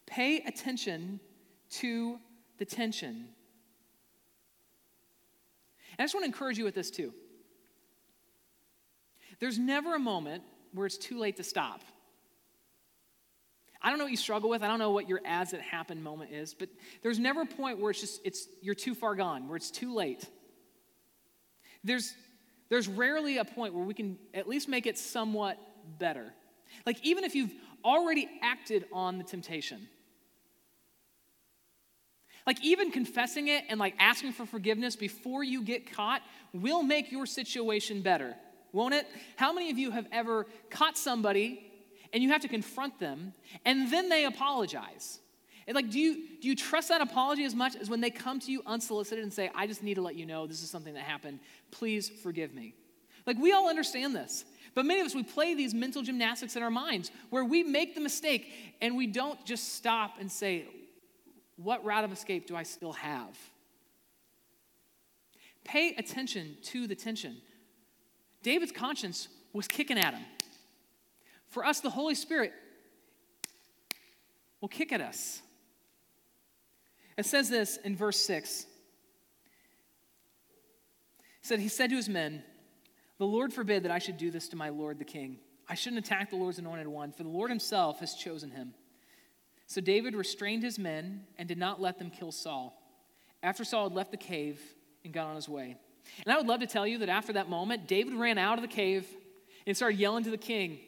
Pay 0.04 0.40
attention 0.40 1.20
to 1.70 2.18
the 2.58 2.64
tension. 2.64 3.28
And 5.92 6.00
I 6.00 6.02
just 6.02 6.14
want 6.14 6.24
to 6.24 6.28
encourage 6.28 6.58
you 6.58 6.64
with 6.64 6.74
this 6.74 6.90
too. 6.90 7.14
There's 9.38 9.58
never 9.58 9.94
a 9.94 9.98
moment 9.98 10.42
where 10.74 10.86
it's 10.86 10.98
too 10.98 11.18
late 11.18 11.36
to 11.38 11.42
stop. 11.42 11.82
I 13.82 13.88
don't 13.88 13.98
know 13.98 14.04
what 14.04 14.10
you 14.10 14.16
struggle 14.16 14.50
with. 14.50 14.62
I 14.62 14.68
don't 14.68 14.78
know 14.78 14.90
what 14.90 15.08
your 15.08 15.20
as 15.24 15.52
it 15.52 15.60
happened 15.60 16.04
moment 16.04 16.32
is, 16.32 16.52
but 16.54 16.68
there's 17.02 17.18
never 17.18 17.42
a 17.42 17.46
point 17.46 17.78
where 17.78 17.90
it's 17.90 18.00
just 18.00 18.20
it's 18.24 18.46
you're 18.60 18.74
too 18.74 18.94
far 18.94 19.14
gone, 19.14 19.48
where 19.48 19.56
it's 19.56 19.70
too 19.70 19.94
late. 19.94 20.26
There's 21.82 22.14
there's 22.68 22.88
rarely 22.88 23.38
a 23.38 23.44
point 23.44 23.74
where 23.74 23.84
we 23.84 23.94
can 23.94 24.18
at 24.34 24.48
least 24.48 24.68
make 24.68 24.86
it 24.86 24.98
somewhat 24.98 25.58
better. 25.98 26.32
Like 26.86 27.04
even 27.04 27.24
if 27.24 27.34
you've 27.34 27.52
already 27.84 28.28
acted 28.42 28.84
on 28.92 29.18
the 29.18 29.24
temptation. 29.24 29.88
Like 32.46 32.62
even 32.64 32.90
confessing 32.90 33.48
it 33.48 33.64
and 33.68 33.78
like 33.78 33.94
asking 33.98 34.32
for 34.32 34.46
forgiveness 34.46 34.96
before 34.96 35.44
you 35.44 35.62
get 35.62 35.92
caught 35.92 36.22
will 36.52 36.82
make 36.82 37.12
your 37.12 37.26
situation 37.26 38.02
better, 38.02 38.34
won't 38.72 38.94
it? 38.94 39.06
How 39.36 39.52
many 39.52 39.70
of 39.70 39.78
you 39.78 39.90
have 39.90 40.06
ever 40.10 40.46
caught 40.70 40.96
somebody 40.96 41.69
and 42.12 42.22
you 42.22 42.30
have 42.30 42.42
to 42.42 42.48
confront 42.48 42.98
them 42.98 43.32
and 43.64 43.90
then 43.90 44.08
they 44.08 44.24
apologize? 44.24 45.20
And 45.66 45.74
like, 45.74 45.90
do 45.90 46.00
you, 46.00 46.26
do 46.40 46.48
you 46.48 46.56
trust 46.56 46.88
that 46.88 47.00
apology 47.00 47.44
as 47.44 47.54
much 47.54 47.76
as 47.76 47.88
when 47.88 48.00
they 48.00 48.10
come 48.10 48.40
to 48.40 48.50
you 48.50 48.62
unsolicited 48.66 49.22
and 49.22 49.32
say, 49.32 49.50
I 49.54 49.66
just 49.66 49.82
need 49.82 49.94
to 49.94 50.02
let 50.02 50.16
you 50.16 50.26
know 50.26 50.46
this 50.46 50.62
is 50.62 50.70
something 50.70 50.94
that 50.94 51.04
happened. 51.04 51.38
Please 51.70 52.08
forgive 52.08 52.52
me? 52.54 52.74
Like, 53.26 53.38
we 53.38 53.52
all 53.52 53.68
understand 53.68 54.14
this. 54.14 54.44
But 54.74 54.86
many 54.86 55.00
of 55.00 55.06
us, 55.06 55.14
we 55.14 55.22
play 55.22 55.54
these 55.54 55.74
mental 55.74 56.02
gymnastics 56.02 56.56
in 56.56 56.62
our 56.62 56.70
minds 56.70 57.10
where 57.30 57.44
we 57.44 57.62
make 57.62 57.94
the 57.94 58.00
mistake 58.00 58.50
and 58.80 58.96
we 58.96 59.06
don't 59.06 59.44
just 59.44 59.74
stop 59.74 60.16
and 60.18 60.30
say, 60.30 60.64
What 61.56 61.84
route 61.84 62.04
of 62.04 62.12
escape 62.12 62.46
do 62.46 62.56
I 62.56 62.62
still 62.62 62.92
have? 62.94 63.36
Pay 65.64 65.94
attention 65.96 66.56
to 66.64 66.86
the 66.86 66.94
tension. 66.94 67.36
David's 68.42 68.72
conscience 68.72 69.28
was 69.52 69.68
kicking 69.68 69.98
at 69.98 70.14
him. 70.14 70.24
For 71.50 71.64
us, 71.64 71.80
the 71.80 71.90
Holy 71.90 72.14
Spirit 72.14 72.52
will 74.60 74.68
kick 74.68 74.92
at 74.92 75.00
us. 75.00 75.42
It 77.16 77.26
says 77.26 77.50
this 77.50 77.76
in 77.76 77.96
verse 77.96 78.18
6. 78.18 78.62
It 78.62 78.66
said, 81.42 81.60
He 81.60 81.68
said 81.68 81.90
to 81.90 81.96
his 81.96 82.08
men, 82.08 82.42
The 83.18 83.26
Lord 83.26 83.52
forbid 83.52 83.82
that 83.82 83.92
I 83.92 83.98
should 83.98 84.16
do 84.16 84.30
this 84.30 84.48
to 84.48 84.56
my 84.56 84.68
Lord 84.68 84.98
the 84.98 85.04
king. 85.04 85.38
I 85.68 85.74
shouldn't 85.74 86.04
attack 86.04 86.30
the 86.30 86.36
Lord's 86.36 86.58
anointed 86.58 86.86
one, 86.86 87.12
for 87.12 87.22
the 87.24 87.28
Lord 87.28 87.50
himself 87.50 88.00
has 88.00 88.14
chosen 88.14 88.50
him. 88.50 88.74
So 89.66 89.80
David 89.80 90.14
restrained 90.14 90.62
his 90.62 90.78
men 90.78 91.24
and 91.38 91.48
did 91.48 91.58
not 91.58 91.80
let 91.80 91.98
them 91.98 92.10
kill 92.10 92.32
Saul. 92.32 92.76
After 93.42 93.64
Saul 93.64 93.88
had 93.88 93.96
left 93.96 94.10
the 94.10 94.16
cave 94.16 94.60
and 95.04 95.12
got 95.12 95.26
on 95.26 95.36
his 95.36 95.48
way. 95.48 95.76
And 96.24 96.32
I 96.32 96.36
would 96.36 96.46
love 96.46 96.60
to 96.60 96.66
tell 96.66 96.86
you 96.86 96.98
that 96.98 97.08
after 97.08 97.34
that 97.34 97.48
moment, 97.48 97.86
David 97.86 98.14
ran 98.14 98.38
out 98.38 98.58
of 98.58 98.62
the 98.62 98.68
cave 98.68 99.06
and 99.66 99.76
started 99.76 99.98
yelling 99.98 100.24
to 100.24 100.30
the 100.30 100.36
king 100.36 100.80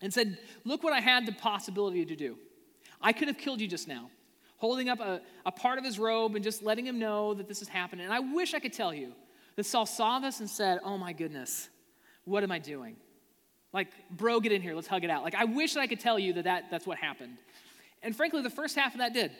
and 0.00 0.12
said, 0.12 0.38
Look 0.64 0.82
what 0.82 0.92
I 0.92 1.00
had 1.00 1.26
the 1.26 1.32
possibility 1.32 2.04
to 2.04 2.16
do. 2.16 2.36
I 3.00 3.12
could 3.12 3.28
have 3.28 3.38
killed 3.38 3.60
you 3.60 3.68
just 3.68 3.88
now 3.88 4.10
holding 4.58 4.88
up 4.88 5.00
a, 5.00 5.20
a 5.46 5.52
part 5.52 5.78
of 5.78 5.84
his 5.84 5.98
robe 5.98 6.34
and 6.34 6.44
just 6.44 6.62
letting 6.62 6.84
him 6.86 6.98
know 6.98 7.32
that 7.32 7.48
this 7.48 7.62
is 7.62 7.68
happening. 7.68 8.04
And 8.04 8.12
I 8.12 8.18
wish 8.18 8.54
I 8.54 8.58
could 8.58 8.72
tell 8.72 8.92
you 8.92 9.12
that 9.56 9.64
Saul 9.64 9.86
saw 9.86 10.18
this 10.18 10.40
and 10.40 10.50
said, 10.50 10.80
Oh 10.84 10.98
my 10.98 11.12
goodness, 11.12 11.68
what 12.24 12.42
am 12.42 12.52
I 12.52 12.58
doing? 12.58 12.96
Like, 13.72 13.88
bro, 14.10 14.40
get 14.40 14.52
in 14.52 14.62
here, 14.62 14.74
let's 14.74 14.88
hug 14.88 15.04
it 15.04 15.10
out. 15.10 15.22
Like, 15.22 15.34
I 15.34 15.44
wish 15.44 15.74
that 15.74 15.80
I 15.80 15.86
could 15.86 16.00
tell 16.00 16.18
you 16.18 16.32
that, 16.34 16.44
that 16.44 16.64
that's 16.70 16.86
what 16.86 16.98
happened. 16.98 17.36
And 18.02 18.14
frankly, 18.14 18.42
the 18.42 18.50
first 18.50 18.76
half 18.76 18.94
of 18.94 18.98
that 18.98 19.12
did. 19.12 19.32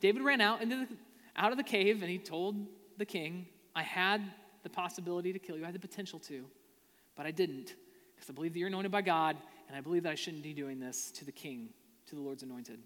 David 0.00 0.22
ran 0.22 0.40
out 0.40 0.62
into 0.62 0.76
the, 0.76 0.88
out 1.36 1.52
of 1.52 1.58
the 1.58 1.64
cave 1.64 2.02
and 2.02 2.10
he 2.10 2.18
told 2.18 2.66
the 2.98 3.04
king, 3.04 3.46
I 3.74 3.82
had 3.82 4.22
the 4.62 4.68
possibility 4.68 5.32
to 5.32 5.38
kill 5.38 5.56
you. 5.56 5.62
I 5.62 5.66
had 5.66 5.74
the 5.74 5.80
potential 5.80 6.18
to, 6.20 6.44
but 7.16 7.26
I 7.26 7.30
didn't 7.30 7.74
because 8.14 8.30
I 8.30 8.32
believe 8.32 8.52
that 8.52 8.58
you're 8.58 8.68
anointed 8.68 8.92
by 8.92 9.02
God, 9.02 9.36
and 9.72 9.78
I 9.78 9.80
believe 9.80 10.02
that 10.02 10.12
I 10.12 10.16
shouldn't 10.16 10.42
be 10.42 10.52
doing 10.52 10.80
this 10.80 11.10
to 11.12 11.24
the 11.24 11.32
king, 11.32 11.70
to 12.08 12.14
the 12.14 12.20
Lord's 12.20 12.42
anointed. 12.42 12.78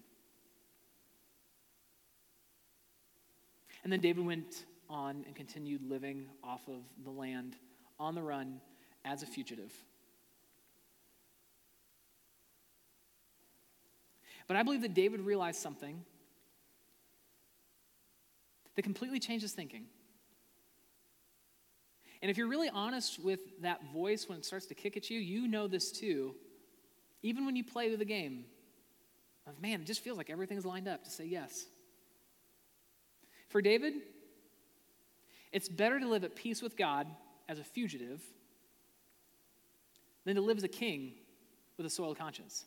And 3.83 3.91
then 3.91 3.99
David 3.99 4.25
went 4.25 4.63
on 4.89 5.25
and 5.25 5.35
continued 5.35 5.81
living 5.83 6.29
off 6.41 6.65
of 6.69 6.81
the 7.03 7.09
land 7.09 7.57
on 7.99 8.15
the 8.15 8.21
run 8.23 8.61
as 9.03 9.21
a 9.21 9.25
fugitive. 9.25 9.73
But 14.47 14.55
I 14.55 14.63
believe 14.63 14.81
that 14.83 14.93
David 14.93 15.19
realized 15.19 15.59
something 15.59 16.05
that 18.77 18.83
completely 18.83 19.19
changed 19.19 19.43
his 19.43 19.51
thinking. 19.51 19.87
And 22.21 22.31
if 22.31 22.37
you're 22.37 22.47
really 22.47 22.69
honest 22.69 23.19
with 23.19 23.41
that 23.61 23.91
voice 23.91 24.29
when 24.29 24.37
it 24.37 24.45
starts 24.45 24.67
to 24.67 24.73
kick 24.73 24.95
at 24.95 25.09
you, 25.09 25.19
you 25.19 25.49
know 25.49 25.67
this 25.67 25.91
too. 25.91 26.33
Even 27.23 27.45
when 27.45 27.55
you 27.55 27.63
play 27.63 27.93
the 27.95 28.05
game 28.05 28.45
of, 29.47 29.59
man, 29.61 29.81
it 29.81 29.85
just 29.87 30.03
feels 30.03 30.17
like 30.17 30.29
everything's 30.29 30.65
lined 30.65 30.87
up 30.87 31.03
to 31.03 31.09
say 31.09 31.25
yes. 31.25 31.65
For 33.49 33.61
David, 33.61 33.93
it's 35.51 35.69
better 35.69 35.99
to 35.99 36.07
live 36.07 36.23
at 36.23 36.35
peace 36.35 36.61
with 36.61 36.77
God 36.77 37.07
as 37.49 37.59
a 37.59 37.63
fugitive 37.63 38.21
than 40.25 40.35
to 40.35 40.41
live 40.41 40.57
as 40.57 40.63
a 40.63 40.69
king 40.69 41.13
with 41.77 41.85
a 41.85 41.89
soiled 41.89 42.17
conscience. 42.17 42.65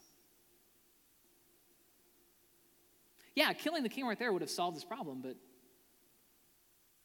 Yeah, 3.34 3.52
killing 3.52 3.82
the 3.82 3.88
king 3.88 4.06
right 4.06 4.18
there 4.18 4.32
would 4.32 4.42
have 4.42 4.50
solved 4.50 4.76
this 4.76 4.84
problem, 4.84 5.20
but 5.22 5.36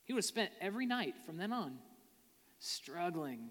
he 0.06 0.14
would 0.14 0.20
have 0.20 0.26
spent 0.26 0.52
every 0.62 0.86
night 0.86 1.16
from 1.26 1.38
then 1.38 1.52
on 1.52 1.78
struggling 2.60 3.50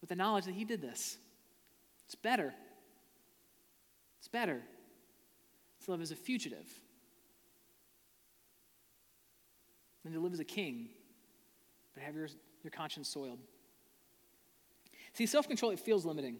with 0.00 0.08
the 0.10 0.16
knowledge 0.16 0.44
that 0.44 0.54
he 0.54 0.64
did 0.64 0.80
this. 0.80 1.18
It's 2.06 2.14
better. 2.14 2.54
It's 4.24 4.28
better 4.30 4.62
to 5.84 5.90
live 5.90 6.00
as 6.00 6.10
a 6.10 6.16
fugitive 6.16 6.66
than 10.02 10.14
to 10.14 10.18
live 10.18 10.32
as 10.32 10.40
a 10.40 10.44
king, 10.44 10.88
but 11.92 12.02
have 12.02 12.14
your, 12.14 12.28
your 12.62 12.70
conscience 12.70 13.06
soiled. 13.06 13.38
See, 15.12 15.26
self 15.26 15.46
control, 15.46 15.72
it 15.72 15.78
feels 15.78 16.06
limiting. 16.06 16.38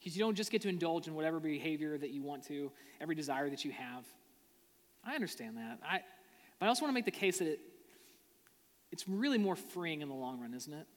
Because 0.00 0.16
you 0.16 0.24
don't 0.24 0.34
just 0.34 0.50
get 0.50 0.60
to 0.62 0.68
indulge 0.68 1.06
in 1.06 1.14
whatever 1.14 1.38
behavior 1.38 1.96
that 1.96 2.10
you 2.10 2.24
want 2.24 2.42
to, 2.48 2.72
every 3.00 3.14
desire 3.14 3.48
that 3.48 3.64
you 3.64 3.70
have. 3.70 4.04
I 5.04 5.14
understand 5.14 5.58
that. 5.58 5.78
I, 5.88 6.00
but 6.58 6.66
I 6.66 6.68
also 6.68 6.82
want 6.82 6.90
to 6.90 6.94
make 6.94 7.04
the 7.04 7.12
case 7.12 7.38
that 7.38 7.46
it, 7.46 7.60
it's 8.90 9.06
really 9.08 9.38
more 9.38 9.54
freeing 9.54 10.02
in 10.02 10.08
the 10.08 10.16
long 10.16 10.40
run, 10.40 10.52
isn't 10.52 10.72
it? 10.72 10.88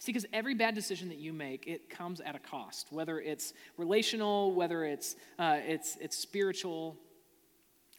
See, 0.00 0.12
because 0.12 0.24
every 0.32 0.54
bad 0.54 0.74
decision 0.74 1.10
that 1.10 1.18
you 1.18 1.34
make, 1.34 1.66
it 1.66 1.90
comes 1.90 2.22
at 2.22 2.34
a 2.34 2.38
cost, 2.38 2.86
whether 2.90 3.20
it's 3.20 3.52
relational, 3.76 4.54
whether 4.54 4.82
it's, 4.82 5.14
uh, 5.38 5.58
it's, 5.60 5.98
it's 6.00 6.16
spiritual, 6.16 6.96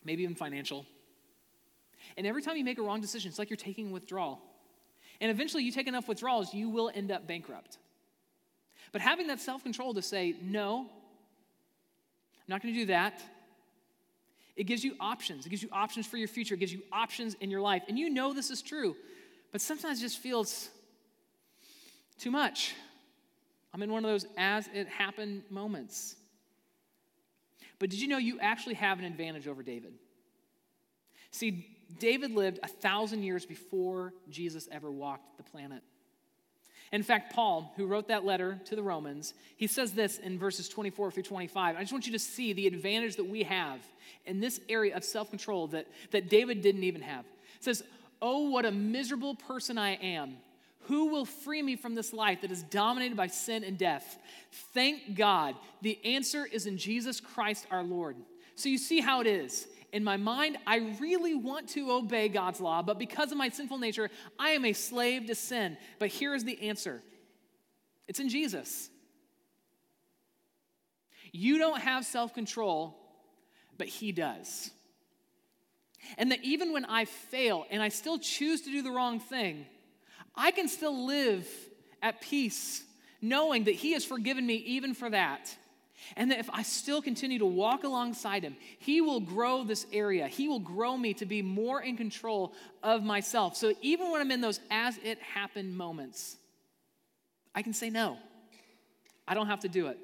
maybe 0.04 0.24
even 0.24 0.34
financial. 0.34 0.88
And 2.18 2.26
every 2.26 2.42
time 2.42 2.58
you 2.58 2.66
make 2.66 2.80
a 2.80 2.82
wrong 2.82 3.02
decision, 3.02 3.30
it's 3.30 3.38
like 3.38 3.52
you're 3.52 3.58
taking 3.58 3.92
withdrawal. 3.92 4.42
And 5.22 5.30
eventually, 5.30 5.64
you 5.64 5.72
take 5.72 5.88
enough 5.88 6.08
withdrawals, 6.08 6.56
you 6.56 6.70
will 6.70 6.92
end 6.92 7.12
up 7.12 7.28
bankrupt. 7.28 7.78
But 8.92 9.02
having 9.02 9.28
that 9.28 9.40
self 9.40 9.62
control 9.62 9.94
to 9.94 10.02
say, 10.02 10.36
no, 10.42 10.80
I'm 10.80 12.48
not 12.48 12.64
going 12.64 12.74
to 12.74 12.80
do 12.80 12.88
that. 12.88 13.22
It 14.56 14.64
gives 14.64 14.84
you 14.84 14.96
options. 15.00 15.46
It 15.46 15.50
gives 15.50 15.62
you 15.62 15.70
options 15.72 16.08
for 16.08 16.18
your 16.18 16.28
future. 16.28 16.56
It 16.56 16.60
gives 16.62 16.74
you 16.74 16.82
options 16.92 17.36
in 17.36 17.52
your 17.52 17.62
life. 17.62 17.84
And 17.88 18.00
you 18.00 18.10
know 18.10 18.34
this 18.34 18.50
is 18.50 18.64
true, 18.64 18.96
but 19.52 19.62
sometimes 19.62 20.00
it 20.00 20.02
just 20.02 20.18
feels 20.18 20.72
too 22.22 22.32
much. 22.32 22.76
I'm 23.74 23.82
in 23.82 23.92
one 23.92 24.06
of 24.06 24.12
those 24.12 24.26
as 24.38 24.70
it 24.74 24.88
happened 24.88 25.44
moments. 25.50 26.16
But 27.80 27.90
did 27.90 28.00
you 28.00 28.08
know 28.08 28.20
you 28.20 28.40
actually 28.40 28.76
have 28.76 29.00
an 29.00 29.06
advantage 29.06 29.48
over 29.48 29.64
David? 29.64 29.94
See, 31.32 31.68
David 32.00 32.32
lived 32.32 32.60
a 32.62 32.68
thousand 32.68 33.24
years 33.24 33.46
before 33.46 34.14
Jesus 34.30 34.68
ever 34.72 34.92
walked 34.92 35.38
the 35.38 35.44
planet. 35.44 35.82
In 36.92 37.04
fact, 37.04 37.34
Paul, 37.34 37.74
who 37.78 37.88
wrote 37.88 38.10
that 38.10 38.26
letter 38.26 38.60
to 38.66 38.76
the 38.76 38.84
Romans, 38.84 39.34
he 39.56 39.66
says 39.66 39.94
this 39.94 40.20
in 40.20 40.38
verses 40.38 40.68
24 40.70 41.12
through 41.12 41.24
25. 41.24 41.76
I 41.76 41.80
just 41.80 41.94
want 41.94 42.06
you 42.06 42.12
to 42.12 42.20
see 42.20 42.54
the 42.54 42.68
advantage 42.68 43.16
that 43.16 43.28
we 43.28 43.44
have 43.44 43.80
in 44.26 44.42
this 44.42 44.60
area 44.70 44.96
of 44.96 45.04
self 45.04 45.30
control 45.30 45.68
that, 45.68 45.88
that 46.12 46.30
David 46.30 46.62
didn't 46.62 46.84
even 46.84 47.02
have. 47.02 47.26
It 47.56 47.64
says, 47.64 47.84
Oh, 48.22 48.50
what 48.50 48.66
a 48.66 48.72
miserable 48.72 49.34
person 49.34 49.80
I 49.80 49.96
am. 49.96 50.38
Who 50.86 51.08
will 51.08 51.26
free 51.26 51.62
me 51.62 51.76
from 51.76 51.96
this 51.96 52.14
life 52.14 52.42
that 52.42 52.52
is 52.52 52.64
dominated 52.64 53.16
by 53.16 53.28
sin 53.28 53.64
and 53.64 53.78
death? 53.78 54.18
Thank 54.74 55.16
God. 55.16 55.56
The 55.82 56.00
answer 56.04 56.46
is 56.46 56.66
in 56.66 56.78
Jesus 56.78 57.20
Christ 57.20 57.68
our 57.72 57.84
Lord. 57.84 58.18
So 58.56 58.70
you 58.70 58.78
see 58.78 59.00
how 59.00 59.22
it 59.22 59.28
is 59.28 59.68
in 59.92 60.04
my 60.04 60.18
mind, 60.18 60.58
I 60.66 60.96
really 61.00 61.36
want 61.36 61.70
to 61.70 61.92
obey 61.92 62.30
God's 62.30 62.62
law, 62.62 62.82
but 62.82 62.98
because 62.98 63.32
of 63.32 63.38
my 63.38 63.50
sinful 63.50 63.78
nature, 63.78 64.10
I 64.40 64.52
am 64.52 64.64
a 64.64 64.74
slave 64.74 65.28
to 65.28 65.36
sin. 65.36 65.78
But 66.00 66.10
here 66.10 66.34
is 66.34 66.44
the 66.44 66.70
answer 66.70 67.02
it's 68.08 68.20
in 68.20 68.30
Jesus. 68.30 68.90
You 71.32 71.58
don't 71.58 71.82
have 71.82 72.06
self 72.06 72.34
control, 72.34 72.98
but 73.78 73.88
He 73.88 74.12
does. 74.12 74.72
And 76.18 76.32
that 76.32 76.44
even 76.44 76.74
when 76.74 76.86
I 76.86 77.06
fail 77.06 77.66
and 77.70 77.82
I 77.82 77.90
still 77.90 78.18
choose 78.18 78.62
to 78.62 78.72
do 78.72 78.82
the 78.82 78.92
wrong 78.92 79.20
thing, 79.20 79.66
I 80.36 80.52
can 80.52 80.68
still 80.68 81.06
live 81.06 81.48
at 82.02 82.22
peace, 82.22 82.84
knowing 83.22 83.66
that 83.66 83.76
He 83.76 83.94
has 83.94 84.06
forgiven 84.06 84.46
me 84.46 84.56
even 84.56 84.94
for 84.94 85.10
that. 85.10 85.56
And 86.16 86.32
that 86.32 86.40
if 86.40 86.50
I 86.50 86.64
still 86.64 87.02
continue 87.02 87.40
to 87.40 87.46
walk 87.46 87.84
alongside 87.84 88.44
him, 88.44 88.56
he 88.80 89.02
will 89.02 89.20
grow 89.20 89.64
this 89.64 89.86
area. 89.94 90.28
He 90.28 90.48
will 90.48 90.60
grow 90.60 90.98
me 90.98 91.14
to 91.16 91.26
be 91.26 91.42
more 91.42 91.82
in 91.82 91.96
control 91.96 92.54
of 92.82 93.04
myself. 93.04 93.56
So 93.56 93.74
even 93.82 94.12
when 94.12 94.22
I'm 94.22 94.32
in 94.32 94.42
those 94.42 94.60
as 94.70 94.98
it 95.04 95.20
happened 95.22 95.78
moments, 95.78 96.38
I 97.54 97.62
can 97.62 97.74
say 97.74 97.90
no. 97.90 98.18
I 99.28 99.34
don't 99.34 99.48
have 99.48 99.62
to 99.62 99.70
do 99.70 99.88
it. 99.88 99.98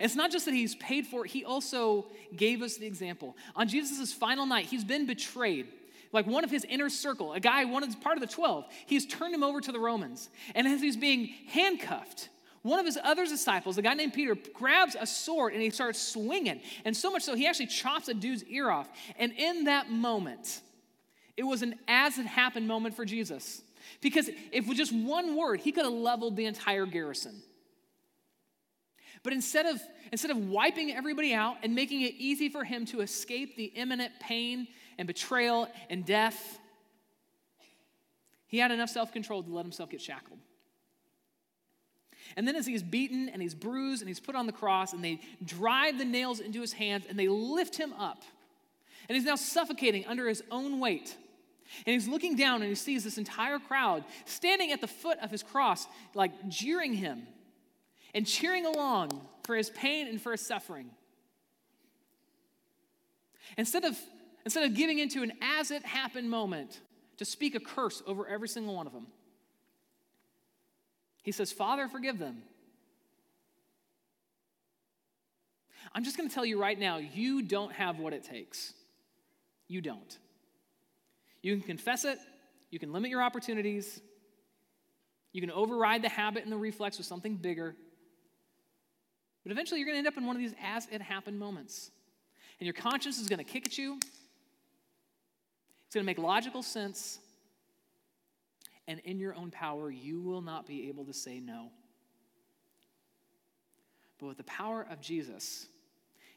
it's 0.00 0.16
not 0.16 0.30
just 0.30 0.46
that 0.46 0.54
he's 0.54 0.74
paid 0.76 1.06
for 1.06 1.24
it, 1.24 1.30
he 1.30 1.44
also 1.44 2.06
gave 2.34 2.62
us 2.62 2.76
the 2.76 2.86
example. 2.86 3.36
On 3.54 3.68
Jesus' 3.68 4.12
final 4.12 4.46
night, 4.46 4.66
he's 4.66 4.84
been 4.84 5.06
betrayed. 5.06 5.66
Like 6.12 6.26
one 6.26 6.44
of 6.44 6.50
his 6.50 6.64
inner 6.64 6.88
circle, 6.88 7.32
a 7.32 7.40
guy, 7.40 7.64
one 7.64 7.82
of 7.82 8.00
part 8.00 8.16
of 8.16 8.20
the 8.20 8.32
12, 8.32 8.64
he's 8.86 9.06
turned 9.06 9.34
him 9.34 9.42
over 9.42 9.60
to 9.60 9.72
the 9.72 9.80
Romans. 9.80 10.30
And 10.54 10.66
as 10.66 10.80
he's 10.80 10.96
being 10.96 11.26
handcuffed, 11.48 12.28
one 12.62 12.78
of 12.78 12.86
his 12.86 12.98
other 13.02 13.24
disciples, 13.26 13.78
a 13.78 13.82
guy 13.82 13.94
named 13.94 14.14
Peter, 14.14 14.36
grabs 14.54 14.96
a 14.98 15.06
sword 15.06 15.52
and 15.52 15.62
he 15.62 15.70
starts 15.70 16.00
swinging. 16.00 16.60
And 16.84 16.96
so 16.96 17.10
much 17.10 17.22
so, 17.22 17.34
he 17.34 17.46
actually 17.46 17.66
chops 17.66 18.08
a 18.08 18.14
dude's 18.14 18.44
ear 18.44 18.70
off. 18.70 18.88
And 19.18 19.32
in 19.32 19.64
that 19.64 19.90
moment, 19.90 20.60
it 21.36 21.44
was 21.44 21.62
an 21.62 21.76
as 21.86 22.18
it 22.18 22.26
happened 22.26 22.66
moment 22.66 22.96
for 22.96 23.04
Jesus. 23.04 23.62
Because 24.00 24.28
if 24.52 24.66
with 24.66 24.76
just 24.76 24.92
one 24.92 25.36
word, 25.36 25.60
he 25.60 25.72
could 25.72 25.84
have 25.84 25.92
leveled 25.92 26.36
the 26.36 26.46
entire 26.46 26.86
garrison. 26.86 27.42
But 29.22 29.32
instead 29.32 29.66
of, 29.66 29.80
instead 30.12 30.30
of 30.30 30.48
wiping 30.48 30.92
everybody 30.92 31.34
out 31.34 31.56
and 31.62 31.74
making 31.74 32.02
it 32.02 32.14
easy 32.18 32.48
for 32.48 32.64
him 32.64 32.86
to 32.86 33.00
escape 33.00 33.56
the 33.56 33.64
imminent 33.64 34.12
pain 34.20 34.68
and 34.98 35.06
betrayal 35.06 35.68
and 35.88 36.04
death, 36.04 36.58
he 38.46 38.58
had 38.58 38.70
enough 38.70 38.90
self 38.90 39.12
control 39.12 39.42
to 39.42 39.50
let 39.50 39.64
himself 39.64 39.90
get 39.90 40.00
shackled. 40.00 40.38
And 42.36 42.46
then 42.46 42.56
as 42.56 42.66
he's 42.66 42.82
beaten 42.82 43.28
and 43.28 43.40
he's 43.40 43.54
bruised 43.54 44.02
and 44.02 44.08
he's 44.08 44.20
put 44.20 44.34
on 44.34 44.46
the 44.46 44.52
cross, 44.52 44.92
and 44.92 45.02
they 45.02 45.20
drive 45.44 45.98
the 45.98 46.04
nails 46.04 46.40
into 46.40 46.60
his 46.60 46.72
hands 46.72 47.04
and 47.08 47.18
they 47.18 47.28
lift 47.28 47.76
him 47.76 47.92
up. 47.94 48.22
And 49.08 49.16
he's 49.16 49.24
now 49.24 49.36
suffocating 49.36 50.04
under 50.06 50.28
his 50.28 50.42
own 50.50 50.80
weight. 50.80 51.16
And 51.86 51.94
he's 51.94 52.08
looking 52.08 52.36
down 52.36 52.62
and 52.62 52.68
he 52.68 52.74
sees 52.74 53.04
this 53.04 53.18
entire 53.18 53.58
crowd 53.58 54.04
standing 54.24 54.72
at 54.72 54.80
the 54.80 54.86
foot 54.86 55.18
of 55.22 55.30
his 55.30 55.42
cross, 55.42 55.86
like 56.14 56.48
jeering 56.48 56.94
him 56.94 57.26
and 58.14 58.26
cheering 58.26 58.66
along 58.66 59.10
for 59.44 59.54
his 59.54 59.70
pain 59.70 60.08
and 60.08 60.20
for 60.20 60.32
his 60.32 60.40
suffering. 60.40 60.90
Instead 63.56 63.84
of, 63.84 63.98
instead 64.48 64.64
of 64.64 64.72
giving 64.72 64.98
into 64.98 65.22
an 65.22 65.30
as 65.42 65.70
it 65.70 65.84
happened 65.84 66.30
moment 66.30 66.80
to 67.18 67.26
speak 67.26 67.54
a 67.54 67.60
curse 67.60 68.02
over 68.06 68.26
every 68.26 68.48
single 68.48 68.74
one 68.74 68.86
of 68.86 68.94
them, 68.94 69.06
he 71.22 71.32
says, 71.32 71.52
Father, 71.52 71.86
forgive 71.86 72.18
them. 72.18 72.38
I'm 75.94 76.02
just 76.02 76.16
going 76.16 76.30
to 76.30 76.34
tell 76.34 76.46
you 76.46 76.58
right 76.58 76.78
now, 76.78 76.96
you 76.96 77.42
don't 77.42 77.74
have 77.74 77.98
what 77.98 78.14
it 78.14 78.24
takes. 78.24 78.72
You 79.66 79.82
don't. 79.82 80.16
You 81.42 81.54
can 81.54 81.62
confess 81.62 82.06
it, 82.06 82.16
you 82.70 82.78
can 82.78 82.90
limit 82.90 83.10
your 83.10 83.22
opportunities, 83.22 84.00
you 85.34 85.42
can 85.42 85.50
override 85.50 86.00
the 86.00 86.08
habit 86.08 86.44
and 86.44 86.50
the 86.50 86.56
reflex 86.56 86.96
with 86.96 87.06
something 87.06 87.36
bigger. 87.36 87.76
But 89.42 89.52
eventually, 89.52 89.80
you're 89.80 89.88
going 89.88 89.96
to 89.96 89.98
end 89.98 90.08
up 90.08 90.16
in 90.16 90.24
one 90.24 90.36
of 90.36 90.40
these 90.40 90.54
as 90.64 90.88
it 90.90 91.02
happened 91.02 91.38
moments. 91.38 91.90
And 92.60 92.66
your 92.66 92.72
conscience 92.72 93.18
is 93.18 93.28
going 93.28 93.44
to 93.44 93.44
kick 93.44 93.66
at 93.66 93.76
you. 93.76 93.98
It's 95.88 95.94
going 95.94 96.04
to 96.04 96.06
make 96.06 96.18
logical 96.18 96.62
sense. 96.62 97.18
and 98.86 99.00
in 99.00 99.18
your 99.18 99.34
own 99.34 99.50
power, 99.50 99.90
you 99.90 100.20
will 100.20 100.42
not 100.42 100.66
be 100.66 100.88
able 100.88 101.06
to 101.06 101.14
say 101.14 101.40
no. 101.40 101.70
But 104.18 104.26
with 104.26 104.36
the 104.36 104.44
power 104.44 104.86
of 104.90 105.00
Jesus 105.00 105.66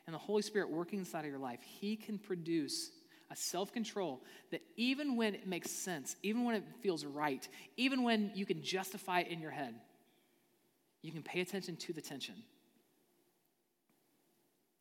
and 0.07 0.13
the 0.13 0.19
Holy 0.19 0.41
Spirit 0.41 0.69
working 0.69 0.99
inside 0.99 1.25
of 1.25 1.31
your 1.31 1.39
life, 1.39 1.59
He 1.61 1.97
can 1.97 2.17
produce 2.17 2.91
a 3.29 3.35
self 3.35 3.73
control 3.73 4.23
that 4.51 4.61
even 4.77 5.17
when 5.17 5.35
it 5.35 5.45
makes 5.45 5.69
sense, 5.69 6.15
even 6.23 6.45
when 6.45 6.55
it 6.55 6.63
feels 6.81 7.03
right, 7.03 7.45
even 7.75 8.03
when 8.03 8.31
you 8.33 8.45
can 8.45 8.61
justify 8.61 9.19
it 9.19 9.27
in 9.27 9.41
your 9.41 9.51
head, 9.51 9.75
you 11.01 11.11
can 11.11 11.23
pay 11.23 11.41
attention 11.41 11.75
to 11.75 11.91
the 11.91 12.01
tension 12.01 12.35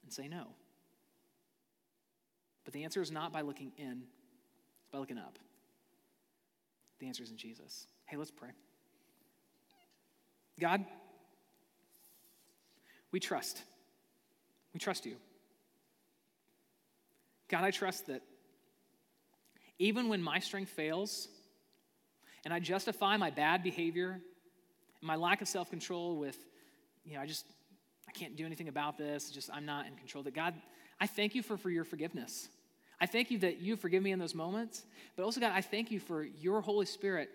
and 0.04 0.12
say 0.12 0.28
no. 0.28 0.46
But 2.64 2.72
the 2.72 2.84
answer 2.84 3.02
is 3.02 3.10
not 3.10 3.32
by 3.32 3.40
looking 3.40 3.72
in, 3.76 4.02
by 4.92 4.98
looking 4.98 5.18
up. 5.18 5.38
The 6.98 7.06
answer 7.06 7.22
is 7.22 7.30
in 7.30 7.36
Jesus. 7.36 7.86
Hey, 8.06 8.16
let's 8.16 8.30
pray. 8.30 8.50
God, 10.58 10.84
we 13.10 13.20
trust. 13.20 13.62
We 14.74 14.80
trust 14.80 15.06
you. 15.06 15.16
God, 17.48 17.64
I 17.64 17.70
trust 17.70 18.06
that 18.06 18.22
even 19.78 20.08
when 20.08 20.22
my 20.22 20.38
strength 20.38 20.70
fails 20.70 21.28
and 22.44 22.54
I 22.54 22.60
justify 22.60 23.16
my 23.16 23.30
bad 23.30 23.62
behavior 23.62 24.10
and 25.00 25.06
my 25.06 25.16
lack 25.16 25.40
of 25.40 25.48
self 25.48 25.70
control 25.70 26.18
with, 26.18 26.36
you 27.04 27.14
know, 27.14 27.20
I 27.20 27.26
just, 27.26 27.46
I 28.08 28.12
can't 28.12 28.36
do 28.36 28.44
anything 28.44 28.68
about 28.68 28.98
this, 28.98 29.30
just 29.30 29.50
I'm 29.52 29.64
not 29.64 29.86
in 29.86 29.96
control, 29.96 30.22
that 30.24 30.34
God, 30.34 30.54
I 31.00 31.06
thank 31.06 31.34
you 31.34 31.42
for, 31.42 31.56
for 31.56 31.70
your 31.70 31.84
forgiveness. 31.84 32.48
I 33.00 33.06
thank 33.06 33.30
you 33.30 33.38
that 33.38 33.60
you 33.60 33.76
forgive 33.76 34.02
me 34.02 34.12
in 34.12 34.18
those 34.18 34.34
moments, 34.34 34.82
but 35.16 35.24
also, 35.24 35.40
God, 35.40 35.52
I 35.54 35.62
thank 35.62 35.90
you 35.90 35.98
for 35.98 36.22
your 36.22 36.60
Holy 36.60 36.86
Spirit 36.86 37.30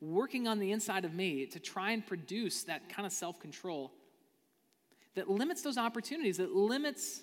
working 0.00 0.46
on 0.46 0.58
the 0.58 0.70
inside 0.70 1.04
of 1.04 1.12
me 1.12 1.46
to 1.46 1.58
try 1.58 1.90
and 1.90 2.06
produce 2.06 2.64
that 2.64 2.88
kind 2.88 3.04
of 3.04 3.12
self 3.12 3.40
control 3.40 3.92
that 5.14 5.28
limits 5.28 5.62
those 5.62 5.78
opportunities, 5.78 6.36
that 6.36 6.54
limits 6.54 7.22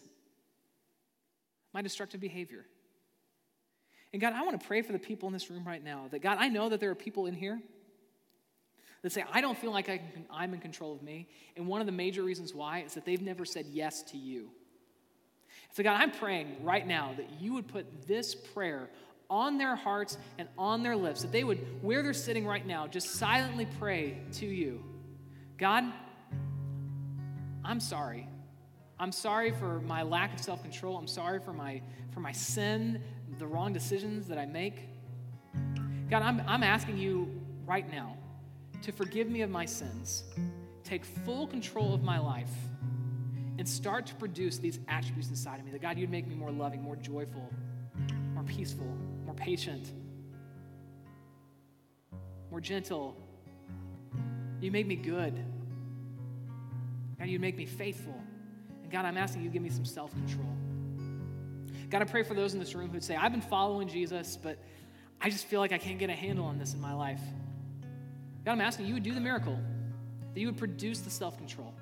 my 1.73 1.81
destructive 1.81 2.19
behavior. 2.19 2.65
And 4.11 4.21
God, 4.21 4.33
I 4.33 4.43
want 4.43 4.59
to 4.59 4.67
pray 4.67 4.81
for 4.81 4.91
the 4.91 4.99
people 4.99 5.27
in 5.27 5.33
this 5.33 5.49
room 5.49 5.63
right 5.65 5.83
now 5.83 6.07
that, 6.11 6.21
God, 6.21 6.37
I 6.39 6.49
know 6.49 6.69
that 6.69 6.79
there 6.79 6.89
are 6.89 6.95
people 6.95 7.25
in 7.25 7.33
here 7.33 7.61
that 9.01 9.11
say, 9.11 9.23
I 9.31 9.39
don't 9.39 9.57
feel 9.57 9.71
like 9.71 9.87
I 9.87 10.01
am 10.33 10.53
in 10.53 10.59
control 10.59 10.93
of 10.93 11.03
me. 11.03 11.27
And 11.55 11.67
one 11.67 11.79
of 11.79 11.85
the 11.85 11.93
major 11.93 12.23
reasons 12.23 12.53
why 12.53 12.79
is 12.79 12.93
that 12.95 13.05
they've 13.05 13.21
never 13.21 13.45
said 13.45 13.65
yes 13.69 14.03
to 14.03 14.17
you. 14.17 14.49
So, 15.75 15.83
God, 15.83 15.99
I'm 15.99 16.11
praying 16.11 16.55
right 16.63 16.87
now 16.87 17.13
that 17.17 17.29
you 17.41 17.53
would 17.53 17.67
put 17.67 18.07
this 18.07 18.33
prayer 18.33 18.89
on 19.29 19.57
their 19.57 19.75
hearts 19.75 20.17
and 20.37 20.47
on 20.57 20.83
their 20.83 20.95
lips, 20.95 21.21
that 21.23 21.33
they 21.33 21.43
would, 21.43 21.83
where 21.83 22.01
they're 22.01 22.13
sitting 22.13 22.47
right 22.47 22.65
now, 22.65 22.87
just 22.87 23.15
silently 23.15 23.67
pray 23.77 24.19
to 24.35 24.45
you. 24.45 24.81
God, 25.57 25.83
I'm 27.65 27.81
sorry. 27.81 28.29
I'm 29.01 29.11
sorry 29.11 29.51
for 29.51 29.81
my 29.81 30.01
lack 30.01 30.33
of 30.35 30.39
self 30.39 30.61
control. 30.61 30.97
I'm 30.97 31.07
sorry 31.07 31.41
for 31.41 31.51
my, 31.51 31.81
for 32.13 32.21
my 32.21 32.31
sin, 32.31 33.03
the 33.37 33.45
wrong 33.45 33.73
decisions 33.73 34.27
that 34.27 34.37
I 34.37 34.45
make. 34.45 34.87
God, 36.09 36.21
I'm, 36.21 36.41
I'm 36.47 36.63
asking 36.63 36.99
you 36.99 37.29
right 37.65 37.91
now 37.91 38.15
to 38.81 38.93
forgive 38.93 39.29
me 39.29 39.41
of 39.41 39.49
my 39.49 39.65
sins, 39.65 40.23
take 40.85 41.03
full 41.03 41.47
control 41.47 41.93
of 41.93 42.01
my 42.01 42.17
life, 42.17 42.53
and 43.57 43.67
start 43.67 44.05
to 44.07 44.15
produce 44.15 44.57
these 44.57 44.79
attributes 44.87 45.29
inside 45.29 45.59
of 45.59 45.65
me. 45.65 45.71
That 45.71 45.81
God, 45.81 45.97
you'd 45.97 46.09
make 46.09 46.27
me 46.27 46.35
more 46.35 46.51
loving, 46.51 46.81
more 46.81 46.95
joyful, 46.95 47.49
more 48.33 48.43
peaceful, 48.43 48.87
more 49.25 49.35
patient, 49.35 49.91
more 52.51 52.61
gentle. 52.61 53.15
You 54.61 54.71
make 54.71 54.87
me 54.87 54.95
good. 54.95 55.33
God, 57.17 57.27
you'd 57.27 57.41
make 57.41 57.55
me 57.55 57.65
faithful. 57.65 58.19
And 58.83 58.91
God, 58.91 59.05
I'm 59.05 59.17
asking 59.17 59.43
you 59.43 59.49
give 59.49 59.61
me 59.61 59.69
some 59.69 59.85
self 59.85 60.11
control. 60.11 60.47
God, 61.89 62.01
I 62.01 62.05
pray 62.05 62.23
for 62.23 62.33
those 62.33 62.53
in 62.53 62.59
this 62.59 62.75
room 62.75 62.89
who'd 62.89 63.03
say, 63.03 63.15
I've 63.15 63.31
been 63.31 63.41
following 63.41 63.87
Jesus, 63.87 64.37
but 64.41 64.57
I 65.21 65.29
just 65.29 65.45
feel 65.45 65.59
like 65.59 65.71
I 65.71 65.77
can't 65.77 65.99
get 65.99 66.09
a 66.09 66.13
handle 66.13 66.45
on 66.45 66.57
this 66.57 66.73
in 66.73 66.81
my 66.81 66.93
life. 66.93 67.21
God, 68.43 68.51
I'm 68.51 68.61
asking 68.61 68.87
you 68.87 68.95
would 68.95 69.03
do 69.03 69.13
the 69.13 69.21
miracle, 69.21 69.57
that 70.33 70.39
you 70.39 70.47
would 70.47 70.57
produce 70.57 70.99
the 70.99 71.09
self 71.09 71.37
control. 71.37 71.73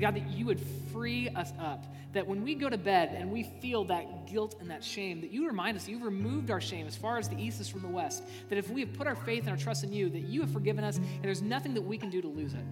God, 0.00 0.16
that 0.16 0.28
you 0.30 0.46
would 0.46 0.60
free 0.92 1.28
us 1.30 1.52
up. 1.60 1.84
That 2.12 2.26
when 2.26 2.42
we 2.42 2.54
go 2.56 2.68
to 2.68 2.78
bed 2.78 3.14
and 3.16 3.30
we 3.30 3.44
feel 3.44 3.84
that 3.84 4.26
guilt 4.26 4.56
and 4.60 4.70
that 4.70 4.82
shame, 4.82 5.20
that 5.20 5.30
you 5.30 5.46
remind 5.46 5.76
us 5.76 5.88
you've 5.88 6.02
removed 6.02 6.50
our 6.50 6.60
shame 6.60 6.86
as 6.86 6.96
far 6.96 7.18
as 7.18 7.28
the 7.28 7.40
east 7.40 7.60
is 7.60 7.68
from 7.68 7.82
the 7.82 7.88
west. 7.88 8.24
That 8.48 8.58
if 8.58 8.68
we 8.68 8.80
have 8.80 8.92
put 8.94 9.06
our 9.06 9.14
faith 9.14 9.42
and 9.42 9.50
our 9.50 9.56
trust 9.56 9.84
in 9.84 9.92
you, 9.92 10.08
that 10.10 10.22
you 10.22 10.40
have 10.40 10.50
forgiven 10.50 10.82
us 10.82 10.96
and 10.96 11.22
there's 11.22 11.42
nothing 11.42 11.74
that 11.74 11.82
we 11.82 11.96
can 11.96 12.10
do 12.10 12.20
to 12.20 12.28
lose 12.28 12.54
it. 12.54 12.64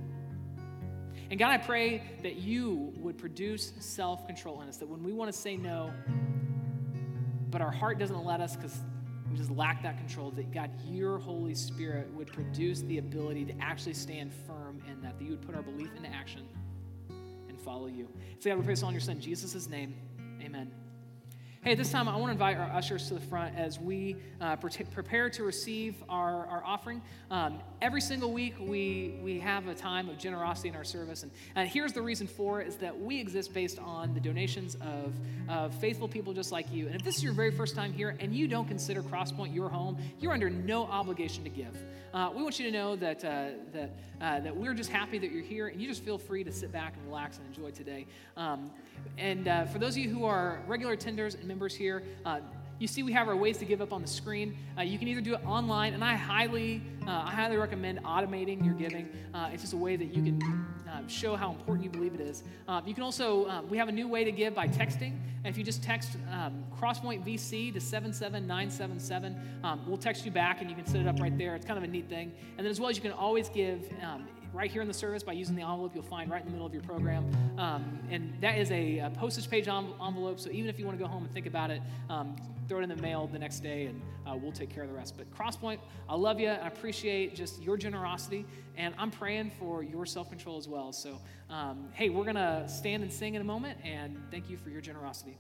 And 1.30 1.38
God, 1.38 1.50
I 1.50 1.58
pray 1.58 2.02
that 2.22 2.36
you 2.36 2.92
would 2.96 3.18
produce 3.18 3.72
self 3.78 4.26
control 4.26 4.62
in 4.62 4.68
us, 4.68 4.78
that 4.78 4.88
when 4.88 5.04
we 5.04 5.12
want 5.12 5.32
to 5.32 5.38
say 5.38 5.56
no, 5.56 5.92
but 7.50 7.60
our 7.60 7.70
heart 7.70 7.98
doesn't 7.98 8.24
let 8.24 8.40
us 8.40 8.56
because 8.56 8.80
we 9.30 9.36
just 9.36 9.50
lack 9.50 9.82
that 9.82 9.98
control, 9.98 10.30
that 10.32 10.52
God, 10.52 10.70
your 10.86 11.18
Holy 11.18 11.54
Spirit 11.54 12.10
would 12.14 12.28
produce 12.28 12.80
the 12.82 12.98
ability 12.98 13.44
to 13.44 13.54
actually 13.60 13.92
stand 13.92 14.32
firm 14.46 14.82
in 14.90 15.00
that, 15.02 15.18
that 15.18 15.24
you 15.24 15.32
would 15.32 15.42
put 15.42 15.54
our 15.54 15.62
belief 15.62 15.90
into 15.96 16.08
action 16.08 16.48
follow 17.68 17.86
you. 17.86 18.08
So, 18.38 18.48
God, 18.48 18.58
we 18.58 18.64
pray 18.64 18.72
this 18.72 18.82
all 18.82 18.88
in 18.88 18.94
your 18.94 19.00
Son, 19.02 19.20
Jesus' 19.20 19.68
name. 19.68 19.94
Amen. 20.42 20.72
Hey, 21.68 21.72
at 21.72 21.78
this 21.78 21.92
time, 21.92 22.08
I 22.08 22.16
want 22.16 22.28
to 22.28 22.32
invite 22.32 22.56
our 22.56 22.70
ushers 22.70 23.08
to 23.08 23.14
the 23.14 23.20
front 23.20 23.54
as 23.54 23.78
we 23.78 24.16
uh, 24.40 24.56
pre- 24.56 24.86
prepare 24.86 25.28
to 25.28 25.44
receive 25.44 26.02
our, 26.08 26.46
our 26.46 26.62
offering. 26.64 27.02
Um, 27.30 27.60
every 27.82 28.00
single 28.00 28.32
week, 28.32 28.54
we, 28.58 29.18
we 29.22 29.38
have 29.40 29.68
a 29.68 29.74
time 29.74 30.08
of 30.08 30.16
generosity 30.16 30.70
in 30.70 30.76
our 30.76 30.84
service. 30.84 31.24
And, 31.24 31.32
and 31.56 31.68
here's 31.68 31.92
the 31.92 32.00
reason 32.00 32.26
for 32.26 32.62
it 32.62 32.68
is 32.68 32.76
that 32.76 32.98
we 32.98 33.20
exist 33.20 33.52
based 33.52 33.78
on 33.80 34.14
the 34.14 34.20
donations 34.20 34.76
of, 34.76 35.12
of 35.50 35.74
faithful 35.74 36.08
people 36.08 36.32
just 36.32 36.52
like 36.52 36.72
you. 36.72 36.86
And 36.86 36.94
if 36.94 37.02
this 37.02 37.18
is 37.18 37.22
your 37.22 37.34
very 37.34 37.50
first 37.50 37.76
time 37.76 37.92
here 37.92 38.16
and 38.18 38.34
you 38.34 38.48
don't 38.48 38.66
consider 38.66 39.02
Crosspointe 39.02 39.54
your 39.54 39.68
home, 39.68 39.98
you're 40.20 40.32
under 40.32 40.48
no 40.48 40.86
obligation 40.86 41.44
to 41.44 41.50
give. 41.50 41.76
Uh, 42.14 42.30
we 42.34 42.42
want 42.42 42.58
you 42.58 42.64
to 42.64 42.72
know 42.72 42.96
that, 42.96 43.22
uh, 43.22 43.48
that, 43.74 43.90
uh, 44.22 44.40
that 44.40 44.56
we're 44.56 44.72
just 44.72 44.88
happy 44.88 45.18
that 45.18 45.30
you're 45.30 45.42
here 45.42 45.68
and 45.68 45.78
you 45.78 45.86
just 45.86 46.02
feel 46.02 46.16
free 46.16 46.42
to 46.42 46.50
sit 46.50 46.72
back 46.72 46.94
and 46.96 47.04
relax 47.06 47.36
and 47.36 47.46
enjoy 47.46 47.70
today. 47.70 48.06
Um, 48.38 48.70
and 49.18 49.46
uh, 49.46 49.66
for 49.66 49.78
those 49.78 49.92
of 49.92 49.98
you 49.98 50.08
who 50.08 50.24
are 50.24 50.62
regular 50.66 50.96
attenders 50.96 51.34
and 51.34 51.44
members 51.44 51.57
here, 51.66 52.02
uh, 52.24 52.40
you 52.78 52.86
see 52.86 53.02
we 53.02 53.12
have 53.12 53.28
our 53.28 53.36
ways 53.36 53.58
to 53.58 53.64
give 53.64 53.80
up 53.80 53.92
on 53.92 54.02
the 54.02 54.08
screen. 54.08 54.56
Uh, 54.78 54.82
you 54.82 54.98
can 54.98 55.08
either 55.08 55.20
do 55.20 55.34
it 55.34 55.44
online, 55.44 55.94
and 55.94 56.04
I 56.04 56.14
highly, 56.14 56.80
uh, 57.06 57.10
I 57.10 57.32
highly 57.32 57.56
recommend 57.56 58.02
automating 58.04 58.64
your 58.64 58.74
giving. 58.74 59.08
Uh, 59.34 59.50
it's 59.52 59.62
just 59.62 59.72
a 59.72 59.76
way 59.76 59.96
that 59.96 60.14
you 60.14 60.22
can 60.22 60.40
uh, 60.88 61.06
show 61.08 61.34
how 61.34 61.50
important 61.50 61.84
you 61.84 61.90
believe 61.90 62.14
it 62.14 62.20
is. 62.20 62.44
You 62.86 62.94
can 62.94 63.02
also, 63.02 63.62
we 63.68 63.78
have 63.78 63.88
a 63.88 63.92
new 63.92 64.06
way 64.06 64.22
to 64.22 64.30
give 64.30 64.54
by 64.54 64.68
texting. 64.68 65.18
If 65.44 65.56
you 65.56 65.64
just 65.64 65.82
text 65.82 66.16
um, 66.30 66.64
Crosspointe 66.78 67.24
VC 67.24 67.72
to 67.72 67.80
77977, 67.80 69.60
um, 69.64 69.80
we'll 69.86 69.96
text 69.96 70.24
you 70.24 70.30
back 70.30 70.60
and 70.60 70.68
you 70.68 70.76
can 70.76 70.86
set 70.86 71.00
it 71.00 71.06
up 71.06 71.20
right 71.20 71.36
there. 71.36 71.54
It's 71.54 71.64
kind 71.64 71.78
of 71.78 71.84
a 71.84 71.86
neat 71.86 72.08
thing. 72.08 72.32
And 72.56 72.64
then 72.64 72.70
as 72.70 72.80
well 72.80 72.90
as 72.90 72.96
you 72.96 73.02
can 73.02 73.12
always 73.12 73.48
give 73.48 73.88
um, 74.02 74.26
right 74.52 74.70
here 74.70 74.82
in 74.82 74.88
the 74.88 74.94
service 74.94 75.22
by 75.22 75.32
using 75.32 75.54
the 75.54 75.62
envelope 75.62 75.92
you'll 75.94 76.02
find 76.02 76.30
right 76.30 76.40
in 76.40 76.46
the 76.46 76.52
middle 76.52 76.66
of 76.66 76.72
your 76.72 76.82
program. 76.82 77.30
Um, 77.58 77.98
and 78.10 78.32
that 78.40 78.58
is 78.58 78.70
a, 78.70 78.98
a, 78.98 79.10
postage 79.10 79.48
page 79.50 79.68
envelope, 79.68 80.40
so 80.40 80.50
even 80.50 80.70
if 80.70 80.78
you 80.78 80.86
want 80.86 80.98
to 80.98 81.04
go 81.04 81.08
home 81.08 81.24
and 81.24 81.32
think 81.32 81.46
about 81.46 81.70
it, 81.70 81.82
um, 82.08 82.36
throw 82.68 82.80
it 82.80 82.82
in 82.82 82.88
the 82.88 82.96
mail 82.96 83.26
the 83.26 83.38
next 83.38 83.60
day 83.60 83.86
and 83.86 84.00
uh, 84.26 84.36
we'll 84.36 84.52
take 84.52 84.70
care 84.70 84.82
of 84.82 84.88
the 84.88 84.94
rest. 84.94 85.16
But 85.16 85.30
Crosspointe, 85.34 85.80
I 86.08 86.14
love 86.14 86.38
you. 86.38 86.48
I 86.48 86.66
appreciate 86.66 87.34
just 87.34 87.62
your 87.62 87.76
generosity, 87.76 88.44
and 88.76 88.94
I'm 88.98 89.10
praying 89.10 89.52
for 89.58 89.82
your 89.82 90.06
self 90.06 90.28
control 90.28 90.58
as 90.58 90.68
well. 90.68 90.92
So, 90.92 91.18
um, 91.50 91.88
hey, 91.92 92.10
we're 92.10 92.24
going 92.24 92.36
to 92.36 92.68
stand 92.68 93.02
and 93.02 93.12
sing 93.12 93.34
in 93.34 93.40
a 93.40 93.44
moment, 93.44 93.78
and 93.82 94.18
thank 94.30 94.50
you 94.50 94.56
for 94.56 94.70
your 94.70 94.80
generosity. 94.80 95.38